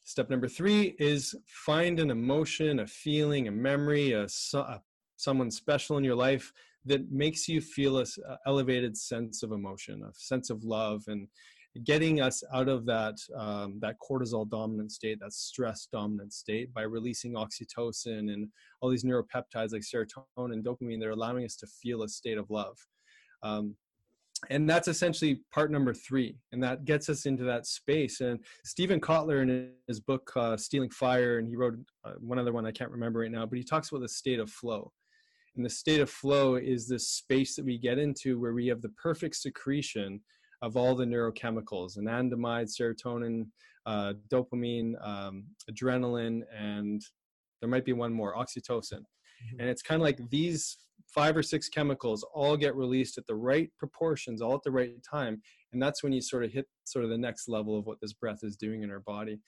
Step 0.03 0.29
number 0.29 0.47
three 0.47 0.95
is 0.99 1.35
find 1.47 1.99
an 1.99 2.11
emotion 2.11 2.79
a 2.79 2.87
feeling 2.87 3.47
a 3.47 3.51
memory 3.51 4.11
a, 4.11 4.27
a 4.53 4.81
someone 5.15 5.51
special 5.51 5.97
in 5.97 6.03
your 6.03 6.15
life 6.15 6.51
that 6.85 7.11
makes 7.11 7.47
you 7.47 7.61
feel 7.61 7.99
a 7.99 8.05
elevated 8.47 8.97
sense 8.97 9.43
of 9.43 9.51
emotion, 9.51 10.01
a 10.03 10.11
sense 10.13 10.49
of 10.49 10.63
love, 10.63 11.03
and 11.07 11.27
getting 11.83 12.21
us 12.21 12.43
out 12.53 12.67
of 12.67 12.85
that 12.85 13.17
um, 13.35 13.79
that 13.81 13.95
cortisol 13.99 14.49
dominant 14.49 14.91
state, 14.91 15.19
that 15.21 15.33
stress 15.33 15.87
dominant 15.91 16.33
state, 16.33 16.73
by 16.73 16.81
releasing 16.81 17.33
oxytocin 17.33 18.31
and 18.33 18.47
all 18.81 18.89
these 18.89 19.03
neuropeptides 19.03 19.71
like 19.71 19.81
serotonin 19.81 20.53
and 20.53 20.65
dopamine. 20.65 20.99
They're 20.99 21.11
allowing 21.11 21.45
us 21.45 21.55
to 21.57 21.67
feel 21.67 22.03
a 22.03 22.09
state 22.09 22.37
of 22.37 22.49
love. 22.49 22.77
Um, 23.43 23.75
and 24.49 24.69
that's 24.69 24.87
essentially 24.87 25.41
part 25.51 25.71
number 25.71 25.93
three 25.93 26.35
and 26.51 26.63
that 26.63 26.83
gets 26.83 27.09
us 27.09 27.25
into 27.27 27.43
that 27.43 27.67
space 27.67 28.21
and 28.21 28.39
Steven 28.65 28.99
Kotler 28.99 29.43
in 29.43 29.71
his 29.87 29.99
book 29.99 30.31
uh, 30.35 30.57
stealing 30.57 30.89
fire 30.89 31.37
and 31.37 31.47
he 31.47 31.55
wrote 31.55 31.75
uh, 32.05 32.13
one 32.19 32.39
other 32.39 32.51
one 32.51 32.65
i 32.65 32.71
can't 32.71 32.89
remember 32.89 33.19
right 33.19 33.31
now 33.31 33.45
but 33.45 33.57
he 33.57 33.63
talks 33.63 33.91
about 33.91 34.01
the 34.01 34.09
state 34.09 34.39
of 34.39 34.49
flow 34.49 34.91
and 35.55 35.65
the 35.65 35.69
state 35.69 35.99
of 35.99 36.09
flow 36.09 36.55
is 36.55 36.87
this 36.87 37.07
space 37.09 37.55
that 37.55 37.65
we 37.65 37.77
get 37.77 37.99
into 37.99 38.39
where 38.39 38.53
we 38.53 38.67
have 38.67 38.81
the 38.81 38.89
perfect 38.89 39.35
secretion 39.35 40.19
of 40.61 40.77
all 40.77 40.95
the 40.95 41.05
neurochemicals 41.05 41.97
anandamide, 41.97 42.69
serotonin, 42.69 43.47
uh, 43.85 44.13
dopamine, 44.29 44.93
um, 45.05 45.45
adrenaline, 45.71 46.41
and 46.57 47.01
there 47.61 47.69
might 47.69 47.85
be 47.85 47.93
one 47.93 48.13
more, 48.13 48.35
oxytocin. 48.35 48.99
Mm-hmm. 48.99 49.59
And 49.59 49.69
it's 49.69 49.81
kind 49.81 50.01
of 50.01 50.03
like 50.03 50.29
these 50.29 50.77
five 51.07 51.35
or 51.35 51.43
six 51.43 51.67
chemicals 51.67 52.25
all 52.33 52.55
get 52.55 52.75
released 52.75 53.17
at 53.17 53.27
the 53.27 53.35
right 53.35 53.69
proportions, 53.77 54.41
all 54.41 54.55
at 54.55 54.63
the 54.63 54.71
right 54.71 54.93
time. 55.03 55.41
And 55.73 55.81
that's 55.81 56.03
when 56.03 56.13
you 56.13 56.21
sort 56.21 56.43
of 56.43 56.51
hit 56.51 56.67
sort 56.83 57.05
of 57.05 57.11
the 57.11 57.17
next 57.17 57.49
level 57.49 57.77
of 57.77 57.85
what 57.85 57.99
this 58.01 58.13
breath 58.13 58.39
is 58.43 58.55
doing 58.55 58.83
in 58.83 58.91
our 58.91 58.99
body. 58.99 59.39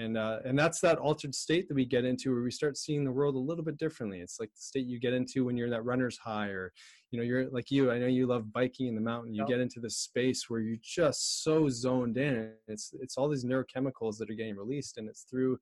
And 0.00 0.16
uh, 0.16 0.38
and 0.44 0.58
that's 0.58 0.80
that 0.80 0.98
altered 0.98 1.34
state 1.34 1.68
that 1.68 1.74
we 1.74 1.84
get 1.84 2.04
into 2.04 2.32
where 2.32 2.42
we 2.42 2.50
start 2.50 2.76
seeing 2.76 3.04
the 3.04 3.10
world 3.12 3.34
a 3.34 3.38
little 3.38 3.64
bit 3.64 3.76
differently 3.78 4.20
it's 4.20 4.40
like 4.40 4.50
the 4.54 4.60
state 4.60 4.86
you 4.86 4.98
get 4.98 5.12
into 5.12 5.44
when 5.44 5.56
you're 5.56 5.70
that 5.70 5.84
runner's 5.84 6.18
high 6.18 6.48
or 6.48 6.72
you 7.10 7.18
know 7.18 7.24
you're 7.24 7.48
like 7.50 7.70
you 7.70 7.90
i 7.90 7.98
know 7.98 8.06
you 8.06 8.26
love 8.26 8.52
biking 8.52 8.86
in 8.86 8.94
the 8.94 9.00
mountain 9.00 9.34
you 9.34 9.42
Yep. 9.42 9.48
get 9.48 9.60
into 9.60 9.80
this 9.80 9.96
space 9.98 10.48
where 10.48 10.60
you're 10.60 10.76
just 10.82 11.42
so 11.44 11.68
zoned 11.68 12.16
in 12.16 12.52
it's 12.68 12.92
it's 13.00 13.16
all 13.16 13.28
these 13.28 13.44
neurochemicals 13.44 14.16
that 14.18 14.30
are 14.30 14.34
getting 14.34 14.56
released 14.56 14.96
and 14.98 15.08
it's 15.08 15.22
through 15.30 15.58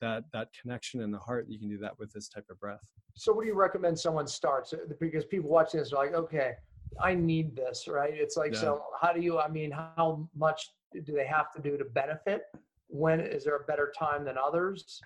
that 0.00 0.24
that 0.32 0.48
connection 0.60 1.00
in 1.00 1.10
the 1.10 1.18
heart 1.18 1.46
you 1.48 1.58
can 1.58 1.68
do 1.68 1.78
that 1.78 1.98
with 1.98 2.12
this 2.12 2.28
type 2.28 2.46
of 2.50 2.58
breath 2.60 2.86
So, 3.14 3.32
what 3.32 3.42
do 3.42 3.48
you 3.48 3.54
recommend 3.54 3.98
someone 3.98 4.26
starts? 4.26 4.72
Because 4.98 5.24
people 5.24 5.50
watching 5.50 5.80
this 5.80 5.92
are 5.92 6.04
like, 6.04 6.14
okay, 6.14 6.52
I 7.02 7.14
need 7.14 7.54
this, 7.56 7.86
right? 7.88 8.14
It's 8.14 8.36
like, 8.36 8.52
Yeah. 8.54 8.60
so 8.60 8.82
how 9.00 9.12
do 9.12 9.20
you? 9.20 9.38
I 9.38 9.48
mean, 9.48 9.70
how 9.70 10.28
much 10.34 10.60
do 11.06 11.12
they 11.12 11.26
have 11.26 11.52
to 11.54 11.60
do 11.60 11.76
to 11.76 11.84
benefit? 11.84 12.42
When 12.90 13.20
is 13.20 13.44
there 13.44 13.56
a 13.56 13.64
better 13.64 13.92
time 13.98 14.24
than 14.24 14.36
others? 14.36 15.00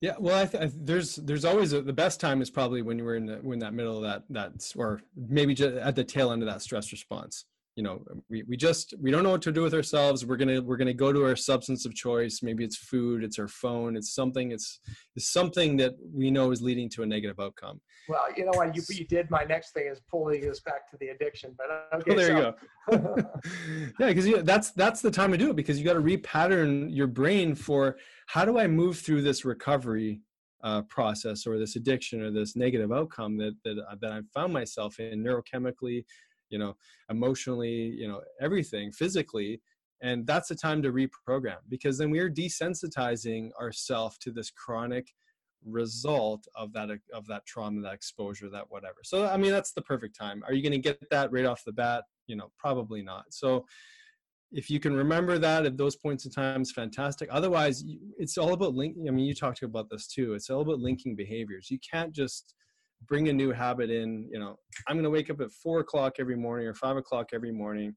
Yeah, 0.00 0.14
well, 0.18 0.36
I 0.42 0.46
th- 0.46 0.62
I 0.62 0.66
th- 0.66 0.80
there's 0.84 1.16
there's 1.16 1.44
always 1.44 1.72
a, 1.72 1.80
the 1.80 1.92
best 1.92 2.20
time 2.20 2.42
is 2.42 2.50
probably 2.50 2.82
when 2.82 2.98
you're 2.98 3.16
in 3.16 3.26
the, 3.26 3.36
when 3.36 3.58
that 3.60 3.72
middle 3.74 3.96
of 3.96 4.02
that 4.02 4.24
that 4.30 4.52
s- 4.56 4.74
or 4.76 5.00
maybe 5.16 5.54
just 5.54 5.74
at 5.76 5.96
the 5.96 6.04
tail 6.04 6.32
end 6.32 6.42
of 6.42 6.48
that 6.48 6.60
stress 6.62 6.92
response. 6.92 7.44
You 7.76 7.82
know, 7.82 8.02
we, 8.30 8.42
we 8.48 8.56
just 8.56 8.94
we 8.98 9.10
don't 9.10 9.22
know 9.22 9.30
what 9.30 9.42
to 9.42 9.52
do 9.52 9.62
with 9.62 9.74
ourselves. 9.74 10.24
We're 10.24 10.38
gonna 10.38 10.62
we're 10.62 10.78
gonna 10.78 10.94
go 10.94 11.12
to 11.12 11.24
our 11.26 11.36
substance 11.36 11.84
of 11.84 11.94
choice. 11.94 12.40
Maybe 12.42 12.64
it's 12.64 12.76
food, 12.76 13.22
it's 13.22 13.38
our 13.38 13.48
phone, 13.48 13.96
it's 13.96 14.14
something. 14.14 14.50
It's 14.50 14.80
it's 15.14 15.30
something 15.30 15.76
that 15.76 15.92
we 16.12 16.30
know 16.30 16.52
is 16.52 16.62
leading 16.62 16.88
to 16.90 17.02
a 17.02 17.06
negative 17.06 17.38
outcome. 17.38 17.82
Well, 18.08 18.24
you 18.34 18.46
know 18.46 18.52
what? 18.54 18.74
You, 18.74 18.82
you 18.90 19.04
did. 19.06 19.30
My 19.30 19.44
next 19.44 19.72
thing 19.72 19.88
is 19.88 20.00
pulling 20.10 20.48
us 20.48 20.60
back 20.60 20.90
to 20.90 20.96
the 21.00 21.08
addiction. 21.08 21.54
But 21.58 22.00
okay, 22.00 22.12
Oh, 22.12 22.14
there 22.16 22.36
you 22.36 22.42
go. 22.42 23.24
yeah, 24.00 24.06
because 24.08 24.26
you, 24.26 24.42
that's 24.42 24.70
that's 24.70 25.02
the 25.02 25.10
time 25.10 25.32
to 25.32 25.38
do 25.38 25.50
it 25.50 25.56
because 25.56 25.78
you 25.78 25.84
got 25.84 25.94
to 25.94 26.00
repattern 26.00 26.88
your 26.94 27.08
brain 27.08 27.54
for 27.54 27.98
how 28.26 28.46
do 28.46 28.58
I 28.58 28.66
move 28.68 28.98
through 28.98 29.20
this 29.20 29.44
recovery 29.44 30.22
uh, 30.62 30.82
process 30.82 31.46
or 31.46 31.58
this 31.58 31.76
addiction 31.76 32.22
or 32.22 32.30
this 32.30 32.56
negative 32.56 32.92
outcome 32.92 33.36
that 33.38 33.54
that 33.64 33.78
uh, 33.78 33.96
that 34.00 34.12
I 34.12 34.20
found 34.34 34.52
myself 34.52 34.98
in 34.98 35.22
neurochemically, 35.22 36.04
you 36.50 36.58
know, 36.58 36.76
emotionally, 37.10 37.94
you 37.98 38.08
know, 38.08 38.20
everything 38.40 38.92
physically. 38.92 39.60
And 40.02 40.26
that's 40.26 40.48
the 40.48 40.54
time 40.54 40.82
to 40.82 40.92
reprogram 40.92 41.58
because 41.68 41.98
then 41.98 42.10
we're 42.10 42.30
desensitizing 42.30 43.50
ourselves 43.60 44.18
to 44.18 44.30
this 44.30 44.50
chronic 44.50 45.08
result 45.64 46.46
of 46.54 46.72
that 46.72 46.90
of 47.12 47.26
that 47.26 47.44
trauma 47.46 47.80
that 47.82 47.94
exposure 47.94 48.48
that 48.50 48.64
whatever. 48.68 48.98
So 49.02 49.26
i 49.26 49.36
mean 49.36 49.50
that's 49.50 49.72
the 49.72 49.82
perfect 49.82 50.16
time. 50.16 50.42
Are 50.46 50.52
you 50.52 50.62
going 50.62 50.72
to 50.72 50.78
get 50.78 51.02
that 51.10 51.32
right 51.32 51.44
off 51.44 51.64
the 51.64 51.72
bat? 51.72 52.04
You 52.26 52.36
know 52.36 52.50
probably 52.58 53.02
not. 53.02 53.32
So 53.32 53.66
if 54.52 54.70
you 54.70 54.78
can 54.78 54.94
remember 54.94 55.38
that 55.38 55.66
at 55.66 55.76
those 55.76 55.96
points 55.96 56.24
in 56.24 56.30
time 56.30 56.60
it's 56.60 56.72
fantastic. 56.72 57.28
Otherwise 57.32 57.84
it's 58.18 58.38
all 58.38 58.52
about 58.52 58.74
linking 58.74 59.08
i 59.08 59.10
mean 59.10 59.24
you 59.24 59.34
talked 59.34 59.62
about 59.62 59.90
this 59.90 60.06
too. 60.06 60.34
It's 60.34 60.50
all 60.50 60.60
about 60.60 60.78
linking 60.78 61.16
behaviors. 61.16 61.70
You 61.70 61.78
can't 61.78 62.12
just 62.12 62.54
bring 63.06 63.28
a 63.28 63.32
new 63.32 63.52
habit 63.52 63.90
in 63.90 64.28
you 64.32 64.38
know 64.38 64.58
i'm 64.88 64.96
going 64.96 65.04
to 65.04 65.10
wake 65.10 65.30
up 65.30 65.40
at 65.40 65.50
four 65.52 65.80
o'clock 65.80 66.14
every 66.18 66.36
morning 66.36 66.66
or 66.66 66.74
five 66.74 66.96
o'clock 66.96 67.28
every 67.32 67.52
morning 67.52 67.94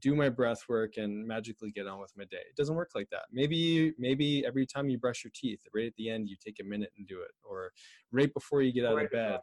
do 0.00 0.14
my 0.14 0.28
breath 0.30 0.62
work 0.68 0.96
and 0.96 1.26
magically 1.26 1.70
get 1.70 1.86
on 1.86 2.00
with 2.00 2.10
my 2.16 2.24
day. 2.24 2.38
It 2.38 2.56
doesn't 2.56 2.74
work 2.74 2.92
like 2.94 3.08
that. 3.10 3.24
Maybe 3.30 3.92
maybe 3.98 4.44
every 4.46 4.64
time 4.64 4.88
you 4.88 4.96
brush 4.98 5.24
your 5.24 5.32
teeth 5.34 5.60
right 5.74 5.86
at 5.86 5.92
the 5.98 6.08
end 6.08 6.26
you 6.28 6.36
take 6.42 6.56
a 6.60 6.64
minute 6.64 6.90
and 6.96 7.06
do 7.06 7.20
it 7.20 7.32
or 7.44 7.70
right 8.10 8.32
before 8.32 8.62
you 8.62 8.72
get 8.72 8.86
out 8.86 8.96
Right 8.96 9.06
of 9.06 9.10
bed. 9.12 9.40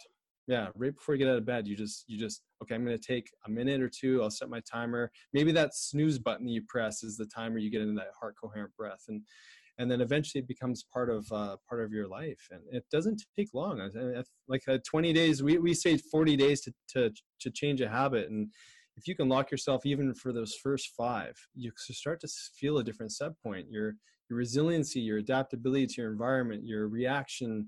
yeah 0.48 0.70
right 0.76 0.96
before 0.96 1.14
you 1.14 1.20
get 1.20 1.30
out 1.30 1.38
of 1.38 1.46
bed 1.46 1.68
you 1.68 1.76
just 1.76 2.06
you 2.08 2.18
just 2.18 2.42
okay 2.64 2.74
i'm 2.74 2.84
going 2.84 2.98
to 2.98 3.04
take 3.04 3.30
a 3.46 3.50
minute 3.52 3.82
or 3.82 3.90
two 3.90 4.24
i'll 4.24 4.32
set 4.32 4.50
my 4.50 4.62
timer. 4.62 5.12
Maybe 5.32 5.52
that 5.52 5.76
snooze 5.76 6.18
button 6.18 6.48
you 6.48 6.64
press 6.68 7.04
is 7.04 7.18
the 7.18 7.28
timer 7.28 7.60
you 7.60 7.70
get 7.70 7.82
into 7.82 7.94
that 7.96 8.14
heart 8.20 8.34
coherent 8.42 8.76
breath 8.76 9.04
and 9.10 9.22
and 9.80 9.90
then 9.92 10.02
eventually 10.02 10.42
it 10.42 10.48
becomes 10.48 10.86
part 10.92 11.10
of 11.10 11.32
uh, 11.32 11.56
part 11.70 11.84
of 11.84 11.92
your 11.92 12.08
life 12.08 12.48
and 12.52 12.62
it 12.72 12.86
doesn't 12.92 13.22
take 13.38 13.50
long 13.54 13.80
like 14.48 14.64
uh, 14.68 14.78
20 14.86 15.14
days 15.14 15.44
we, 15.44 15.58
we 15.58 15.74
say 15.74 15.98
40 15.98 16.36
days 16.36 16.62
to, 16.62 16.74
to 16.90 17.12
to 17.40 17.52
change 17.52 17.82
a 17.82 17.90
habit 17.90 18.30
and 18.30 18.50
if 18.98 19.08
you 19.08 19.16
can 19.16 19.30
lock 19.30 19.52
yourself 19.52 19.86
even 19.86 20.14
for 20.14 20.34
those 20.34 20.56
first 20.56 20.92
five 20.98 21.36
you 21.54 21.72
start 21.78 22.20
to 22.20 22.28
feel 22.60 22.80
a 22.80 22.84
different 22.84 23.12
set 23.12 23.32
point. 23.42 23.68
Your 23.70 23.96
your 24.30 24.38
resiliency 24.38 25.00
your 25.00 25.20
adaptability 25.20 25.88
to 25.88 26.02
your 26.02 26.12
environment 26.12 26.66
your 26.66 26.88
reaction 26.88 27.68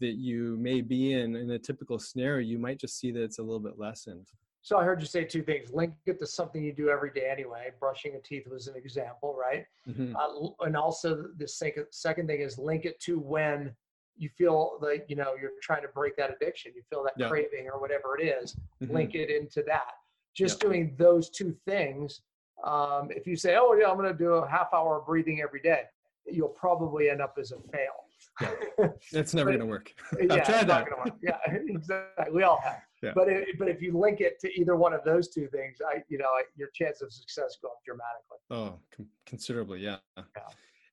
that 0.00 0.14
you 0.14 0.56
may 0.58 0.80
be 0.80 1.12
in 1.12 1.36
in 1.36 1.50
a 1.50 1.58
typical 1.58 1.98
scenario 1.98 2.44
you 2.44 2.58
might 2.58 2.80
just 2.80 2.98
see 2.98 3.12
that 3.12 3.22
it's 3.22 3.38
a 3.38 3.42
little 3.42 3.60
bit 3.60 3.78
lessened 3.78 4.26
So 4.62 4.76
I 4.78 4.84
heard 4.84 5.00
you 5.00 5.06
say 5.06 5.24
two 5.24 5.42
things. 5.42 5.72
Link 5.72 5.94
it 6.06 6.18
to 6.18 6.26
something 6.26 6.62
you 6.62 6.72
do 6.72 6.90
every 6.90 7.10
day 7.12 7.28
anyway. 7.30 7.70
Brushing 7.80 8.12
your 8.12 8.20
teeth 8.20 8.46
was 8.46 8.66
an 8.68 8.76
example, 8.76 9.34
right? 9.34 9.64
Mhm. 9.88 10.14
Uh, 10.14 10.64
and 10.66 10.76
also 10.76 11.28
the 11.36 11.48
second 11.48 11.86
second 11.90 12.26
thing 12.26 12.40
is 12.40 12.58
link 12.58 12.84
it 12.84 13.00
to 13.00 13.18
when 13.18 13.74
you 14.16 14.28
feel 14.28 14.78
like 14.82 15.06
you 15.08 15.16
know 15.16 15.34
you're 15.40 15.52
trying 15.62 15.82
to 15.82 15.88
break 15.88 16.14
that 16.16 16.30
addiction. 16.30 16.72
You 16.74 16.82
feel 16.90 17.02
that 17.04 17.14
Yeah. 17.16 17.28
craving 17.28 17.68
or 17.72 17.80
whatever 17.80 18.18
it 18.18 18.24
is. 18.24 18.54
Mhm. 18.82 18.90
Link 18.92 19.14
it 19.14 19.30
into 19.30 19.62
that. 19.62 19.94
Just 20.34 20.60
doing 20.60 20.94
those 20.96 21.30
two 21.30 21.52
things. 21.64 22.20
Um, 22.62 23.10
if 23.10 23.26
you 23.26 23.36
say, 23.36 23.56
"Oh 23.56 23.72
yeah, 23.72 23.90
I'm 23.90 23.96
going 23.96 24.12
to 24.12 24.18
do 24.18 24.32
a 24.34 24.46
half 24.48 24.74
hour 24.74 24.98
of 24.98 25.06
breathing 25.06 25.40
every 25.40 25.60
day," 25.62 25.84
you'll 26.26 26.50
probably 26.50 27.08
end 27.08 27.22
up 27.22 27.38
as 27.38 27.52
a 27.52 27.58
fail. 27.72 28.04
it's 29.12 29.32
never 29.34 29.50
going 29.50 29.60
to 29.60 29.66
work 29.66 29.92
yeah, 30.18 30.32
i've 30.34 30.38
it's 30.40 30.48
tried 30.48 30.68
that. 30.68 30.86
Yeah, 31.22 31.38
exactly. 31.50 32.32
We 32.32 32.42
all 32.42 32.60
have. 32.60 32.82
Yeah. 33.02 33.12
But 33.14 33.28
it, 33.28 33.58
but 33.58 33.68
if 33.68 33.80
you 33.80 33.96
link 33.98 34.20
it 34.20 34.38
to 34.40 34.60
either 34.60 34.76
one 34.76 34.92
of 34.92 35.02
those 35.04 35.28
two 35.28 35.46
things, 35.48 35.78
I 35.86 36.02
you 36.08 36.18
know 36.18 36.28
your 36.56 36.68
chance 36.74 37.00
of 37.00 37.12
success 37.12 37.56
go 37.62 37.68
up 37.68 37.78
dramatically. 37.84 38.38
Oh, 38.50 38.78
com- 38.94 39.08
considerably, 39.26 39.80
yeah. 39.80 39.96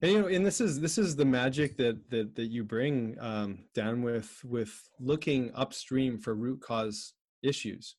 And 0.02 0.12
you 0.12 0.22
know, 0.22 0.28
and 0.28 0.46
this 0.46 0.62
is 0.62 0.80
this 0.80 0.98
is 0.98 1.16
the 1.16 1.26
magic 1.26 1.76
that 1.78 2.10
that 2.10 2.36
that 2.36 2.46
you 2.46 2.64
bring 2.64 3.18
um, 3.20 3.60
down 3.74 4.04
with 4.04 4.40
with 4.46 4.90
looking 5.00 5.52
upstream 5.54 6.18
for 6.18 6.34
root 6.36 6.62
cause 6.62 7.14
issues, 7.44 7.96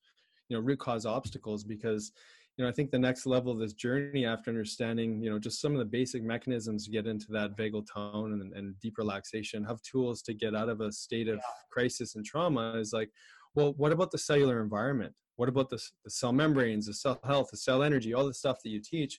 you 0.49 0.57
know, 0.57 0.63
root 0.63 0.79
cause 0.79 1.05
obstacles. 1.05 1.63
Because 1.65 2.13
you 2.57 2.65
know, 2.65 2.71
I 2.71 2.73
think 2.73 2.91
the 2.91 2.99
next 2.99 3.25
level 3.27 3.53
of 3.53 3.59
this 3.59 3.73
journey, 3.73 4.25
after 4.27 4.51
understanding, 4.51 5.23
you 5.23 5.31
know, 5.31 5.39
just 5.39 5.61
some 5.61 5.73
of 5.73 5.79
the 5.79 5.85
basic 5.85 6.25
mechanisms 6.25 6.87
to 6.87 6.91
get 6.91 7.07
into 7.07 7.27
that 7.31 7.57
vagal 7.57 7.87
tone 7.93 8.33
and, 8.33 8.53
and 8.53 8.79
deep 8.81 8.99
relaxation, 8.99 9.63
have 9.65 9.81
tools 9.83 10.23
to 10.23 10.35
get 10.35 10.57
out 10.57 10.69
of 10.69 10.81
a 10.81 10.91
state 10.91 11.29
of 11.29 11.37
Yeah. 11.37 11.43
crisis 11.71 12.17
and 12.17 12.25
trauma, 12.25 12.73
is 12.75 12.93
like, 12.93 13.11
well, 13.59 13.75
what 13.77 13.91
about 13.91 14.13
the 14.13 14.19
cellular 14.19 14.63
environment? 14.63 15.13
What 15.35 15.49
about 15.49 15.69
the, 15.69 15.83
the 16.05 16.11
cell 16.11 16.33
membranes, 16.33 16.87
the 16.87 16.95
cell 16.95 17.19
health, 17.25 17.49
the 17.51 17.57
cell 17.57 17.83
energy, 17.83 18.15
all 18.15 18.25
the 18.25 18.33
stuff 18.33 18.59
that 18.63 18.71
you 18.71 18.81
teach? 18.81 19.19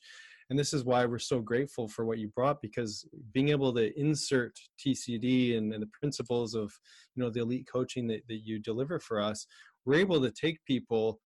And 0.50 0.58
this 0.58 0.74
is 0.74 0.86
why 0.86 1.06
we're 1.06 1.20
so 1.20 1.42
grateful 1.42 1.90
for 1.90 2.06
what 2.06 2.20
you 2.20 2.30
brought 2.30 2.62
because 2.62 3.06
being 3.34 3.50
able 3.50 3.74
to 3.74 4.00
insert 4.00 4.58
TCD 4.80 5.58
and, 5.58 5.74
and 5.74 5.84
the 5.84 5.90
principles 6.00 6.56
of 6.56 6.72
you 7.16 7.22
know 7.22 7.30
the 7.30 7.42
elite 7.42 7.68
coaching 7.72 8.08
that, 8.08 8.22
that 8.30 8.40
you 8.46 8.60
deliver 8.60 8.98
for 8.98 9.20
us, 9.20 9.46
we're 9.86 10.00
able 10.00 10.22
to 10.22 10.32
take 10.32 10.64
people, 10.64 11.20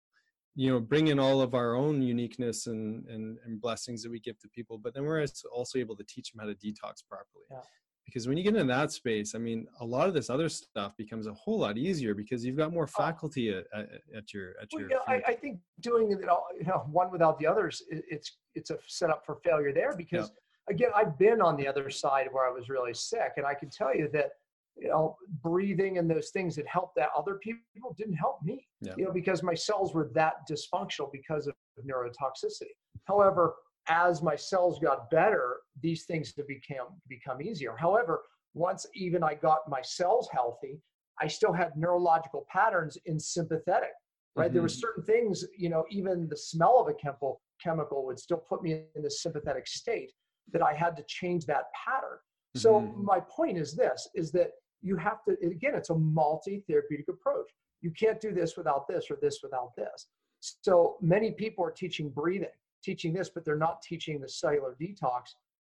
you 0.56 0.72
know, 0.72 0.80
bring 0.80 1.06
in 1.06 1.20
all 1.20 1.40
of 1.40 1.54
our 1.54 1.76
own 1.76 2.02
uniqueness 2.02 2.66
and, 2.66 3.06
and, 3.06 3.38
and 3.46 3.60
blessings 3.60 4.02
that 4.02 4.10
we 4.10 4.18
give 4.18 4.40
to 4.40 4.48
people, 4.48 4.76
but 4.76 4.92
then 4.92 5.04
we're 5.04 5.24
also 5.52 5.78
able 5.78 5.96
to 5.96 6.04
teach 6.04 6.32
them 6.32 6.40
how 6.40 6.46
to 6.46 6.54
detox 6.54 6.96
properly. 7.08 7.46
Yeah. 7.48 7.58
Because 8.04 8.28
when 8.28 8.36
you 8.36 8.44
get 8.44 8.54
in 8.54 8.66
that 8.66 8.92
space, 8.92 9.34
I 9.34 9.38
mean, 9.38 9.66
a 9.80 9.84
lot 9.84 10.08
of 10.08 10.14
this 10.14 10.28
other 10.28 10.48
stuff 10.48 10.96
becomes 10.96 11.26
a 11.26 11.32
whole 11.32 11.58
lot 11.58 11.78
easier 11.78 12.14
because 12.14 12.44
you've 12.44 12.56
got 12.56 12.72
more 12.72 12.84
oh. 12.84 12.98
faculty 12.98 13.48
at, 13.50 13.64
at, 13.74 13.88
at 14.16 14.32
your 14.32 14.50
at 14.60 14.68
Well, 14.72 14.82
your. 14.82 14.90
you 14.90 14.96
know, 14.96 15.02
I. 15.08 15.22
I 15.26 15.34
think 15.34 15.58
doing 15.80 16.12
it 16.12 16.28
all, 16.28 16.46
you 16.58 16.66
know, 16.66 16.86
one 16.90 17.10
without 17.10 17.38
the 17.38 17.46
others, 17.46 17.82
it's 17.88 18.36
it's 18.54 18.70
a 18.70 18.78
setup 18.86 19.24
for 19.24 19.36
failure 19.44 19.72
there 19.72 19.96
because 19.96 20.30
again, 20.68 20.90
I've 20.94 21.18
been 21.18 21.40
on 21.40 21.56
the 21.56 21.66
other 21.66 21.90
side 21.90 22.28
where 22.32 22.46
I 22.46 22.50
was 22.50 22.68
really 22.68 22.94
sick, 22.94 23.32
and 23.36 23.46
I 23.46 23.54
can 23.54 23.70
tell 23.70 23.94
you 23.94 24.08
that 24.12 24.30
you 24.76 24.88
know 24.88 25.16
breathing 25.42 25.98
and 25.98 26.10
those 26.10 26.30
things 26.30 26.56
that 26.56 26.66
helped 26.66 26.96
that 26.96 27.10
other 27.16 27.38
people 27.42 27.94
didn't 27.96 28.14
help 28.14 28.38
me. 28.42 28.66
Yeah. 28.80 28.94
You 28.96 29.04
know, 29.06 29.12
because 29.12 29.42
my 29.42 29.54
cells 29.54 29.94
were 29.94 30.10
that 30.14 30.34
dysfunctional 30.50 31.10
because 31.12 31.46
of 31.46 31.54
neurotoxicity. 31.86 32.72
However, 33.04 33.54
as 33.88 34.22
my 34.22 34.36
cells 34.36 34.78
got 34.78 35.10
better, 35.10 35.58
these 35.80 36.04
things 36.04 36.32
have 36.36 36.46
become 36.48 36.88
become 37.08 37.42
easier. 37.42 37.74
However, 37.76 38.22
once 38.54 38.86
even 38.94 39.22
I 39.22 39.34
got 39.34 39.68
my 39.68 39.82
cells 39.82 40.28
healthy, 40.32 40.80
I 41.20 41.26
still 41.28 41.52
had 41.52 41.76
neurological 41.76 42.46
patterns 42.50 42.96
in 43.06 43.18
sympathetic. 43.20 43.92
Right, 44.36 44.52
there 44.52 44.62
were 44.62 44.68
Mhm. 44.68 44.80
certain 44.80 45.04
things, 45.04 45.44
you 45.56 45.68
know, 45.68 45.84
even 45.90 46.28
the 46.28 46.36
smell 46.36 46.80
of 46.80 46.88
a 46.88 46.94
chemical 46.94 47.40
chemical 47.62 48.04
would 48.04 48.18
still 48.18 48.38
put 48.38 48.62
me 48.64 48.84
in 48.96 49.02
the 49.02 49.10
sympathetic 49.10 49.66
state 49.68 50.12
that 50.52 50.60
I 50.60 50.74
had 50.74 50.96
to 50.96 51.04
change 51.04 51.46
that 51.46 51.66
pattern. 51.72 52.18
So 52.56 52.80
Mhm. 52.80 53.04
my 53.04 53.20
point 53.20 53.58
is 53.58 53.74
this: 53.76 54.08
is 54.14 54.32
that 54.32 54.50
you 54.82 54.96
have 54.96 55.22
to 55.24 55.32
again, 55.46 55.76
it's 55.76 55.90
a 55.90 55.94
multi-therapeutic 55.96 57.08
approach. 57.08 57.48
You 57.80 57.92
can't 57.92 58.20
do 58.20 58.32
this 58.32 58.56
without 58.56 58.88
this 58.88 59.08
or 59.10 59.16
this 59.22 59.40
without 59.42 59.76
this. 59.76 60.08
So 60.40 60.98
many 61.00 61.30
people 61.32 61.64
are 61.64 61.70
teaching 61.70 62.10
breathing, 62.10 62.48
teaching 62.84 63.12
this, 63.12 63.30
but 63.34 63.44
they're 63.44 63.56
not 63.56 63.82
teaching 63.82 64.20
the 64.20 64.28
cellular 64.28 64.76
detox 64.80 65.22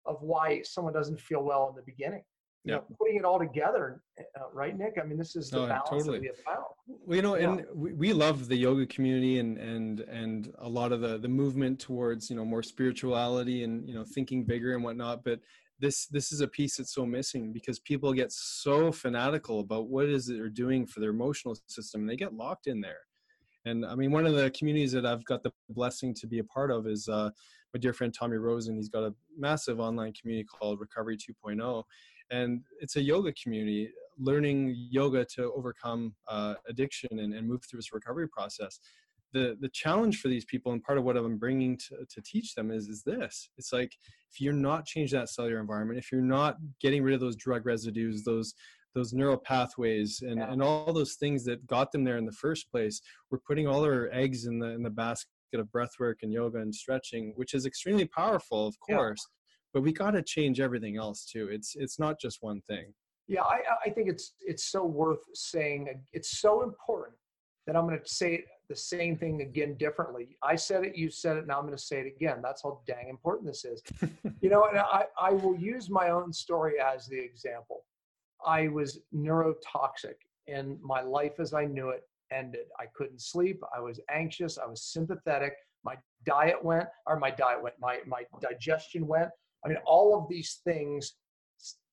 of 0.06 0.22
why 0.22 0.62
someone 0.64 0.94
doesn't 0.94 1.20
feel 1.20 1.44
well 1.44 1.68
in 1.70 1.76
the 1.76 1.82
beginning. 1.82 2.24
You 2.64 2.74
know, 2.74 2.84
putting 3.00 3.16
it 3.16 3.24
all 3.24 3.40
together, 3.40 4.02
uh, 4.20 4.24
right, 4.52 4.78
Nick? 4.78 4.98
I 5.02 5.06
mean, 5.06 5.18
this 5.18 5.38
is 5.38 5.50
the 5.50 5.62
Oh, 5.62 5.68
balance 5.68 5.90
totally. 5.90 6.18
that 6.18 6.22
we 6.22 6.28
have 6.28 6.38
found. 6.40 6.66
Well, 6.86 7.16
you 7.16 7.22
know, 7.22 7.36
Yeah. 7.38 7.54
and 7.54 7.66
we, 7.74 7.94
we 7.94 8.12
love 8.14 8.50
the 8.50 8.58
yoga 8.58 8.86
community 8.88 9.40
and 9.40 9.58
and 9.58 10.02
and 10.02 10.54
a 10.58 10.68
lot 10.68 10.92
of 10.92 11.00
the 11.00 11.18
the 11.18 11.30
movement 11.30 11.80
towards 11.80 12.30
you 12.30 12.36
know 12.36 12.44
more 12.44 12.62
spirituality 12.64 13.64
and 13.64 13.88
you 13.88 13.94
know 13.96 14.04
thinking 14.04 14.44
bigger 14.44 14.76
and 14.76 14.84
whatnot. 14.84 15.24
But 15.24 15.40
this 15.80 16.08
this 16.08 16.34
is 16.34 16.42
a 16.42 16.48
piece 16.48 16.76
that's 16.76 16.94
so 16.94 17.06
missing 17.06 17.54
because 17.54 17.80
people 17.80 18.12
get 18.12 18.34
so 18.34 18.92
fanatical 18.92 19.62
about 19.62 19.88
what 19.88 20.06
is 20.06 20.12
it 20.12 20.16
is 20.16 20.26
that 20.26 20.34
they're 20.34 20.50
doing 20.50 20.86
for 20.86 21.00
their 21.00 21.12
emotional 21.12 21.56
system 21.68 22.02
and 22.02 22.10
they 22.10 22.18
get 22.18 22.34
locked 22.34 22.68
in 22.68 22.82
there 22.82 23.00
and 23.68 23.86
i 23.86 23.96
mean 23.96 24.12
one 24.12 24.26
of 24.26 24.34
the 24.36 24.50
communities 24.52 24.92
that 24.92 25.06
i've 25.06 25.26
got 25.26 25.44
the 25.44 25.52
blessing 25.70 26.14
to 26.14 26.28
be 26.28 26.40
a 26.40 26.44
part 26.44 26.72
of 26.72 26.88
is 26.88 27.08
uh, 27.08 27.30
my 27.74 27.80
dear 27.80 27.94
friend 27.94 28.14
tommy 28.14 28.38
rosen. 28.38 28.76
He's 28.76 28.90
got 28.90 29.04
a 29.04 29.14
massive 29.38 29.80
online 29.80 30.14
community 30.14 30.46
called 30.46 30.80
recovery 30.80 31.18
2.0 31.18 31.84
and 32.32 32.62
it's 32.82 32.96
a 32.96 33.02
yoga 33.02 33.34
community 33.34 33.90
learning 34.20 34.76
yoga 34.90 35.24
to 35.26 35.52
overcome 35.54 36.16
uh, 36.28 36.56
addiction 36.68 37.20
and, 37.20 37.34
and 37.34 37.48
move 37.48 37.62
through 37.64 37.78
this 37.78 37.94
recovery 37.94 38.28
process. 38.28 38.80
The 39.34 39.58
the 39.60 39.70
challenge 39.70 40.22
for 40.22 40.30
these 40.30 40.46
people 40.46 40.72
and 40.72 40.82
part 40.82 40.98
of 40.98 41.04
what 41.04 41.18
i'm 41.18 41.38
bringing 41.38 41.78
to, 41.78 42.06
to 42.10 42.22
teach 42.22 42.56
them 42.56 42.72
is 42.72 42.88
is 42.88 43.04
this. 43.04 43.50
It's 43.58 43.74
like 43.74 43.94
if 44.32 44.40
you're 44.42 44.54
not 44.54 44.86
changing 44.86 45.20
that 45.20 45.30
cellular 45.30 45.60
environment 45.60 46.00
if 46.00 46.12
you're 46.12 46.22
not 46.22 46.58
getting 46.82 47.04
rid 47.04 47.14
of 47.14 47.20
those 47.20 47.36
drug 47.36 47.66
residues 47.66 48.24
those 48.24 48.54
those 48.98 49.14
neural 49.14 49.38
pathways 49.38 50.24
and, 50.24 50.40
yeah. 50.40 50.52
and 50.52 50.62
all 50.62 50.92
those 50.92 51.14
things 51.14 51.46
that 51.46 51.66
got 51.68 51.92
them 51.92 52.04
there 52.04 52.18
in 52.18 52.26
the 52.26 52.32
first 52.32 52.70
place 52.72 53.00
we're 53.30 53.38
putting 53.48 53.68
all 53.68 53.84
our 53.84 54.10
eggs 54.12 54.46
in 54.46 54.58
the 54.58 54.70
in 54.70 54.82
the 54.82 54.90
basket 54.90 55.28
of 55.54 55.72
breath 55.72 55.92
work 56.00 56.20
and 56.24 56.34
yoga 56.34 56.58
and 56.58 56.74
stretching 56.74 57.32
which 57.36 57.54
is 57.54 57.66
extremely 57.68 58.06
powerful 58.06 58.66
of 58.66 58.76
course 58.80 59.24
yeah. 59.24 59.70
but 59.74 59.82
we 59.84 59.94
got 59.94 60.12
to 60.12 60.24
change 60.24 60.60
everything 60.60 60.98
else 60.98 61.26
too 61.26 61.48
it's 61.52 61.76
it's 61.76 62.00
not 62.00 62.20
just 62.20 62.40
one 62.42 62.60
thing 62.62 62.92
yeah 63.28 63.44
i 63.44 63.60
i 63.86 63.90
think 63.90 64.10
it's 64.10 64.34
it's 64.42 64.72
so 64.72 64.84
worth 64.84 65.24
saying 65.36 65.88
it's 66.14 66.40
so 66.40 66.64
important 66.64 67.16
that 67.68 67.76
i'm 67.76 67.86
going 67.86 68.00
to 68.00 68.10
say 68.10 68.44
the 68.70 68.76
same 68.76 69.16
thing 69.16 69.42
again 69.42 69.76
differently. 69.76 70.38
I 70.44 70.56
said 70.56 70.84
it, 70.84 70.96
you 70.96 71.10
said 71.10 71.38
it, 71.38 71.48
now 71.48 71.58
I'm 71.58 71.66
going 71.66 71.78
to 71.78 71.82
say 71.82 72.02
it 72.02 72.14
again. 72.14 72.40
That's 72.44 72.64
how 72.64 72.82
dang 72.86 73.08
important 73.10 73.48
this 73.48 73.64
is. 73.64 73.82
you 74.42 74.50
know, 74.50 74.66
and 74.66 74.78
I, 74.80 75.06
I 75.20 75.32
will 75.32 75.56
use 75.56 75.90
my 75.90 76.10
own 76.10 76.34
story 76.34 76.74
as 76.80 77.08
the 77.08 77.18
example. 77.18 77.86
I 78.46 78.68
was 78.68 79.00
neurotoxic 79.14 80.16
and 80.48 80.78
my 80.82 81.02
life 81.02 81.40
as 81.40 81.54
I 81.54 81.66
knew 81.66 81.90
it 81.90 82.04
ended. 82.32 82.66
I 82.80 82.86
couldn't 82.96 83.22
sleep. 83.22 83.62
I 83.76 83.80
was 83.80 84.00
anxious. 84.10 84.58
I 84.58 84.66
was 84.66 84.84
sympathetic. 84.84 85.54
My 85.84 85.96
diet 86.26 86.64
went, 86.64 86.88
or 87.06 87.20
my 87.20 87.32
diet 87.32 87.62
went, 87.62 87.76
my, 87.80 88.00
my 88.06 88.24
digestion 88.42 89.08
went. 89.08 89.30
I 89.66 89.70
mean, 89.70 89.78
all 89.86 90.18
of 90.18 90.30
these 90.30 90.62
things, 90.64 91.14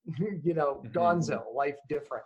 you 0.19 0.55
know, 0.55 0.83
mm-hmm. 0.85 0.99
gonzo, 0.99 1.43
life 1.55 1.77
different. 1.89 2.25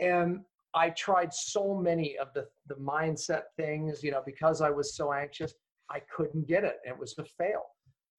And 0.00 0.40
I 0.74 0.90
tried 0.90 1.32
so 1.32 1.74
many 1.74 2.16
of 2.18 2.28
the, 2.34 2.46
the 2.66 2.76
mindset 2.76 3.42
things, 3.56 4.02
you 4.02 4.10
know, 4.10 4.22
because 4.24 4.60
I 4.60 4.70
was 4.70 4.96
so 4.96 5.12
anxious, 5.12 5.52
I 5.90 6.00
couldn't 6.14 6.48
get 6.48 6.64
it. 6.64 6.76
It 6.84 6.98
was 6.98 7.14
a 7.18 7.24
fail. 7.24 7.62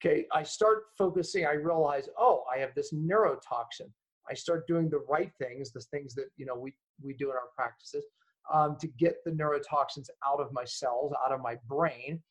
Okay. 0.04 0.26
I 0.32 0.42
start 0.42 0.84
focusing, 0.96 1.46
I 1.46 1.54
realize, 1.54 2.08
oh, 2.18 2.44
I 2.54 2.58
have 2.58 2.74
this 2.74 2.92
neurotoxin. 2.92 3.90
I 4.30 4.34
start 4.34 4.66
doing 4.66 4.88
the 4.88 5.04
right 5.08 5.30
things, 5.38 5.72
the 5.72 5.80
things 5.80 6.14
that, 6.14 6.26
you 6.36 6.46
know, 6.46 6.56
we, 6.56 6.74
we 7.02 7.14
do 7.14 7.30
in 7.30 7.36
our 7.36 7.48
practices 7.54 8.04
um, 8.52 8.76
to 8.80 8.86
get 8.86 9.16
the 9.24 9.30
neurotoxins 9.30 10.08
out 10.26 10.40
of 10.40 10.52
my 10.52 10.64
cells, 10.64 11.12
out 11.24 11.32
of 11.32 11.40
my 11.40 11.56
brain. 11.68 12.22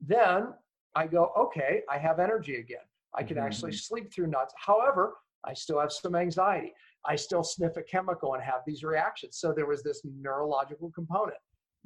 Then 0.00 0.48
I 0.94 1.06
go, 1.06 1.32
okay, 1.36 1.82
I 1.90 1.98
have 1.98 2.18
energy 2.18 2.56
again. 2.56 2.78
I 3.14 3.22
can 3.22 3.36
mm-hmm. 3.36 3.46
actually 3.46 3.72
sleep 3.72 4.12
through 4.12 4.28
nuts. 4.28 4.54
However, 4.56 5.14
I 5.44 5.54
still 5.54 5.80
have 5.80 5.92
some 5.92 6.14
anxiety. 6.14 6.72
I 7.06 7.16
still 7.16 7.44
sniff 7.44 7.76
a 7.76 7.82
chemical 7.82 8.34
and 8.34 8.42
have 8.42 8.60
these 8.66 8.82
reactions. 8.82 9.38
So 9.38 9.52
there 9.52 9.66
was 9.66 9.82
this 9.82 10.02
neurological 10.04 10.90
component. 10.90 11.38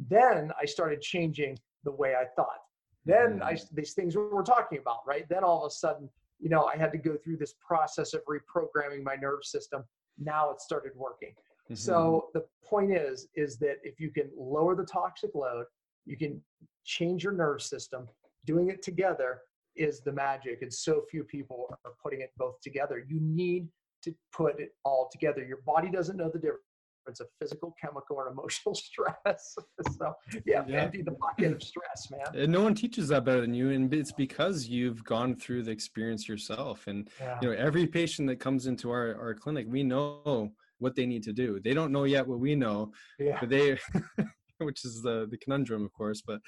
Then 0.08 0.50
I 0.60 0.64
started 0.64 1.00
changing 1.00 1.58
the 1.84 1.92
way 1.92 2.14
I 2.14 2.24
thought. 2.36 2.58
Then 3.04 3.40
I, 3.42 3.54
mm. 3.54 3.68
these 3.72 3.94
things 3.94 4.16
we 4.16 4.22
were 4.22 4.42
talking 4.42 4.78
about, 4.78 5.00
right? 5.06 5.28
Then 5.28 5.44
all 5.44 5.64
of 5.64 5.70
a 5.70 5.74
sudden, 5.74 6.08
you 6.42 6.48
know, 6.48 6.64
I 6.64 6.76
had 6.76 6.90
to 6.92 6.98
go 6.98 7.16
through 7.16 7.36
this 7.36 7.54
process 7.66 8.14
of 8.14 8.22
reprogramming 8.24 9.04
my 9.04 9.14
nerve 9.14 9.44
system. 9.44 9.84
Now 10.18 10.50
it 10.50 10.60
started 10.60 10.92
working. 10.96 11.30
Mm-hmm. 11.30 11.74
So 11.76 12.26
the 12.34 12.44
point 12.64 12.92
is, 12.92 13.28
is 13.36 13.56
that 13.58 13.76
if 13.84 14.00
you 14.00 14.10
can 14.10 14.28
lower 14.36 14.74
the 14.74 14.84
toxic 14.84 15.30
load, 15.34 15.66
you 16.04 16.16
can 16.16 16.42
change 16.84 17.22
your 17.22 17.32
nerve 17.32 17.62
system. 17.62 18.08
Doing 18.44 18.68
it 18.70 18.82
together 18.82 19.42
is 19.76 20.00
the 20.00 20.12
magic, 20.12 20.62
and 20.62 20.74
so 20.74 21.04
few 21.08 21.22
people 21.22 21.68
are 21.84 21.92
putting 22.02 22.20
it 22.20 22.32
both 22.36 22.60
together. 22.60 23.06
You 23.08 23.20
need 23.20 23.68
to 24.02 24.12
put 24.36 24.58
it 24.58 24.74
all 24.84 25.08
together. 25.12 25.44
Your 25.44 25.60
body 25.64 25.90
doesn't 25.90 26.16
know 26.16 26.28
the 26.28 26.40
difference 26.40 26.64
of 27.06 27.26
physical, 27.40 27.74
chemical, 27.80 28.16
or 28.16 28.28
emotional 28.28 28.74
stress. 28.74 29.56
so 29.98 30.12
yeah, 30.44 30.64
yeah, 30.66 30.82
empty 30.82 31.02
the 31.02 31.12
bucket 31.12 31.52
of 31.52 31.62
stress, 31.62 32.10
man. 32.10 32.42
And 32.42 32.52
no 32.52 32.62
one 32.62 32.74
teaches 32.74 33.08
that 33.08 33.24
better 33.24 33.40
than 33.40 33.54
you, 33.54 33.70
and 33.70 33.92
it's 33.92 34.12
because 34.12 34.66
you've 34.66 35.04
gone 35.04 35.34
through 35.34 35.64
the 35.64 35.70
experience 35.70 36.28
yourself. 36.28 36.86
And 36.86 37.08
yeah. 37.20 37.38
you 37.42 37.50
know, 37.50 37.56
every 37.56 37.86
patient 37.86 38.28
that 38.28 38.40
comes 38.40 38.66
into 38.66 38.90
our 38.90 39.16
our 39.20 39.34
clinic, 39.34 39.66
we 39.68 39.82
know 39.82 40.52
what 40.78 40.94
they 40.96 41.06
need 41.06 41.22
to 41.24 41.32
do. 41.32 41.60
They 41.60 41.74
don't 41.74 41.92
know 41.92 42.04
yet 42.04 42.26
what 42.26 42.40
we 42.40 42.54
know, 42.54 42.92
yeah. 43.18 43.38
but 43.38 43.48
they, 43.48 43.78
which 44.58 44.84
is 44.84 45.02
the 45.02 45.26
the 45.30 45.38
conundrum, 45.38 45.84
of 45.84 45.92
course, 45.92 46.22
but 46.26 46.40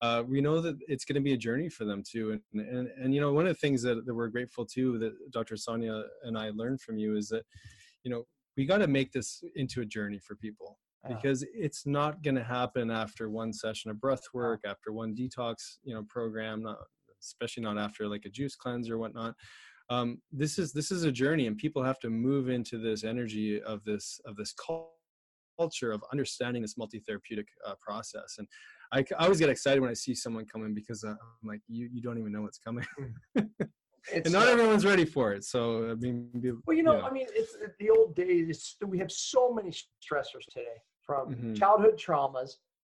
uh, 0.00 0.22
we 0.26 0.40
know 0.40 0.60
that 0.60 0.76
it's 0.86 1.04
going 1.04 1.16
to 1.16 1.20
be 1.20 1.32
a 1.32 1.36
journey 1.36 1.68
for 1.68 1.84
them 1.84 2.02
too. 2.08 2.40
And, 2.52 2.66
and, 2.68 2.88
and, 3.02 3.14
you 3.14 3.20
know, 3.20 3.32
one 3.32 3.46
of 3.46 3.52
the 3.52 3.58
things 3.58 3.82
that, 3.82 4.06
that 4.06 4.14
we're 4.14 4.28
grateful 4.28 4.64
to 4.66 4.98
that 4.98 5.12
Dr. 5.32 5.56
Sonia 5.56 6.04
and 6.22 6.38
I 6.38 6.50
learned 6.50 6.80
from 6.80 6.98
you 6.98 7.16
is 7.16 7.28
that, 7.30 7.42
you 8.04 8.10
know, 8.10 8.24
we 8.58 8.66
got 8.66 8.78
to 8.78 8.88
make 8.88 9.12
this 9.12 9.42
into 9.54 9.80
a 9.80 9.86
journey 9.86 10.18
for 10.18 10.34
people 10.34 10.78
because 11.08 11.46
it's 11.54 11.86
not 11.86 12.22
going 12.22 12.34
to 12.34 12.42
happen 12.42 12.90
after 12.90 13.30
one 13.30 13.52
session 13.52 13.90
of 13.90 14.00
breath 14.00 14.24
work, 14.34 14.60
after 14.66 14.92
one 14.92 15.14
detox, 15.14 15.78
you 15.84 15.94
know, 15.94 16.02
program, 16.08 16.64
not, 16.64 16.76
especially 17.22 17.62
not 17.62 17.78
after 17.78 18.08
like 18.08 18.24
a 18.26 18.28
juice 18.28 18.56
cleanse 18.56 18.90
or 18.90 18.98
whatnot. 18.98 19.34
Um, 19.90 20.20
this 20.32 20.58
is 20.58 20.72
this 20.72 20.90
is 20.90 21.04
a 21.04 21.12
journey, 21.12 21.46
and 21.46 21.56
people 21.56 21.82
have 21.82 21.98
to 22.00 22.10
move 22.10 22.50
into 22.50 22.76
this 22.76 23.04
energy 23.04 23.62
of 23.62 23.82
this 23.84 24.20
of 24.26 24.36
this 24.36 24.52
culture 25.58 25.92
of 25.92 26.02
understanding 26.12 26.60
this 26.60 26.76
multi-therapeutic 26.76 27.46
uh, 27.64 27.74
process. 27.80 28.36
And 28.38 28.48
I, 28.92 29.04
I 29.18 29.24
always 29.24 29.38
get 29.38 29.48
excited 29.48 29.80
when 29.80 29.90
I 29.90 29.94
see 29.94 30.14
someone 30.14 30.44
coming 30.44 30.74
because 30.74 31.04
uh, 31.04 31.10
I'm 31.10 31.48
like, 31.48 31.60
you, 31.68 31.88
you 31.90 32.02
don't 32.02 32.18
even 32.18 32.32
know 32.32 32.42
what's 32.42 32.58
coming. 32.58 32.84
And 34.12 34.32
not 34.32 34.48
uh, 34.48 34.50
everyone's 34.50 34.84
ready 34.84 35.04
for 35.04 35.32
it. 35.32 35.44
So 35.44 35.90
I 35.90 35.94
mean, 35.94 36.28
be, 36.40 36.52
well, 36.66 36.76
you 36.76 36.82
know, 36.82 36.98
yeah. 36.98 37.02
I 37.02 37.10
mean, 37.10 37.26
it's 37.34 37.56
the 37.78 37.90
old 37.90 38.14
days. 38.14 38.76
We 38.86 38.98
have 38.98 39.10
so 39.10 39.52
many 39.52 39.70
stressors 39.70 40.44
today, 40.50 40.66
from 41.04 41.34
mm-hmm. 41.34 41.54
childhood 41.54 41.98
traumas 41.98 42.52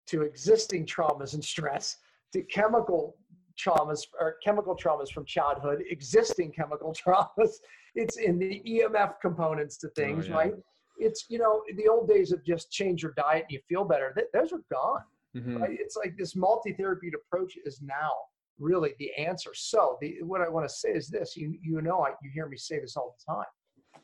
to 0.08 0.24
existing 0.24 0.86
traumas 0.86 1.34
and 1.34 1.44
stress 1.44 1.98
to 2.34 2.42
chemical 2.44 3.16
traumas 3.60 4.02
or 4.20 4.36
chemical 4.44 4.76
traumas 4.76 5.12
from 5.12 5.26
childhood, 5.26 5.84
existing 5.90 6.52
chemical 6.52 6.94
traumas. 7.06 7.52
It's 7.96 8.18
in 8.18 8.38
the 8.40 8.62
EMF 8.68 9.14
components 9.22 9.78
to 9.78 9.90
things, 9.90 10.26
oh, 10.26 10.30
yeah. 10.30 10.36
right? 10.36 10.54
It's 10.98 11.26
you 11.30 11.40
know 11.40 11.64
the 11.76 11.88
old 11.88 12.10
days 12.10 12.32
of 12.32 12.44
just 12.46 12.72
change 12.72 13.04
your 13.04 13.14
diet 13.16 13.44
and 13.44 13.52
you 13.52 13.60
feel 13.68 13.86
better. 13.86 14.16
Those 14.34 14.52
are 14.52 14.62
gone. 14.72 15.04
Mm-hmm. 15.36 15.58
Right? 15.58 15.78
It's 15.80 15.96
like 15.96 16.18
this 16.18 16.36
multi-therapeutic 16.36 17.20
approach 17.20 17.54
is 17.64 17.82
now 17.82 18.12
really 18.60 18.94
the 19.00 19.14
answer. 19.16 19.52
So 19.54 19.98
the, 20.02 20.18
what 20.22 20.42
I 20.42 20.50
want 20.50 20.68
to 20.68 20.74
say 20.74 20.90
is 20.90 21.10
this: 21.10 21.36
you 21.36 21.58
you 21.62 21.82
know, 21.82 22.02
I, 22.02 22.10
you 22.22 22.30
hear 22.34 22.48
me 22.48 22.58
say 22.58 22.80
this 22.80 22.96
all 22.96 23.16
the 23.18 23.34
time. 23.34 23.46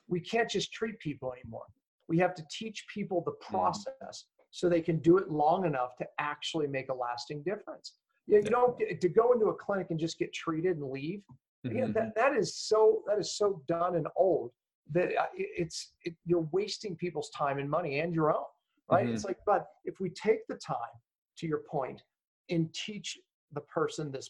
We 0.08 0.20
can't 0.20 0.50
just 0.50 0.72
treat 0.72 1.00
people 1.00 1.34
anymore. 1.34 1.66
We 2.08 2.18
have 2.20 2.36
to 2.36 2.44
teach 2.52 2.86
people 2.94 3.22
the 3.26 3.32
mm-hmm. 3.32 3.56
process 3.56 3.94
mm-hmm. 4.02 4.50
so 4.52 4.70
they 4.70 4.82
can 4.82 5.00
do 5.00 5.18
it 5.18 5.30
long 5.30 5.66
enough 5.66 5.96
to 5.98 6.08
actually 6.20 6.68
make 6.68 6.90
a 6.90 6.94
lasting 6.94 7.44
difference. 7.44 7.94
Yeah, 8.28 8.40
you 8.44 8.50
know, 8.50 8.78
to 9.00 9.10
go 9.10 9.34
into 9.34 9.48
a 9.48 9.54
clinic 9.54 9.88
and 9.92 10.00
just 10.00 10.18
get 10.18 10.34
treated 10.34 10.78
and 10.78 10.90
leave. 10.90 11.22
Mm-hmm. 11.66 11.78
Yeah, 11.78 11.88
that, 11.94 12.16
that 12.16 12.36
is 12.36 12.56
so 12.56 13.04
that 13.08 13.20
is 13.20 13.38
so 13.38 13.62
done 13.68 13.96
and 13.96 14.08
old 14.16 14.52
that 14.92 15.16
uh, 15.18 15.26
it's 15.34 15.94
it, 16.04 16.14
you're 16.26 16.48
wasting 16.52 16.96
people's 16.96 17.32
time 17.32 17.58
and 17.58 17.68
money 17.68 18.02
and 18.02 18.14
your 18.14 18.30
own 18.32 18.44
right 18.92 19.06
mm-hmm. 19.06 19.16
it's 19.16 19.26
like 19.26 19.40
but 19.44 19.66
if 19.84 20.00
we 20.00 20.12
take 20.12 20.46
the 20.48 20.54
time 20.54 20.78
to 21.38 21.48
your 21.48 21.62
point, 21.70 22.02
and 22.50 22.74
teach 22.74 23.18
the 23.54 23.62
person 23.62 24.12
this, 24.12 24.30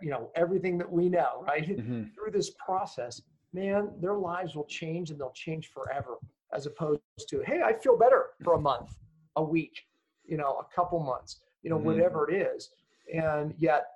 you 0.00 0.10
know, 0.10 0.30
everything 0.34 0.78
that 0.78 0.90
we 0.90 1.08
know, 1.08 1.44
right? 1.46 1.68
Mm-hmm. 1.68 2.04
Through 2.14 2.32
this 2.32 2.50
process, 2.50 3.22
man, 3.52 3.90
their 4.00 4.14
lives 4.14 4.54
will 4.54 4.64
change 4.66 5.10
and 5.10 5.20
they'll 5.20 5.32
change 5.32 5.70
forever, 5.72 6.16
as 6.52 6.66
opposed 6.66 7.00
to, 7.28 7.42
hey, 7.46 7.62
I 7.62 7.72
feel 7.72 7.96
better 7.96 8.26
for 8.42 8.54
a 8.54 8.60
month, 8.60 8.96
a 9.36 9.42
week, 9.42 9.82
you 10.24 10.36
know, 10.36 10.60
a 10.60 10.74
couple 10.74 11.00
months, 11.00 11.40
you 11.62 11.70
know, 11.70 11.76
mm-hmm. 11.76 11.86
whatever 11.86 12.30
it 12.30 12.34
is. 12.34 12.70
And 13.12 13.54
yet, 13.58 13.86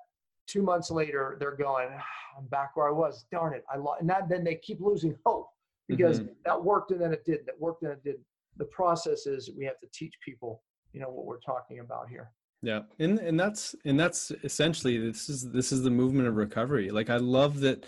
two 0.46 0.62
months 0.62 0.90
later, 0.90 1.36
they're 1.38 1.56
going, 1.56 1.88
ah, 1.92 2.04
I'm 2.38 2.46
back 2.46 2.76
where 2.76 2.88
I 2.88 2.92
was. 2.92 3.24
Darn 3.30 3.54
it, 3.54 3.64
I 3.72 3.76
lost. 3.76 4.00
And 4.00 4.10
that, 4.10 4.28
then 4.28 4.44
they 4.44 4.56
keep 4.56 4.80
losing 4.80 5.16
hope 5.24 5.48
because 5.88 6.20
mm-hmm. 6.20 6.32
that 6.44 6.62
worked 6.62 6.90
and 6.92 7.00
then 7.00 7.12
it 7.12 7.24
didn't. 7.24 7.46
That 7.46 7.60
worked 7.60 7.82
and 7.82 7.92
it 7.92 8.02
didn't. 8.04 8.24
The 8.56 8.64
process 8.66 9.26
is 9.26 9.50
we 9.56 9.64
have 9.64 9.78
to 9.78 9.86
teach 9.92 10.14
people, 10.24 10.62
you 10.92 11.00
know, 11.00 11.08
what 11.08 11.26
we're 11.26 11.40
talking 11.40 11.80
about 11.80 12.08
here 12.08 12.30
yeah 12.62 12.80
and 12.98 13.18
and 13.18 13.38
that's 13.38 13.74
and 13.84 13.98
that's 13.98 14.30
essentially 14.44 14.98
this 14.98 15.28
is 15.28 15.50
this 15.50 15.72
is 15.72 15.82
the 15.82 15.90
movement 15.90 16.28
of 16.28 16.36
recovery 16.36 16.90
like 16.90 17.10
i 17.10 17.16
love 17.16 17.60
that 17.60 17.86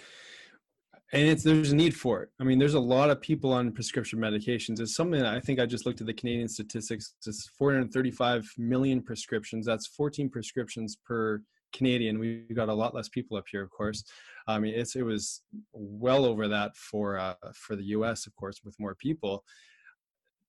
and 1.13 1.29
it's 1.29 1.43
there's 1.43 1.73
a 1.73 1.77
need 1.77 1.95
for 1.95 2.23
it. 2.23 2.31
I 2.41 2.45
mean, 2.45 2.59
there's 2.59 2.75
a 2.75 2.81
lot 2.81 3.11
of 3.11 3.21
people 3.21 3.53
on 3.53 3.71
prescription 3.73 4.19
medications. 4.19 4.81
It's 4.81 4.95
something 4.95 5.23
I 5.23 5.41
think 5.41 5.61
I 5.61 5.67
just 5.67 5.85
looked 5.85 6.01
at 6.01 6.07
the 6.07 6.15
Canadian 6.15 6.49
statistics. 6.49 7.15
It's 7.27 7.51
435 7.59 8.49
million 8.57 9.03
prescriptions. 9.03 9.67
That's 9.67 9.87
14 9.89 10.31
prescriptions 10.31 10.97
per 11.05 11.43
Canadian. 11.75 12.19
We've 12.19 12.57
got 12.57 12.71
a 12.71 12.75
lot 12.75 12.95
less 12.95 13.11
people 13.11 13.37
up 13.37 13.45
here, 13.51 13.63
of 13.63 13.71
course. 13.71 14.05
I 14.49 14.59
mean, 14.59 14.75
it's 14.75 14.97
it 14.97 15.03
was 15.03 15.43
well 15.73 16.25
over 16.25 16.49
that 16.49 16.77
for 16.77 17.19
uh, 17.19 17.35
for 17.55 17.77
the 17.77 17.85
U.S., 17.85 18.27
of 18.27 18.35
course, 18.35 18.61
with 18.65 18.75
more 18.79 18.95
people. 18.95 19.45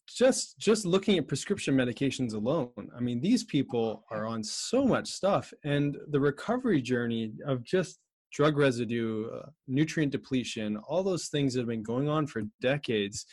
Just 0.08 0.58
just 0.60 0.86
looking 0.86 1.18
at 1.18 1.28
prescription 1.28 1.76
medications 1.76 2.34
alone, 2.34 2.72
I 2.96 3.00
mean, 3.00 3.22
these 3.22 3.44
people 3.44 4.04
are 4.12 4.26
on 4.26 4.44
so 4.44 4.86
much 4.86 5.08
stuff, 5.10 5.54
and 5.64 5.98
the 6.10 6.20
recovery 6.20 6.82
journey 6.82 7.32
of 7.46 7.64
just 7.64 8.00
drug 8.34 8.58
residue, 8.58 9.30
uh, 9.30 9.46
nutrient 9.68 10.12
depletion, 10.12 10.78
all 10.88 11.04
those 11.04 11.28
things 11.28 11.54
that 11.54 11.62
have 11.62 11.68
been 11.68 11.84
going 11.84 12.10
on 12.10 12.28
for 12.28 12.44
decades. 12.62 13.26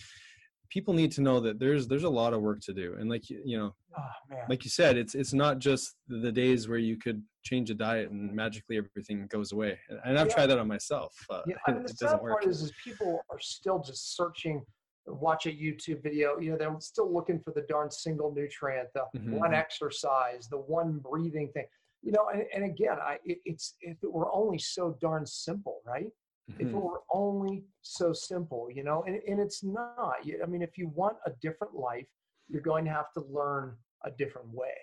People 0.68 0.94
need 0.94 1.10
to 1.12 1.22
know 1.22 1.40
that 1.40 1.58
there's 1.58 1.88
there's 1.88 2.04
a 2.04 2.08
lot 2.08 2.32
of 2.32 2.40
work 2.40 2.60
to 2.60 2.72
do, 2.72 2.94
and 3.00 3.10
like 3.10 3.28
you 3.28 3.58
know, 3.58 3.74
oh, 3.98 4.36
like 4.48 4.62
you 4.62 4.70
said, 4.70 4.96
it's 4.96 5.16
it's 5.16 5.32
not 5.32 5.58
just 5.58 5.96
the 6.06 6.30
days 6.30 6.68
where 6.68 6.78
you 6.78 6.96
could 6.96 7.20
change 7.42 7.70
a 7.70 7.74
diet 7.74 8.10
and 8.10 8.32
magically 8.32 8.76
everything 8.76 9.26
goes 9.28 9.52
away. 9.52 9.78
And 10.04 10.18
I've 10.18 10.28
yeah. 10.28 10.34
tried 10.34 10.46
that 10.46 10.58
on 10.58 10.68
myself. 10.68 11.12
Uh, 11.28 11.40
yeah, 11.46 11.56
I 11.66 11.72
mean, 11.72 11.82
the 11.82 11.88
sad 11.88 12.20
part 12.20 12.46
is, 12.46 12.62
is 12.62 12.72
people 12.84 13.20
are 13.30 13.40
still 13.40 13.80
just 13.80 14.16
searching 14.16 14.62
watch 15.06 15.46
a 15.46 15.50
YouTube 15.50 16.02
video, 16.02 16.38
you 16.38 16.50
know, 16.50 16.58
they're 16.58 16.76
still 16.80 17.12
looking 17.12 17.40
for 17.40 17.52
the 17.52 17.62
darn 17.62 17.90
single 17.90 18.32
nutrient, 18.34 18.88
the 18.94 19.04
mm-hmm. 19.16 19.36
one 19.36 19.54
exercise, 19.54 20.48
the 20.48 20.58
one 20.58 20.98
breathing 20.98 21.50
thing 21.52 21.66
you 22.02 22.12
know 22.12 22.28
and, 22.32 22.44
and 22.54 22.64
again 22.64 22.96
i 23.02 23.18
it, 23.24 23.38
it's 23.44 23.74
if 23.80 23.96
it 24.02 24.12
were 24.12 24.32
only 24.32 24.58
so 24.58 24.96
darn 25.00 25.26
simple 25.26 25.80
right 25.86 26.06
mm-hmm. 26.50 26.54
if 26.54 26.60
it 26.60 26.66
mm-hmm. 26.66 26.80
were 26.80 27.02
only 27.12 27.64
so 27.82 28.12
simple 28.12 28.68
you 28.72 28.82
know 28.82 29.04
and, 29.06 29.20
and 29.28 29.40
it's 29.40 29.62
not 29.62 30.16
i 30.42 30.46
mean 30.46 30.62
if 30.62 30.76
you 30.76 30.88
want 30.88 31.16
a 31.26 31.30
different 31.42 31.74
life 31.74 32.06
you're 32.48 32.62
going 32.62 32.84
to 32.84 32.90
have 32.90 33.12
to 33.12 33.22
learn 33.30 33.76
a 34.04 34.10
different 34.10 34.48
way 34.48 34.74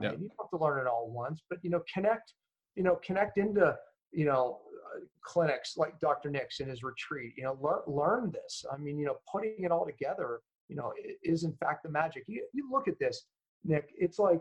right? 0.00 0.18
you 0.18 0.28
don't 0.28 0.38
have 0.38 0.50
to 0.50 0.64
learn 0.64 0.78
it 0.78 0.86
all 0.86 1.10
once 1.10 1.42
but 1.50 1.58
you 1.62 1.70
know 1.70 1.82
connect 1.92 2.34
you 2.76 2.82
know 2.82 2.98
connect 3.04 3.38
into 3.38 3.76
you 4.12 4.24
know 4.24 4.58
clinics 5.22 5.76
like 5.76 5.98
dr 6.00 6.28
nick's 6.30 6.60
in 6.60 6.68
his 6.68 6.82
retreat 6.82 7.32
you 7.36 7.44
know 7.44 7.58
learn 7.60 7.80
learn 7.86 8.30
this 8.32 8.64
i 8.72 8.76
mean 8.76 8.98
you 8.98 9.06
know 9.06 9.16
putting 9.30 9.64
it 9.64 9.70
all 9.70 9.86
together 9.86 10.40
you 10.68 10.76
know 10.76 10.92
is 11.22 11.44
in 11.44 11.52
fact 11.54 11.82
the 11.82 11.88
magic 11.88 12.24
you, 12.26 12.44
you 12.52 12.70
look 12.70 12.88
at 12.88 12.98
this 12.98 13.26
nick 13.64 13.90
it's 13.98 14.18
like 14.18 14.40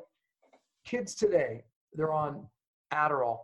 kids 0.85 1.15
today 1.15 1.63
they're 1.95 2.13
on 2.13 2.45
Adderall, 2.93 3.39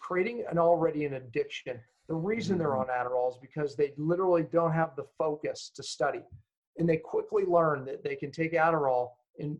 creating 0.00 0.44
an 0.50 0.58
already 0.58 1.04
an 1.04 1.14
addiction. 1.14 1.78
The 2.08 2.14
reason 2.14 2.58
they're 2.58 2.68
mm-hmm. 2.68 2.90
on 2.90 3.06
Adderall 3.06 3.30
is 3.30 3.38
because 3.40 3.76
they 3.76 3.92
literally 3.96 4.44
don't 4.50 4.72
have 4.72 4.96
the 4.96 5.04
focus 5.16 5.70
to 5.76 5.82
study. 5.82 6.20
And 6.78 6.88
they 6.88 6.96
quickly 6.96 7.44
learn 7.44 7.84
that 7.86 8.04
they 8.04 8.16
can 8.16 8.30
take 8.30 8.52
Adderall 8.52 9.10
and 9.38 9.58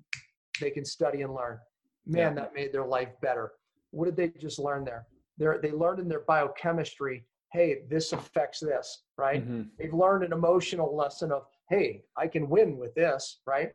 they 0.61 0.71
can 0.71 0.85
study 0.85 1.23
and 1.23 1.35
learn. 1.35 1.59
Man, 2.07 2.35
yeah. 2.35 2.43
that 2.43 2.55
made 2.55 2.73
their 2.73 2.87
life 2.87 3.11
better. 3.21 3.53
What 3.91 4.07
did 4.07 4.17
they 4.17 4.39
just 4.39 4.59
learn 4.59 4.85
there? 4.85 5.07
They're, 5.39 5.59
they 5.63 5.71
learned 5.71 6.01
in 6.01 6.09
their 6.09 6.25
biochemistry, 6.27 7.25
hey, 7.53 7.83
this 7.89 8.13
affects 8.13 8.61
this, 8.61 9.05
right? 9.17 9.43
Mm-hmm. 9.43 9.63
They've 9.79 9.95
learned 9.95 10.25
an 10.25 10.33
emotional 10.33 10.95
lesson 10.95 11.33
of, 11.33 11.45
hey, 11.71 12.03
I 12.17 12.27
can 12.27 12.49
win 12.49 12.77
with 12.77 12.95
this, 12.95 13.41
right? 13.47 13.71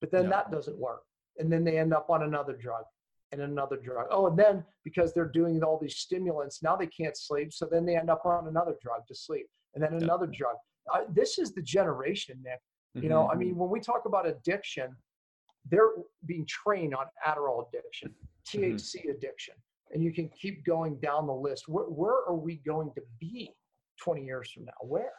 But 0.00 0.10
then 0.10 0.24
yeah. 0.24 0.30
that 0.30 0.50
doesn't 0.50 0.78
work. 0.78 1.02
And 1.38 1.52
then 1.52 1.64
they 1.64 1.78
end 1.78 1.92
up 1.92 2.10
on 2.10 2.22
another 2.22 2.54
drug 2.54 2.84
and 3.32 3.40
another 3.40 3.76
drug. 3.76 4.06
Oh, 4.10 4.26
and 4.26 4.38
then 4.38 4.64
because 4.84 5.12
they're 5.12 5.28
doing 5.28 5.62
all 5.62 5.78
these 5.80 5.96
stimulants, 5.96 6.62
now 6.62 6.76
they 6.76 6.86
can't 6.86 7.16
sleep. 7.16 7.52
So 7.52 7.66
then 7.70 7.84
they 7.84 7.96
end 7.96 8.10
up 8.10 8.24
on 8.24 8.48
another 8.48 8.74
drug 8.82 9.06
to 9.08 9.14
sleep, 9.14 9.46
and 9.74 9.82
then 9.82 9.94
another 9.94 10.28
yeah. 10.32 10.38
drug. 10.38 10.56
Uh, 10.92 11.00
this 11.12 11.38
is 11.38 11.52
the 11.52 11.62
generation, 11.62 12.38
Nick. 12.44 12.60
You 12.94 13.02
mm-hmm. 13.02 13.10
know, 13.10 13.28
I 13.28 13.34
mean, 13.34 13.56
when 13.56 13.68
we 13.68 13.80
talk 13.80 14.02
about 14.06 14.26
addiction, 14.26 14.96
they're 15.68 15.90
being 16.24 16.46
trained 16.46 16.94
on 16.94 17.06
Adderall 17.26 17.66
addiction, 17.68 18.14
THC 18.48 19.00
mm-hmm. 19.00 19.10
addiction, 19.10 19.54
and 19.92 20.02
you 20.02 20.12
can 20.12 20.28
keep 20.28 20.64
going 20.64 20.96
down 21.00 21.26
the 21.26 21.32
list. 21.32 21.68
Where, 21.68 21.86
where 21.86 22.24
are 22.26 22.36
we 22.36 22.56
going 22.66 22.90
to 22.94 23.02
be 23.20 23.50
20 24.02 24.24
years 24.24 24.50
from 24.50 24.64
now? 24.64 24.72
Where? 24.82 25.12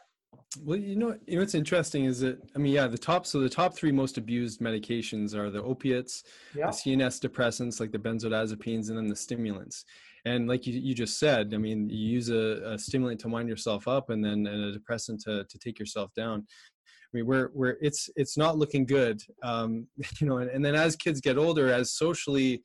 Well, 0.62 0.78
you 0.78 0.96
know, 0.96 1.16
you 1.26 1.36
know 1.36 1.42
what's 1.42 1.54
interesting 1.54 2.04
is 2.04 2.20
that 2.20 2.38
I 2.54 2.58
mean, 2.58 2.72
yeah, 2.72 2.86
the 2.86 2.98
top 2.98 3.26
so 3.26 3.40
the 3.40 3.48
top 3.48 3.74
three 3.74 3.92
most 3.92 4.18
abused 4.18 4.60
medications 4.60 5.34
are 5.34 5.50
the 5.50 5.62
opiates, 5.62 6.24
yeah. 6.54 6.66
the 6.66 6.72
CNS 6.72 7.26
depressants 7.26 7.80
like 7.80 7.92
the 7.92 7.98
benzodiazepines, 7.98 8.88
and 8.88 8.96
then 8.98 9.08
the 9.08 9.16
stimulants. 9.16 9.84
And 10.24 10.48
like 10.48 10.66
you, 10.66 10.78
you 10.78 10.94
just 10.94 11.18
said, 11.18 11.54
I 11.54 11.58
mean, 11.58 11.88
you 11.88 11.96
use 11.96 12.28
a, 12.28 12.62
a 12.64 12.78
stimulant 12.78 13.20
to 13.20 13.28
wind 13.28 13.48
yourself 13.48 13.88
up, 13.88 14.10
and 14.10 14.24
then 14.24 14.46
and 14.46 14.64
a 14.64 14.72
depressant 14.72 15.20
to 15.22 15.44
to 15.44 15.58
take 15.58 15.78
yourself 15.78 16.12
down. 16.14 16.40
I 16.40 17.16
mean, 17.16 17.26
we're 17.26 17.50
we're 17.54 17.76
it's 17.80 18.10
it's 18.16 18.36
not 18.36 18.58
looking 18.58 18.84
good, 18.84 19.22
um, 19.42 19.86
you 20.20 20.26
know. 20.26 20.38
And, 20.38 20.50
and 20.50 20.64
then 20.64 20.74
as 20.74 20.96
kids 20.96 21.20
get 21.20 21.38
older, 21.38 21.72
as 21.72 21.92
socially 21.92 22.62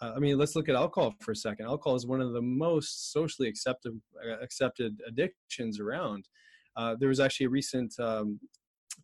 uh, 0.00 0.12
I 0.16 0.18
mean, 0.18 0.38
let's 0.38 0.56
look 0.56 0.68
at 0.68 0.74
alcohol 0.74 1.14
for 1.20 1.32
a 1.32 1.36
second. 1.36 1.66
Alcohol 1.66 1.96
is 1.96 2.06
one 2.06 2.20
of 2.20 2.32
the 2.32 2.42
most 2.42 3.12
socially 3.12 3.48
accepted 3.48 4.00
uh, 4.24 4.42
accepted 4.42 5.00
addictions 5.06 5.80
around. 5.80 6.28
Uh, 6.76 6.96
there 6.98 7.08
was 7.08 7.20
actually 7.20 7.46
a 7.46 7.50
recent 7.50 7.94
um, 8.00 8.40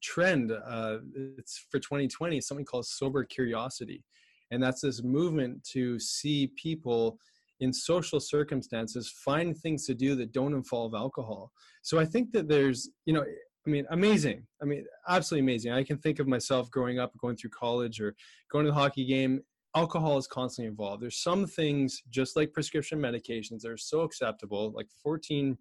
trend. 0.03 0.53
Uh, 0.53 0.99
it's 1.38 1.66
for 1.70 1.78
2020, 1.78 2.41
something 2.41 2.64
called 2.66 2.86
sober 2.86 3.24
curiosity, 3.24 4.05
and 4.51 4.62
that's 4.62 4.80
this 4.80 5.03
movement 5.03 5.62
to 5.72 5.99
see 5.99 6.53
people 6.57 7.18
in 7.61 7.72
social 7.72 8.18
circumstances 8.18 9.12
find 9.24 9.57
things 9.57 9.86
to 9.86 9.95
do 9.95 10.14
that 10.16 10.32
don't 10.32 10.55
involve 10.55 10.95
alcohol. 10.95 11.53
So 11.82 11.99
I 11.99 12.07
think 12.07 12.32
that 12.32 12.49
there's, 12.49 12.88
you 13.05 13.12
know, 13.12 13.24
I 13.66 13.70
mean, 13.70 13.86
amazing. 13.91 14.47
I 14.62 14.64
mean, 14.64 14.84
absolutely 15.07 15.45
amazing. 15.45 15.72
I 15.72 15.84
can 15.84 15.99
think 15.99 16.18
of 16.18 16.26
myself 16.26 16.70
growing 16.70 16.99
up, 16.99 17.12
going 17.18 17.36
through 17.36 17.51
college, 17.51 18.01
or 18.01 18.14
going 18.51 18.64
to 18.64 18.70
the 18.70 18.74
hockey 18.74 19.05
game. 19.05 19.43
Alcohol 19.76 20.18
is 20.18 20.26
constantly 20.26 20.68
involved. 20.68 21.02
There's 21.02 21.22
some 21.22 21.46
things, 21.46 22.02
just 22.10 22.36
like 22.36 22.52
prescription 22.52 22.98
medications, 22.98 23.60
that 23.60 23.70
are 23.70 23.76
so 23.76 24.00
acceptable, 24.00 24.72
like 24.74 24.88
14 25.02 25.56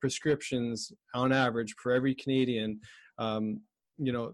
prescriptions 0.00 0.92
on 1.14 1.32
average 1.32 1.74
for 1.78 1.92
every 1.92 2.14
Canadian. 2.14 2.80
Um, 3.18 3.60
you 3.98 4.12
know, 4.12 4.32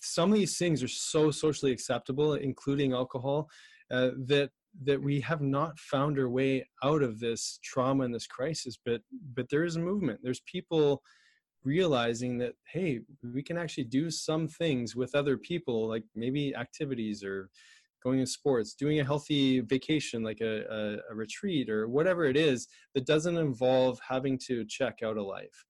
some 0.00 0.32
of 0.32 0.38
these 0.38 0.58
things 0.58 0.82
are 0.82 0.88
so 0.88 1.30
socially 1.30 1.72
acceptable, 1.72 2.34
including 2.34 2.92
alcohol, 2.92 3.48
uh, 3.90 4.10
that 4.26 4.50
that 4.82 5.00
we 5.00 5.20
have 5.20 5.40
not 5.40 5.78
found 5.78 6.18
our 6.18 6.28
way 6.28 6.66
out 6.82 7.00
of 7.00 7.20
this 7.20 7.60
trauma 7.62 8.04
and 8.04 8.14
this 8.14 8.26
crisis. 8.26 8.76
But 8.84 9.02
but 9.34 9.48
there 9.48 9.64
is 9.64 9.76
a 9.76 9.80
movement. 9.80 10.20
There's 10.22 10.40
people 10.40 11.02
realizing 11.64 12.36
that 12.38 12.54
hey, 12.72 13.00
we 13.32 13.42
can 13.42 13.56
actually 13.56 13.84
do 13.84 14.10
some 14.10 14.48
things 14.48 14.94
with 14.94 15.14
other 15.14 15.36
people, 15.36 15.88
like 15.88 16.04
maybe 16.14 16.54
activities 16.54 17.24
or 17.24 17.48
going 18.04 18.20
to 18.20 18.26
sports, 18.26 18.74
doing 18.74 19.00
a 19.00 19.04
healthy 19.04 19.60
vacation 19.60 20.22
like 20.22 20.40
a, 20.40 20.64
a, 20.70 21.12
a, 21.12 21.14
retreat 21.14 21.70
or 21.70 21.88
whatever 21.88 22.26
it 22.26 22.36
is 22.36 22.68
that 22.94 23.06
doesn't 23.06 23.38
involve 23.38 23.98
having 24.06 24.38
to 24.46 24.64
check 24.66 24.98
out 25.02 25.16
a 25.16 25.22
life. 25.22 25.64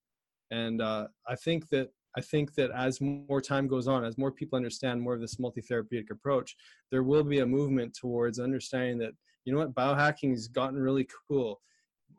And 0.50 0.82
uh, 0.82 1.06
I 1.28 1.36
think 1.36 1.68
that 1.70 1.90
I 2.16 2.20
think 2.20 2.54
that 2.54 2.70
as 2.70 3.00
more 3.00 3.40
time 3.40 3.66
goes 3.66 3.88
on, 3.88 4.04
as 4.04 4.18
more 4.18 4.30
people 4.30 4.56
understand 4.56 5.00
more 5.00 5.14
of 5.14 5.20
this 5.20 5.40
multi-therapeutic 5.40 6.10
approach, 6.10 6.54
there 6.92 7.02
will 7.02 7.24
be 7.24 7.40
a 7.40 7.46
movement 7.46 7.96
towards 8.00 8.38
understanding 8.38 8.98
that 8.98 9.12
you 9.44 9.52
know 9.52 9.58
what 9.58 9.74
biohacking 9.74 10.30
has 10.30 10.48
gotten 10.48 10.78
really 10.78 11.08
cool. 11.28 11.60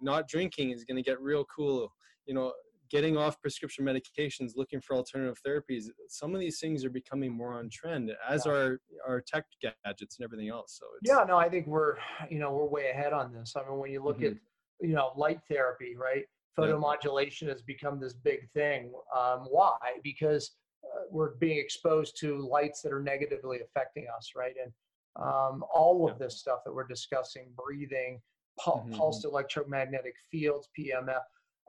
Not 0.01 0.27
drinking 0.27 0.71
is 0.71 0.83
going 0.83 1.01
to 1.01 1.09
get 1.09 1.21
real 1.21 1.45
cool. 1.45 1.93
You 2.25 2.33
know, 2.33 2.53
getting 2.89 3.17
off 3.17 3.41
prescription 3.41 3.85
medications, 3.85 4.51
looking 4.55 4.81
for 4.81 4.95
alternative 4.95 5.39
therapies. 5.45 5.85
Some 6.09 6.33
of 6.33 6.39
these 6.39 6.59
things 6.59 6.85
are 6.85 6.89
becoming 6.89 7.31
more 7.31 7.53
on 7.53 7.69
trend, 7.69 8.11
as 8.27 8.45
yeah. 8.45 8.51
are 8.51 8.79
our 9.07 9.21
tech 9.21 9.45
gadgets 9.61 10.17
and 10.17 10.23
everything 10.23 10.49
else. 10.49 10.77
So 10.79 10.85
yeah, 11.03 11.23
no, 11.27 11.37
I 11.37 11.49
think 11.49 11.67
we're 11.67 11.95
you 12.29 12.39
know 12.39 12.51
we're 12.51 12.65
way 12.65 12.89
ahead 12.89 13.13
on 13.13 13.33
this. 13.33 13.55
I 13.55 13.67
mean, 13.67 13.79
when 13.79 13.91
you 13.91 14.03
look 14.03 14.17
mm-hmm. 14.17 14.33
at 14.33 14.87
you 14.87 14.95
know 14.95 15.11
light 15.15 15.39
therapy, 15.49 15.95
right? 15.95 16.25
Photomodulation 16.57 17.43
yeah. 17.43 17.49
has 17.49 17.61
become 17.61 17.99
this 17.99 18.13
big 18.13 18.49
thing. 18.53 18.91
Um, 19.15 19.47
why? 19.49 19.77
Because 20.03 20.51
uh, 20.83 21.01
we're 21.11 21.35
being 21.35 21.57
exposed 21.57 22.17
to 22.21 22.47
lights 22.47 22.81
that 22.81 22.93
are 22.93 23.01
negatively 23.01 23.59
affecting 23.61 24.05
us, 24.15 24.31
right? 24.35 24.53
And 24.63 24.71
um, 25.17 25.63
all 25.73 26.07
of 26.09 26.15
yeah. 26.15 26.25
this 26.25 26.39
stuff 26.39 26.59
that 26.65 26.73
we're 26.73 26.87
discussing, 26.87 27.47
breathing, 27.57 28.21
pul- 28.59 28.85
mm-hmm. 28.87 28.95
pulsed 28.95 29.25
electromagnetic 29.25 30.13
fields, 30.31 30.69
PMF. 30.77 31.19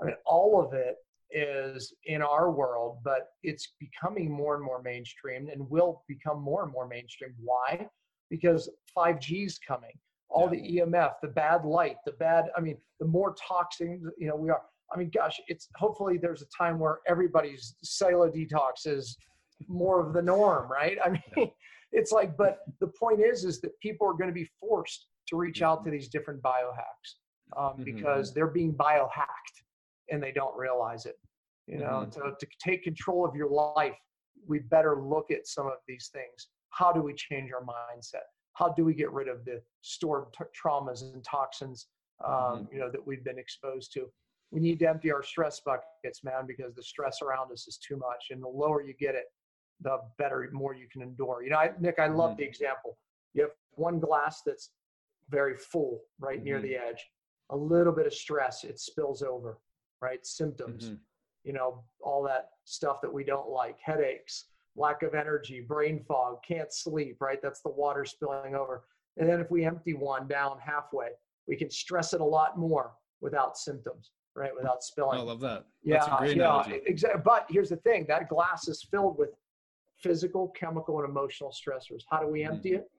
I 0.01 0.07
mean, 0.07 0.15
all 0.25 0.65
of 0.65 0.73
it 0.73 0.97
is 1.31 1.93
in 2.05 2.23
our 2.23 2.51
world, 2.51 2.99
but 3.05 3.29
it's 3.43 3.75
becoming 3.81 4.31
more 4.31 4.55
and 4.55 4.65
more 4.65 4.83
mainstream 4.83 5.49
and 5.53 5.69
will 5.69 6.05
become 6.09 6.41
more 6.41 6.63
and 6.63 6.73
more 6.73 6.87
mainstream. 6.87 7.35
Why? 7.43 7.89
Because 8.31 8.71
5G 8.97 9.47
is 9.47 9.59
coming. 9.59 9.93
All 10.29 10.51
yeah. 10.53 10.83
the 10.85 10.91
EMF, 10.91 11.13
the 11.23 11.29
bad 11.29 11.65
light, 11.65 11.97
the 12.05 12.13
bad, 12.13 12.47
I 12.57 12.61
mean, 12.61 12.77
the 13.01 13.07
more 13.07 13.35
toxic, 13.35 14.01
you 14.19 14.29
know, 14.29 14.37
we 14.37 14.51
are. 14.51 14.63
I 14.93 14.97
mean, 14.97 15.11
gosh, 15.13 15.41
it's 15.49 15.69
hopefully 15.75 16.17
there's 16.17 16.43
a 16.43 16.47
time 16.57 16.79
where 16.79 17.01
everybody's 17.09 17.75
cellular 17.83 18.31
detox 18.31 18.87
is 18.87 19.17
more 19.67 20.05
of 20.05 20.13
the 20.13 20.23
norm, 20.23 20.71
right? 20.71 20.97
I 21.05 21.11
mean, 21.37 21.51
it's 21.91 22.13
like, 22.13 22.37
but 22.37 22.59
the 22.81 22.87
point 22.87 23.21
is, 23.21 23.45
is 23.45 23.61
that 23.63 23.79
people 23.81 24.07
are 24.07 24.13
going 24.13 24.29
to 24.29 24.35
be 24.35 24.49
forced 24.61 25.07
to 25.29 25.37
reach 25.37 25.61
out 25.61 25.83
to 25.83 25.91
mm-hmm. 25.91 25.99
these 25.99 26.09
different 26.09 26.41
biohacks 26.41 27.57
um, 27.57 27.73
mm-hmm. 27.73 27.83
because 27.83 28.33
they're 28.33 28.47
being 28.47 28.75
biohacked 28.75 29.66
and 30.11 30.23
they 30.23 30.33
don't 30.33 30.57
realize 30.57 31.07
it. 31.07 31.19
You 31.67 31.79
know, 31.79 32.07
Mhm. 32.07 32.15
so 32.15 32.35
to 32.39 32.47
take 32.61 32.85
control 32.85 33.25
of 33.27 33.35
your 33.35 33.49
life, 33.51 33.97
we 34.47 34.61
better 34.61 35.03
look 35.03 35.31
at 35.31 35.47
some 35.47 35.67
of 35.67 35.79
these 35.89 36.09
things. 36.13 36.49
How 36.71 36.93
do 36.93 37.03
we 37.03 37.15
change 37.15 37.53
our 37.53 37.63
mindset? 37.65 38.23
How 38.53 38.69
do 38.69 38.85
we 38.85 38.95
get 38.95 39.11
rid 39.13 39.29
of 39.29 39.45
the 39.45 39.63
stored 39.83 40.33
t- 40.33 40.45
traumas 40.55 41.03
and 41.03 41.25
toxins, 41.25 41.89
um, 42.25 42.69
you 42.73 42.79
know, 42.79 42.91
that 42.91 43.05
we've 43.05 43.25
been 43.25 43.39
exposed 43.39 43.93
to? 43.95 44.11
We 44.53 44.61
need 44.61 44.79
to 44.79 44.89
empty 44.89 45.11
our 45.11 45.23
stress 45.25 45.61
buckets, 45.61 46.23
man, 46.23 46.47
because 46.47 46.75
the 46.75 46.83
stress 46.83 47.21
around 47.21 47.51
us 47.53 47.67
is 47.67 47.79
too 47.79 47.97
much. 47.97 48.27
And 48.31 48.41
the 48.43 48.49
lower 48.49 48.81
you 48.83 48.95
get 48.95 49.15
it, 49.17 49.27
the 49.81 49.99
better, 50.19 50.49
more 50.53 50.75
you 50.75 50.89
can 50.89 51.03
endure. 51.03 51.43
You 51.43 51.51
know, 51.51 51.59
I, 51.59 51.73
Nick, 51.81 51.99
I 51.99 52.07
love 52.07 52.33
Mhm. 52.33 52.37
the 52.39 52.45
example. 52.45 52.97
You 53.35 53.43
have 53.43 53.51
one 53.73 53.99
glass 53.99 54.43
that's 54.43 54.71
very 55.29 55.57
full, 55.57 56.05
right 56.21 56.43
near 56.43 56.59
Mhm. 56.61 56.63
the 56.63 56.77
edge. 56.77 57.11
A 57.51 57.57
little 57.57 57.93
bit 57.93 58.07
of 58.07 58.15
stress, 58.15 58.65
it 58.65 58.79
spills 58.79 59.23
over, 59.23 59.59
right? 60.01 60.25
Symptoms, 60.27 60.91
Mhm. 60.91 61.01
you 61.45 61.53
know, 61.53 61.85
all 62.01 62.23
that 62.25 62.53
stuff 62.65 63.01
that 63.01 63.13
we 63.13 63.25
don't 63.25 63.49
like, 63.49 63.79
headaches, 63.81 64.47
lack 64.75 65.03
of 65.03 65.15
energy, 65.15 65.61
brain 65.61 66.03
fog, 66.05 66.43
can't 66.43 66.73
sleep, 66.73 67.21
right? 67.21 67.41
That's 67.41 67.63
the 67.63 67.71
water 67.71 68.05
spilling 68.05 68.55
over. 68.55 68.85
And 69.17 69.29
then 69.29 69.41
if 69.41 69.51
we 69.51 69.65
empty 69.65 69.95
one 69.95 70.29
down 70.29 70.59
halfway, 70.59 71.11
we 71.47 71.57
can 71.57 71.71
stress 71.71 72.13
it 72.13 72.21
a 72.21 72.25
lot 72.25 72.59
more 72.59 72.95
without 73.21 73.57
symptoms, 73.57 74.11
right? 74.35 74.55
Without 74.55 74.83
spilling. 74.83 75.19
I 75.19 75.23
love 75.23 75.41
that. 75.41 75.67
Yeah, 75.83 75.95
That's 75.99 76.09
a 76.09 76.17
great 76.19 76.37
yeah, 76.37 76.75
exactly. 76.85 77.23
But 77.25 77.47
here's 77.49 77.71
the 77.71 77.77
thing: 77.79 78.05
that 78.09 78.29
glass 78.29 78.69
is 78.69 78.83
filled 78.83 79.17
with 79.17 79.31
physical, 79.99 80.49
chemical, 80.51 81.01
and 81.01 81.09
emotional 81.09 81.51
stressors. 81.51 82.03
How 82.11 82.21
do 82.21 82.27
we 82.29 82.43
empty 82.45 82.71
Mm-hmm. 82.73 82.81
it? 82.81 82.91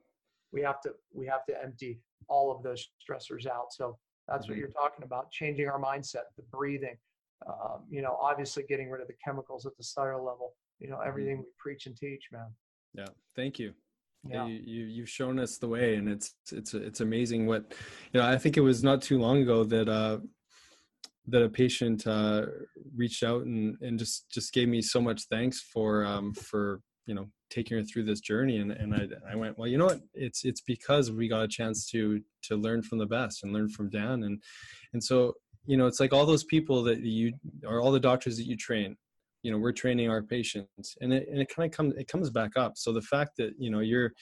We 0.50 0.62
have 0.62 0.80
to 0.80 0.94
we 1.12 1.26
have 1.26 1.44
to 1.46 1.62
empty 1.62 2.00
all 2.28 2.50
of 2.50 2.62
those 2.64 2.90
stressors 3.06 3.46
out. 3.46 3.72
So 3.72 3.98
that's 4.28 4.48
what 4.48 4.56
Mhm. 4.56 4.60
you're 4.60 4.68
talking 4.68 5.04
about: 5.04 5.30
changing 5.30 5.68
our 5.68 5.80
mindset, 5.80 6.24
the 6.36 6.42
breathing. 6.42 6.98
Um, 7.46 7.86
you 7.88 8.02
know, 8.02 8.16
obviously 8.20 8.64
getting 8.64 8.90
rid 8.90 9.00
of 9.00 9.06
the 9.06 9.14
chemicals 9.24 9.64
at 9.64 9.76
the 9.76 9.82
cellular 9.84 10.20
level. 10.20 10.56
You 10.80 10.88
know, 10.88 11.00
everything 11.00 11.38
we 11.38 11.46
preach 11.56 11.86
and 11.86 11.96
teach, 11.96 12.28
man. 12.32 12.54
Yeah. 12.94 13.06
Thank 13.36 13.58
you. 13.58 13.74
Yeah. 14.24 14.46
You, 14.46 14.54
you 14.54 14.84
you've 14.84 15.08
shown 15.08 15.38
us 15.38 15.58
the 15.58 15.68
way, 15.68 15.94
and 15.94 16.08
it's 16.08 16.34
it's 16.52 16.74
it's 16.74 17.00
amazing 17.00 17.46
what 17.46 17.72
you 18.12 18.20
know. 18.20 18.26
I 18.26 18.36
think 18.36 18.56
it 18.56 18.60
was 18.60 18.82
not 18.82 19.00
too 19.02 19.18
long 19.18 19.40
ago 19.42 19.64
that 19.64 19.88
uh, 19.88 20.18
that 21.28 21.42
a 21.42 21.48
patient 21.48 22.06
uh, 22.06 22.46
reached 22.96 23.22
out 23.22 23.44
and 23.44 23.76
and 23.80 23.98
just 23.98 24.28
just 24.30 24.52
gave 24.52 24.68
me 24.68 24.82
so 24.82 25.00
much 25.00 25.22
thanks 25.30 25.60
for 25.60 26.04
um, 26.04 26.34
for 26.34 26.80
you 27.08 27.14
know 27.14 27.28
taking 27.50 27.78
her 27.78 27.82
through 27.82 28.04
this 28.04 28.20
journey, 28.20 28.58
and 28.58 28.70
and 28.70 28.94
I 28.94 29.32
I 29.32 29.34
went 29.34 29.58
well, 29.58 29.66
you 29.66 29.78
know 29.78 29.86
what? 29.86 30.00
It's 30.14 30.44
it's 30.44 30.60
because 30.60 31.10
we 31.10 31.26
got 31.26 31.42
a 31.42 31.48
chance 31.48 31.90
to 31.90 32.20
to 32.44 32.56
learn 32.56 32.82
from 32.82 32.98
the 32.98 33.06
best 33.06 33.42
and 33.42 33.52
learn 33.52 33.70
from 33.70 33.88
Dan, 33.88 34.22
and 34.22 34.40
and 34.92 35.02
so 35.02 35.34
you 35.66 35.76
know 35.76 35.86
it's 35.86 36.00
like 36.00 36.12
all 36.12 36.26
those 36.26 36.44
people 36.44 36.82
that 36.84 37.00
you 37.00 37.32
or 37.66 37.80
all 37.80 37.90
the 37.90 37.98
doctors 37.98 38.36
that 38.36 38.46
you 38.46 38.56
train 38.56 38.96
you 39.42 39.52
know 39.52 39.58
we're 39.58 39.72
training 39.72 40.10
our 40.10 40.22
patients 40.22 40.96
and 41.00 41.12
it, 41.12 41.28
and 41.30 41.40
it 41.40 41.48
kind 41.54 41.70
of 41.70 41.76
comes 41.76 41.94
it 41.96 42.08
comes 42.08 42.28
back 42.30 42.56
up 42.56 42.72
so 42.76 42.92
the 42.92 43.02
fact 43.02 43.32
that 43.36 43.52
you 43.58 43.70
know 43.70 43.80
you're 43.80 44.12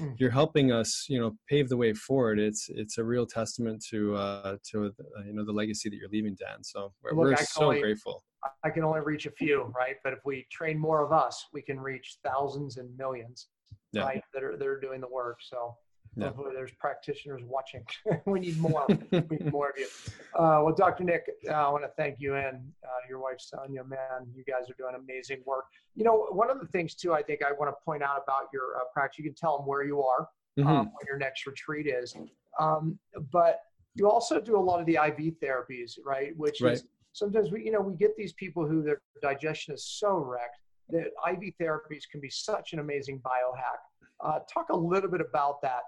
Mm. 0.00 0.16
you're 0.18 0.30
helping 0.30 0.72
us 0.72 1.06
you 1.08 1.20
know 1.20 1.36
pave 1.48 1.68
the 1.68 1.76
way 1.76 1.92
forward 1.94 2.40
it's 2.40 2.66
it's 2.68 2.98
a 2.98 3.04
real 3.04 3.24
testament 3.24 3.80
to 3.90 4.16
uh 4.16 4.56
to 4.72 4.86
uh, 4.86 5.22
you 5.24 5.32
know 5.32 5.44
the 5.44 5.52
legacy 5.52 5.88
that 5.88 5.94
you're 5.94 6.08
leaving 6.10 6.34
dan 6.34 6.64
so 6.64 6.92
we're, 7.00 7.12
Look, 7.12 7.38
we're 7.38 7.44
so 7.44 7.66
only- 7.66 7.80
grateful 7.80 8.24
I 8.64 8.70
can 8.70 8.82
only 8.84 9.00
reach 9.00 9.24
a 9.24 9.30
few, 9.30 9.72
right? 9.74 9.96
But 10.04 10.12
if 10.12 10.18
we 10.26 10.46
train 10.52 10.78
more 10.78 11.02
of 11.02 11.12
us, 11.12 11.46
we 11.54 11.62
can 11.62 11.80
reach 11.80 12.18
thousands 12.22 12.76
and 12.76 12.94
millions, 12.98 13.48
Yeah. 13.92 14.02
right? 14.02 14.22
That 14.34 14.42
are 14.44 14.56
that 14.58 14.66
are 14.68 14.78
doing 14.78 15.00
the 15.00 15.08
work. 15.08 15.38
So 15.40 15.74
Yeah. 16.16 16.26
hopefully 16.26 16.50
there's 16.54 16.72
practitioners 16.72 17.42
watching. 17.44 17.84
we 18.26 18.40
need 18.40 18.58
more. 18.58 18.86
we 19.10 19.20
need 19.30 19.50
more 19.52 19.70
of 19.70 19.78
you. 19.78 19.86
Uh, 20.34 20.60
well, 20.64 20.74
Dr. 20.74 21.04
Nick, 21.04 21.26
uh, 21.48 21.52
I 21.52 21.68
want 21.70 21.84
to 21.84 21.90
thank 21.96 22.20
you 22.20 22.34
and 22.36 22.56
uh, 22.84 22.88
your 23.08 23.18
wife 23.20 23.38
Sonia. 23.40 23.82
Man, 23.84 23.98
you 24.34 24.44
guys 24.44 24.70
are 24.70 24.74
doing 24.78 24.94
amazing 24.94 25.42
work. 25.46 25.64
You 25.96 26.04
know, 26.04 26.26
one 26.30 26.50
of 26.50 26.60
the 26.60 26.66
things 26.68 26.94
too, 26.94 27.12
I 27.12 27.22
think 27.22 27.40
I 27.42 27.52
want 27.52 27.70
to 27.70 27.84
point 27.84 28.02
out 28.02 28.22
about 28.22 28.44
your 28.52 28.76
uh, 28.76 28.80
practice. 28.92 29.18
You 29.18 29.24
can 29.24 29.34
tell 29.34 29.58
them 29.58 29.66
where 29.66 29.84
you 29.84 30.02
are 30.02 30.28
Mhm. 30.58 30.66
um, 30.66 30.76
when 30.86 31.06
your 31.08 31.18
next 31.18 31.46
retreat 31.46 31.86
is. 31.88 32.16
Um, 32.60 32.96
but 33.32 33.60
you 33.96 34.08
also 34.08 34.40
do 34.40 34.56
a 34.56 34.60
lot 34.70 34.78
of 34.80 34.86
the 34.86 34.94
IV 34.96 35.34
therapies, 35.42 35.98
right? 36.04 36.36
Which 36.36 36.60
Right. 36.60 36.74
is 36.74 36.84
sometimes 37.12 37.50
we, 37.50 37.64
you 37.64 37.72
know, 37.72 37.80
we 37.80 37.94
get 37.96 38.16
these 38.16 38.32
people 38.34 38.64
who 38.66 38.82
their 38.82 39.00
digestion 39.20 39.74
is 39.74 39.84
so 39.84 40.16
wrecked 40.18 40.58
that 40.90 41.08
IV 41.28 41.54
therapies 41.60 42.02
can 42.08 42.20
be 42.20 42.30
such 42.30 42.72
an 42.72 42.78
amazing 42.78 43.20
biohack. 43.20 43.78
Uh, 44.20 44.38
talk 44.52 44.68
a 44.70 44.76
little 44.76 45.10
bit 45.10 45.20
about 45.20 45.60
that, 45.62 45.82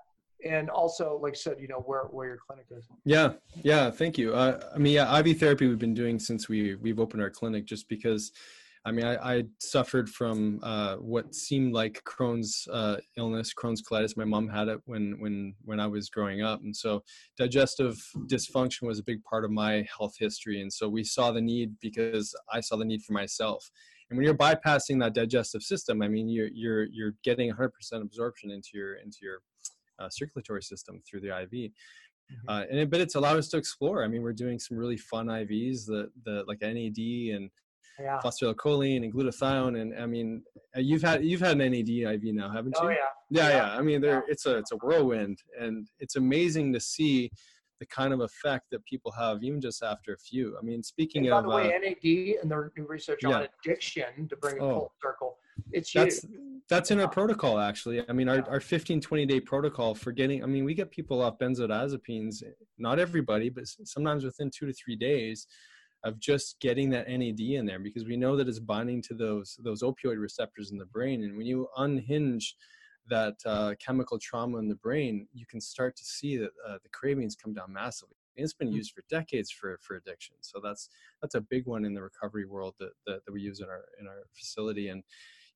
and 0.44 0.70
also, 0.70 1.18
like 1.22 1.32
I 1.32 1.36
said, 1.36 1.56
you 1.60 1.68
know, 1.68 1.80
where 1.80 2.04
where 2.04 2.26
your 2.26 2.38
clinic 2.38 2.66
is. 2.70 2.86
Yeah, 3.04 3.32
yeah, 3.62 3.90
thank 3.90 4.18
you. 4.18 4.34
Uh, 4.34 4.60
I 4.74 4.78
mean, 4.78 4.94
yeah, 4.94 5.18
IV 5.18 5.38
therapy 5.38 5.66
we've 5.66 5.78
been 5.78 5.94
doing 5.94 6.18
since 6.18 6.48
we 6.48 6.74
we've 6.76 7.00
opened 7.00 7.22
our 7.22 7.30
clinic, 7.30 7.64
just 7.66 7.88
because. 7.88 8.32
I 8.84 8.92
mean, 8.92 9.04
I, 9.04 9.38
I 9.38 9.44
suffered 9.58 10.08
from 10.08 10.60
uh, 10.62 10.94
what 10.98 11.34
seemed 11.34 11.74
like 11.74 12.00
Crohn's 12.04 12.68
uh, 12.72 12.98
illness, 13.16 13.52
Crohn's 13.52 13.82
colitis. 13.82 14.16
My 14.16 14.24
mom 14.24 14.48
had 14.48 14.68
it 14.68 14.78
when 14.84 15.16
when 15.18 15.56
when 15.64 15.80
I 15.80 15.88
was 15.88 16.08
growing 16.08 16.42
up, 16.42 16.60
and 16.62 16.76
so 16.76 17.02
digestive 17.36 17.96
dysfunction 18.28 18.82
was 18.82 19.00
a 19.00 19.02
big 19.02 19.24
part 19.24 19.44
of 19.44 19.50
my 19.50 19.84
health 19.98 20.14
history. 20.16 20.60
And 20.60 20.72
so 20.72 20.88
we 20.88 21.02
saw 21.02 21.32
the 21.32 21.40
need 21.40 21.72
because 21.80 22.32
I 22.52 22.60
saw 22.60 22.76
the 22.76 22.84
need 22.84 23.02
for 23.02 23.12
myself. 23.12 23.68
And 24.08 24.16
when 24.16 24.24
you're 24.24 24.36
bypassing 24.36 25.00
that 25.00 25.14
digestive 25.14 25.62
system, 25.62 26.00
I 26.00 26.08
mean, 26.08 26.28
you're 26.28 26.48
you're 26.54 26.84
you're 26.84 27.14
getting 27.24 27.52
100% 27.52 27.70
absorption 28.02 28.52
into 28.52 28.70
your 28.74 28.94
into 28.94 29.18
your 29.20 29.40
uh, 29.98 30.08
circulatory 30.10 30.62
system 30.62 31.00
through 31.08 31.20
the 31.20 31.28
IV. 31.42 31.70
Uh, 32.48 32.64
and 32.68 32.80
it, 32.80 32.90
but 32.90 33.00
it's 33.00 33.14
allowed 33.14 33.36
us 33.36 33.48
to 33.48 33.56
explore. 33.56 34.02
I 34.02 34.08
mean, 34.08 34.20
we're 34.22 34.32
doing 34.32 34.58
some 34.58 34.76
really 34.76 34.96
fun 34.96 35.26
IVs, 35.26 35.86
the 35.86 36.10
the 36.24 36.42
like 36.48 36.60
NAD 36.60 36.98
and 37.36 37.50
Yeah. 38.00 38.20
phosphatidylcholine 38.22 39.04
and 39.04 39.14
glutathione, 39.14 39.80
and 39.80 39.96
I 39.96 40.06
mean, 40.06 40.42
uh, 40.76 40.80
you've 40.80 41.02
had 41.02 41.24
you've 41.24 41.40
had 41.40 41.52
an 41.52 41.70
NAD 41.70 41.88
IV 41.88 42.34
now, 42.34 42.50
haven't 42.50 42.74
you? 42.82 42.88
Oh 42.88 42.90
yeah. 42.90 42.96
yeah, 43.30 43.48
yeah, 43.48 43.56
yeah. 43.56 43.78
I 43.78 43.80
mean, 43.80 44.00
there 44.00 44.24
it's 44.28 44.44
a 44.46 44.56
it's 44.58 44.72
a 44.72 44.76
whirlwind, 44.76 45.38
and 45.58 45.86
it's 46.00 46.16
amazing 46.16 46.72
to 46.72 46.80
see 46.80 47.30
the 47.78 47.86
kind 47.86 48.12
of 48.12 48.20
effect 48.20 48.64
that 48.72 48.84
people 48.86 49.12
have 49.12 49.44
even 49.44 49.60
just 49.60 49.82
after 49.84 50.12
a 50.12 50.18
few. 50.18 50.56
I 50.58 50.62
mean, 50.62 50.82
speaking 50.82 51.22
And 51.26 51.30
by 51.30 51.38
of 51.38 51.44
the 51.44 51.50
way, 51.50 51.74
uh, 51.74 51.78
NAD 51.78 52.40
and 52.42 52.50
their 52.50 52.72
new 52.76 52.86
research 52.88 53.22
on 53.24 53.46
addiction 53.62 54.26
to 54.28 54.36
bring 54.36 54.56
it 54.56 54.62
Oh. 54.62 54.70
full 54.80 54.92
circle. 55.00 55.38
It's 55.72 55.92
that's 55.92 56.22
huge. 56.22 56.32
that's 56.68 56.90
in 56.90 57.00
our 57.00 57.08
protocol 57.08 57.58
actually. 57.58 58.02
I 58.08 58.12
mean 58.12 58.28
our, 58.28 58.48
our 58.48 58.60
15 58.60 59.00
20 59.00 59.26
day 59.26 59.40
protocol 59.40 59.94
for 59.94 60.12
getting 60.12 60.42
i 60.42 60.46
mean 60.46 60.64
we 60.64 60.74
get 60.74 60.90
people 60.90 61.22
off 61.22 61.38
benzodiazepines 61.38 62.42
not 62.78 62.98
everybody 62.98 63.48
but 63.50 63.64
sometimes 63.84 64.24
within 64.24 64.50
two 64.50 64.66
to 64.66 64.72
three 64.72 64.96
days 64.96 65.46
of 66.04 66.20
just 66.20 66.60
getting 66.60 66.90
that 66.90 67.08
nad 67.08 67.40
in 67.40 67.66
there 67.66 67.78
because 67.80 68.04
we 68.04 68.16
know 68.16 68.36
that 68.36 68.48
it's 68.48 68.58
binding 68.60 69.02
to 69.02 69.14
those 69.14 69.58
those 69.62 69.82
opioid 69.82 70.18
receptors 70.20 70.70
in 70.70 70.78
the 70.78 70.86
brain. 70.86 71.24
And 71.24 71.36
when 71.36 71.46
you 71.46 71.68
unhinge 71.78 72.54
that 73.08 73.34
uh, 73.46 73.74
chemical 73.84 74.18
trauma 74.18 74.58
in 74.58 74.68
the 74.68 74.74
brain 74.76 75.26
you 75.32 75.46
can 75.46 75.60
start 75.60 75.96
to 75.96 76.04
see 76.04 76.36
that 76.36 76.50
uh, 76.68 76.78
the 76.82 76.88
cravings 76.92 77.34
come 77.36 77.54
down 77.54 77.72
massively. 77.72 78.16
And 78.36 78.44
it's 78.44 78.52
been 78.52 78.68
Mm. 78.70 78.74
used 78.76 78.92
for 78.92 79.02
decades 79.08 79.50
for 79.50 79.78
for 79.82 79.96
addiction. 79.96 80.36
So 80.40 80.60
that's 80.62 80.88
that's 81.22 81.34
a 81.34 81.40
big 81.40 81.66
one 81.66 81.84
in 81.84 81.94
the 81.94 82.02
recovery 82.02 82.44
world 82.46 82.74
that, 82.78 82.90
that, 83.06 83.24
that 83.24 83.32
we 83.32 83.40
use 83.40 83.60
in 83.60 83.66
our 83.68 83.84
in 84.00 84.06
our 84.06 84.22
facility. 84.34 84.88
And 84.88 85.02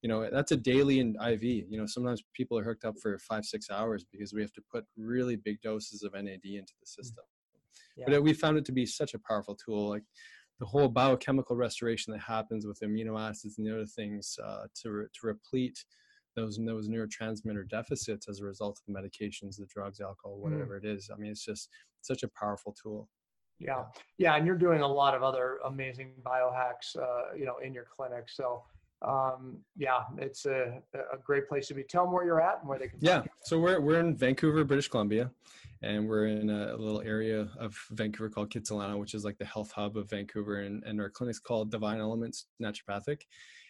you 0.03 0.09
know 0.09 0.28
that's 0.30 0.53
a 0.53 0.57
daily 0.57 1.01
in 1.01 1.16
iv 1.28 1.42
you 1.42 1.76
know 1.78 1.86
sometimes 1.86 2.22
people 2.34 2.59
are 2.59 2.64
hooked 2.64 2.84
up 2.84 2.94
for 3.03 3.18
five 3.18 3.44
six 3.44 3.70
hours 3.70 4.05
because 4.11 4.32
we 4.32 4.40
have 4.40 4.53
to 4.53 4.62
put 4.72 4.84
really 4.96 5.36
big 5.36 5.61
doses 5.61 6.03
of 6.03 6.14
nad 6.14 6.40
into 6.44 6.72
the 6.80 6.86
system 6.86 7.24
Yeah. 7.96 8.07
but 8.09 8.22
we 8.22 8.32
found 8.32 8.57
it 8.59 8.64
to 8.66 8.72
be 8.72 8.86
such 8.86 9.14
a 9.14 9.18
powerful 9.18 9.55
tool 9.57 9.88
like 9.90 10.05
the 10.59 10.66
whole 10.66 10.88
biochemical 10.88 11.57
restoration 11.57 12.12
that 12.12 12.20
happens 12.20 12.66
with 12.66 12.80
amino 12.80 13.18
acids 13.18 13.57
and 13.59 13.66
the 13.66 13.72
other 13.74 13.86
things 13.86 14.38
uh, 14.44 14.64
to, 14.82 14.90
re- 14.90 15.07
to 15.14 15.26
replete 15.26 15.78
those 16.36 16.59
those 16.64 16.88
neurotransmitter 16.88 17.68
deficits 17.68 18.28
as 18.28 18.40
a 18.40 18.44
result 18.44 18.78
of 18.78 18.84
the 18.86 18.98
medications 19.01 19.57
the 19.57 19.66
drugs 19.66 20.01
alcohol 20.01 20.36
Mm. 20.38 20.42
whatever 20.42 20.76
it 20.76 20.84
is 20.84 21.11
i 21.12 21.16
mean 21.18 21.30
it's 21.30 21.44
just 21.44 21.68
such 22.03 22.22
a 22.22 22.28
powerful 22.28 22.74
tool 22.82 23.09
Yeah, 23.59 23.84
yeah, 24.16 24.36
and 24.36 24.46
you're 24.46 24.57
doing 24.66 24.80
a 24.80 24.88
lot 25.01 25.14
of 25.14 25.22
other 25.22 25.59
amazing 25.66 26.12
biohacks, 26.24 26.96
uh, 26.96 27.34
you 27.36 27.44
know, 27.44 27.59
in 27.59 27.74
your 27.74 27.84
clinic. 27.94 28.24
So, 28.30 28.64
um, 29.03 29.59
yeah, 29.76 30.03
it's 30.18 30.44
a, 30.46 30.82
a 30.94 31.16
great 31.24 31.48
place 31.48 31.68
to 31.68 31.74
be. 31.74 31.82
Tell 31.82 32.05
them 32.05 32.12
where 32.12 32.24
you're 32.24 32.40
at 32.40 32.61
and 32.61 32.68
where 32.68 32.78
they 32.78 32.88
can. 32.88 32.98
Yeah, 33.01 33.22
so 33.44 33.59
we're 33.59 33.80
we're 33.80 34.01
in 34.01 34.16
Vancouver, 34.16 34.62
British 34.64 34.88
Columbia, 34.88 35.30
and 35.82 36.07
we're 36.07 36.26
in 36.26 36.51
a, 36.51 36.76
little 36.76 37.01
area 37.01 37.48
of 37.59 37.76
Vancouver 37.92 38.28
called 38.28 38.51
Kitsilano, 38.51 38.98
which 38.98 39.14
is 39.14 39.24
like 39.24 39.38
the 39.38 39.44
health 39.46 39.72
hub 39.72 39.96
of 39.96 40.11
Vancouver, 40.11 40.61
and, 40.61 40.82
and 40.84 41.01
our 41.01 41.09
clinic's 41.09 41.38
called 41.38 41.70
Divine 41.70 41.98
Elements 41.98 42.46
Naturopathic. 42.62 43.22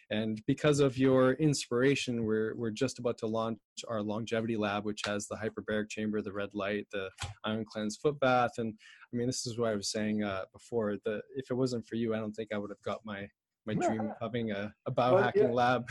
And 0.09 0.41
because 0.45 0.81
of 0.81 0.97
your 0.97 1.33
inspiration, 1.33 2.25
we're 2.25 2.53
we're 2.57 2.71
just 2.71 2.99
about 2.99 3.17
to 3.19 3.27
launch 3.27 3.59
our 3.87 4.01
longevity 4.01 4.57
lab, 4.57 4.83
which 4.83 5.03
has 5.05 5.27
the 5.27 5.37
hyperbaric 5.37 5.87
chamber, 5.89 6.21
the 6.21 6.33
red 6.33 6.49
light, 6.53 6.87
the 6.91 7.09
ion 7.45 7.63
cleanse 7.63 7.95
foot 7.95 8.19
bath, 8.19 8.51
and 8.57 8.73
I 9.13 9.15
mean 9.15 9.27
this 9.27 9.47
is 9.47 9.57
what 9.57 9.69
I 9.69 9.75
was 9.75 9.89
saying 9.89 10.23
uh, 10.23 10.43
before. 10.51 10.97
The 11.05 11.21
if 11.37 11.49
it 11.49 11.53
wasn't 11.53 11.87
for 11.87 11.95
you, 11.95 12.13
I 12.13 12.17
don't 12.17 12.33
think 12.33 12.49
I 12.53 12.57
would 12.57 12.71
have 12.71 12.81
got 12.83 13.05
my 13.05 13.29
my 13.65 13.73
dream 13.73 14.01
of 14.01 14.15
having 14.21 14.51
a, 14.51 14.73
a 14.85 14.91
biohacking 14.91 15.35
yeah. 15.35 15.51
lab. 15.51 15.89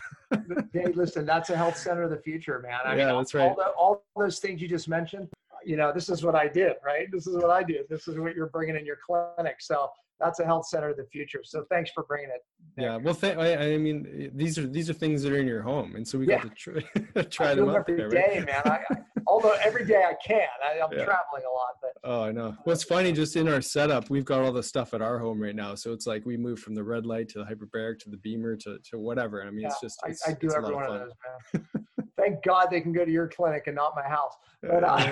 hey, 0.73 0.87
listen, 0.95 1.25
that's 1.25 1.51
a 1.51 1.57
health 1.57 1.77
center 1.77 2.03
of 2.03 2.11
the 2.11 2.19
future, 2.19 2.59
man. 2.61 2.81
I 2.85 2.97
Yeah, 2.97 3.07
mean, 3.07 3.17
that's 3.17 3.35
all, 3.35 3.47
right. 3.49 3.57
the, 3.57 3.69
all 3.71 4.05
those 4.17 4.39
things 4.39 4.61
you 4.61 4.69
just 4.69 4.89
mentioned, 4.89 5.29
you 5.65 5.77
know, 5.77 5.93
this 5.93 6.09
is 6.09 6.25
what 6.25 6.35
I 6.35 6.49
did, 6.49 6.75
right? 6.85 7.11
This 7.13 7.27
is 7.27 7.37
what 7.37 7.51
I 7.51 7.63
do. 7.63 7.85
This 7.89 8.09
is 8.09 8.19
what 8.19 8.35
you're 8.35 8.49
bringing 8.49 8.77
in 8.77 8.87
your 8.87 8.99
clinic. 9.07 9.57
So 9.61 9.91
that's 10.19 10.41
a 10.41 10.45
health 10.45 10.67
center 10.67 10.91
of 10.91 10.97
the 10.97 11.05
future. 11.05 11.41
So 11.45 11.65
thanks 11.71 11.91
for 11.91 12.05
bringing 12.05 12.31
it. 12.31 12.45
Nick. 12.77 12.85
Yeah, 12.85 12.97
well, 12.97 13.15
th- 13.15 13.37
I, 13.37 13.75
I, 13.75 13.79
mean, 13.79 14.31
these 14.35 14.59
are 14.59 14.67
these 14.67 14.89
are 14.89 14.93
things 14.93 15.23
that 15.23 15.33
are 15.33 15.39
in 15.39 15.47
your 15.47 15.63
home, 15.63 15.97
and 15.97 16.07
so 16.07 16.19
we 16.19 16.29
yeah. 16.29 16.43
got 16.43 16.57
to 16.57 16.83
try, 17.15 17.23
try 17.25 17.55
them 17.55 17.71
every 17.71 17.97
there, 17.97 18.09
day, 18.09 18.37
right? 18.39 18.47
man. 18.47 18.63
I, 18.65 18.95
I, 18.95 18.97
although 19.31 19.55
every 19.63 19.87
day 19.87 20.03
I 20.07 20.15
can, 20.27 20.41
I, 20.63 20.79
am 20.79 20.89
yeah. 20.93 21.05
traveling 21.05 21.45
a 21.49 21.53
lot. 21.53 21.75
But 21.81 21.93
oh, 22.03 22.25
I 22.25 22.33
know. 22.33 22.57
What's 22.65 22.83
funny, 22.83 23.13
just 23.13 23.37
in 23.37 23.49
our 23.49 23.63
setup, 23.63 24.11
we've 24.11 24.25
got 24.25 24.41
all 24.41 24.53
the 24.53 24.63
stuff 24.63 24.93
at 24.93 25.01
our 25.01 25.19
home 25.19 25.41
right 25.41 25.55
now. 25.55 25.77
So 25.77 25.93
it's 25.93 26.07
like 26.07 26.27
we 26.27 26.37
move 26.37 26.59
from 26.59 26.75
the 26.75 26.83
red 26.83 27.07
light 27.07 27.29
to 27.31 27.39
the 27.39 27.45
hyperbaric 27.45 28.01
to 28.01 28.11
the 28.11 28.17
BEMER 28.17 28.57
to 28.57 28.79
to 28.91 28.99
whatever. 28.99 29.43
I 29.43 29.51
mean, 29.51 29.61
yeah, 29.61 29.69
it's 29.69 29.81
just 29.81 30.01
it's, 30.07 30.29
I, 30.29 30.33
do 30.33 30.51
every 30.53 30.75
one 30.75 30.85
of, 30.85 30.95
of 30.95 31.01
those, 31.01 31.13
man. 31.55 31.87
Thank 32.17 32.43
God 32.45 32.67
they 32.71 32.81
can 32.83 32.93
go 32.93 33.05
to 33.05 33.11
your 33.11 33.29
clinic 33.29 33.65
and 33.67 33.77
not 33.77 33.95
my 33.97 34.07
house. 34.07 34.35
But, 34.63 34.85
uh, 34.85 35.11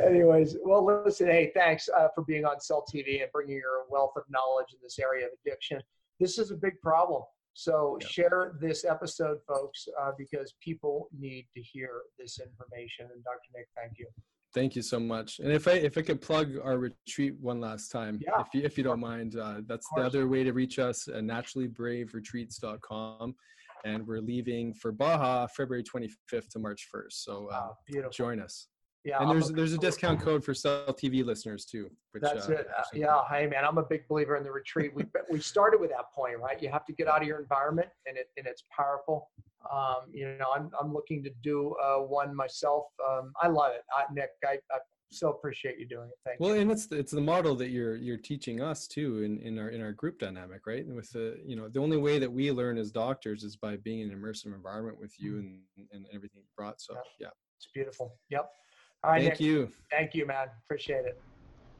anyways, 0.06 0.56
well, 0.64 0.84
listen, 1.04 1.26
hey, 1.26 1.50
thanks 1.56 1.88
uh, 1.88 2.06
for 2.14 2.22
being 2.22 2.44
on 2.44 2.60
Cell 2.60 2.84
TV 2.92 3.20
and 3.20 3.32
bringing 3.32 3.56
your 3.56 3.84
wealth 3.90 4.12
of 4.16 4.22
knowledge 4.28 4.68
in 4.72 4.78
this 4.80 5.00
area 5.00 5.26
of 5.26 5.32
addiction. 5.44 5.82
This 6.20 6.38
is 6.38 6.52
a 6.52 6.54
big 6.54 6.80
problem. 6.80 7.22
So 7.54 7.98
yeah. 8.00 8.06
share 8.06 8.52
this 8.60 8.84
episode, 8.84 9.38
folks, 9.46 9.88
uh, 10.00 10.12
because 10.16 10.54
people 10.60 11.08
need 11.18 11.48
to 11.54 11.62
hear 11.62 12.02
this 12.18 12.38
information. 12.40 13.08
And 13.12 13.22
Dr. 13.24 13.50
Nick, 13.54 13.68
thank 13.76 13.98
you. 13.98 14.06
Thank 14.54 14.74
you 14.76 14.82
so 14.82 15.00
much. 15.00 15.38
And 15.38 15.50
if 15.50 15.66
I 15.66 15.72
if 15.72 15.96
I 15.96 16.02
could 16.02 16.20
plug 16.20 16.58
our 16.62 16.76
retreat 16.76 17.36
one 17.40 17.58
last 17.60 17.88
time, 17.88 18.20
yeah. 18.20 18.38
if 18.40 18.48
you 18.52 18.60
if 18.62 18.76
you 18.76 18.84
don't 18.84 19.00
mind, 19.00 19.36
uh, 19.36 19.62
that's 19.66 19.88
the 19.96 20.02
other 20.02 20.28
way 20.28 20.44
to 20.44 20.52
reach 20.52 20.78
us. 20.78 21.08
Uh, 21.08 21.20
naturallybraveretreats.com 21.20 23.34
and 23.84 24.06
we're 24.06 24.20
leaving 24.20 24.74
for 24.74 24.92
Baja 24.92 25.46
February 25.46 25.82
25th 25.82 26.48
to 26.50 26.58
March 26.58 26.88
1st. 26.94 27.12
So 27.12 27.48
uh, 27.52 27.68
wow, 27.92 28.08
join 28.12 28.40
us. 28.40 28.68
Yeah, 29.04 29.20
and 29.20 29.30
there's 29.30 29.48
there's 29.50 29.72
a 29.72 29.78
discount 29.78 30.20
code 30.20 30.44
for 30.44 30.54
Cell 30.54 30.86
TV 30.86 31.24
listeners 31.24 31.64
too. 31.64 31.90
Which, 32.12 32.22
That's 32.22 32.48
uh, 32.48 32.52
it. 32.52 32.68
Uh, 32.76 32.82
yeah, 32.94 33.20
hey 33.28 33.46
man, 33.48 33.64
I'm 33.64 33.78
a 33.78 33.82
big 33.82 34.06
believer 34.06 34.36
in 34.36 34.44
the 34.44 34.52
retreat. 34.52 34.94
We 34.94 35.04
we 35.30 35.40
started 35.40 35.80
with 35.80 35.90
that 35.90 36.12
point, 36.14 36.38
right? 36.38 36.62
You 36.62 36.70
have 36.70 36.84
to 36.86 36.92
get 36.92 37.08
out 37.08 37.20
of 37.20 37.26
your 37.26 37.40
environment, 37.40 37.88
and 38.06 38.16
it 38.16 38.28
and 38.36 38.46
it's 38.46 38.62
powerful. 38.70 39.30
Um, 39.72 40.10
you 40.12 40.36
know, 40.38 40.52
I'm 40.54 40.70
I'm 40.80 40.92
looking 40.92 41.24
to 41.24 41.30
do 41.42 41.74
uh, 41.82 41.96
one 41.98 42.34
myself. 42.34 42.84
Um, 43.08 43.32
I 43.42 43.48
love 43.48 43.72
it, 43.72 43.82
I, 43.92 44.04
Nick. 44.12 44.30
I, 44.44 44.58
I 44.70 44.78
so 45.12 45.30
appreciate 45.30 45.78
you 45.78 45.86
doing 45.86 46.08
it. 46.08 46.18
Thank 46.24 46.40
well, 46.40 46.54
you. 46.54 46.62
and 46.62 46.70
it's 46.70 46.86
the, 46.86 46.96
it's 46.96 47.12
the 47.12 47.20
model 47.20 47.54
that 47.56 47.70
you're 47.70 47.96
you're 47.96 48.16
teaching 48.16 48.60
us 48.60 48.86
too 48.86 49.22
in, 49.22 49.38
in 49.38 49.58
our 49.58 49.68
in 49.70 49.82
our 49.82 49.92
group 49.92 50.18
dynamic, 50.18 50.66
right? 50.66 50.84
And 50.84 50.94
with 50.94 51.10
the 51.10 51.38
you 51.44 51.56
know 51.56 51.68
the 51.68 51.80
only 51.80 51.96
way 51.96 52.18
that 52.18 52.32
we 52.32 52.50
learn 52.52 52.78
as 52.78 52.90
doctors 52.90 53.42
is 53.42 53.56
by 53.56 53.76
being 53.76 54.00
in 54.00 54.10
an 54.10 54.18
immersive 54.18 54.54
environment 54.54 54.98
with 54.98 55.14
you 55.18 55.32
mm-hmm. 55.32 55.56
and 55.76 55.88
and 55.92 56.06
everything 56.14 56.42
you 56.42 56.48
brought. 56.56 56.80
So 56.80 56.94
yeah, 56.94 57.00
yeah. 57.20 57.28
it's 57.56 57.68
beautiful. 57.74 58.16
Yep. 58.30 58.48
All 59.04 59.10
right. 59.10 59.20
Thank 59.22 59.32
Nick. 59.34 59.40
you. 59.40 59.68
Thank 59.90 60.14
you, 60.14 60.26
man. 60.26 60.48
Appreciate 60.64 61.04
it. 61.04 61.20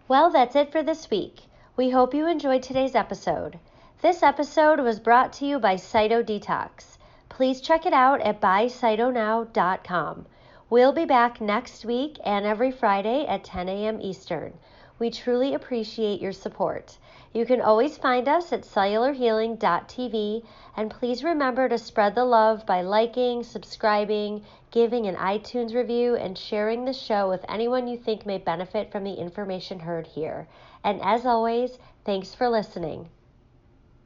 Well, 0.08 0.30
that's 0.30 0.56
it 0.56 0.72
for 0.72 0.82
this 0.82 1.08
week. 1.10 1.40
We 1.76 1.90
hope 1.90 2.14
you 2.14 2.26
enjoyed 2.26 2.62
today's 2.62 2.94
episode. 2.94 3.58
This 4.02 4.22
episode 4.22 4.80
was 4.80 4.98
brought 4.98 5.32
to 5.34 5.46
you 5.46 5.58
by 5.58 5.76
Cyto 5.76 6.24
Detox. 6.24 6.98
Please 7.28 7.60
check 7.60 7.86
it 7.86 7.92
out 7.92 8.20
at 8.20 8.40
buycytonow.com. 8.40 10.26
We'll 10.68 10.92
be 10.92 11.04
back 11.04 11.40
next 11.40 11.84
week 11.84 12.18
and 12.24 12.44
every 12.44 12.70
Friday 12.70 13.24
at 13.26 13.44
10 13.44 13.68
a.m. 13.68 14.00
Eastern. 14.00 14.54
We 14.98 15.10
truly 15.10 15.54
appreciate 15.54 16.20
your 16.20 16.32
support. 16.32 16.98
You 17.32 17.46
can 17.46 17.60
always 17.60 17.96
find 17.96 18.28
us 18.28 18.52
at 18.52 18.62
cellularhealing.tv 18.62 20.44
and 20.76 20.90
please 20.90 21.24
remember 21.24 21.68
to 21.68 21.78
spread 21.78 22.14
the 22.14 22.24
love 22.24 22.66
by 22.66 22.82
liking, 22.82 23.42
subscribing, 23.42 24.44
giving 24.72 25.06
an 25.06 25.14
iTunes 25.16 25.74
review, 25.74 26.16
and 26.16 26.36
sharing 26.36 26.84
the 26.84 26.92
show 26.92 27.28
with 27.28 27.44
anyone 27.48 27.86
you 27.86 27.96
think 27.96 28.26
may 28.26 28.38
benefit 28.38 28.90
from 28.90 29.04
the 29.04 29.14
information 29.14 29.78
heard 29.78 30.06
here. 30.06 30.48
And 30.82 31.00
as 31.02 31.24
always, 31.24 31.78
thanks 32.04 32.34
for 32.34 32.48
listening. 32.48 33.08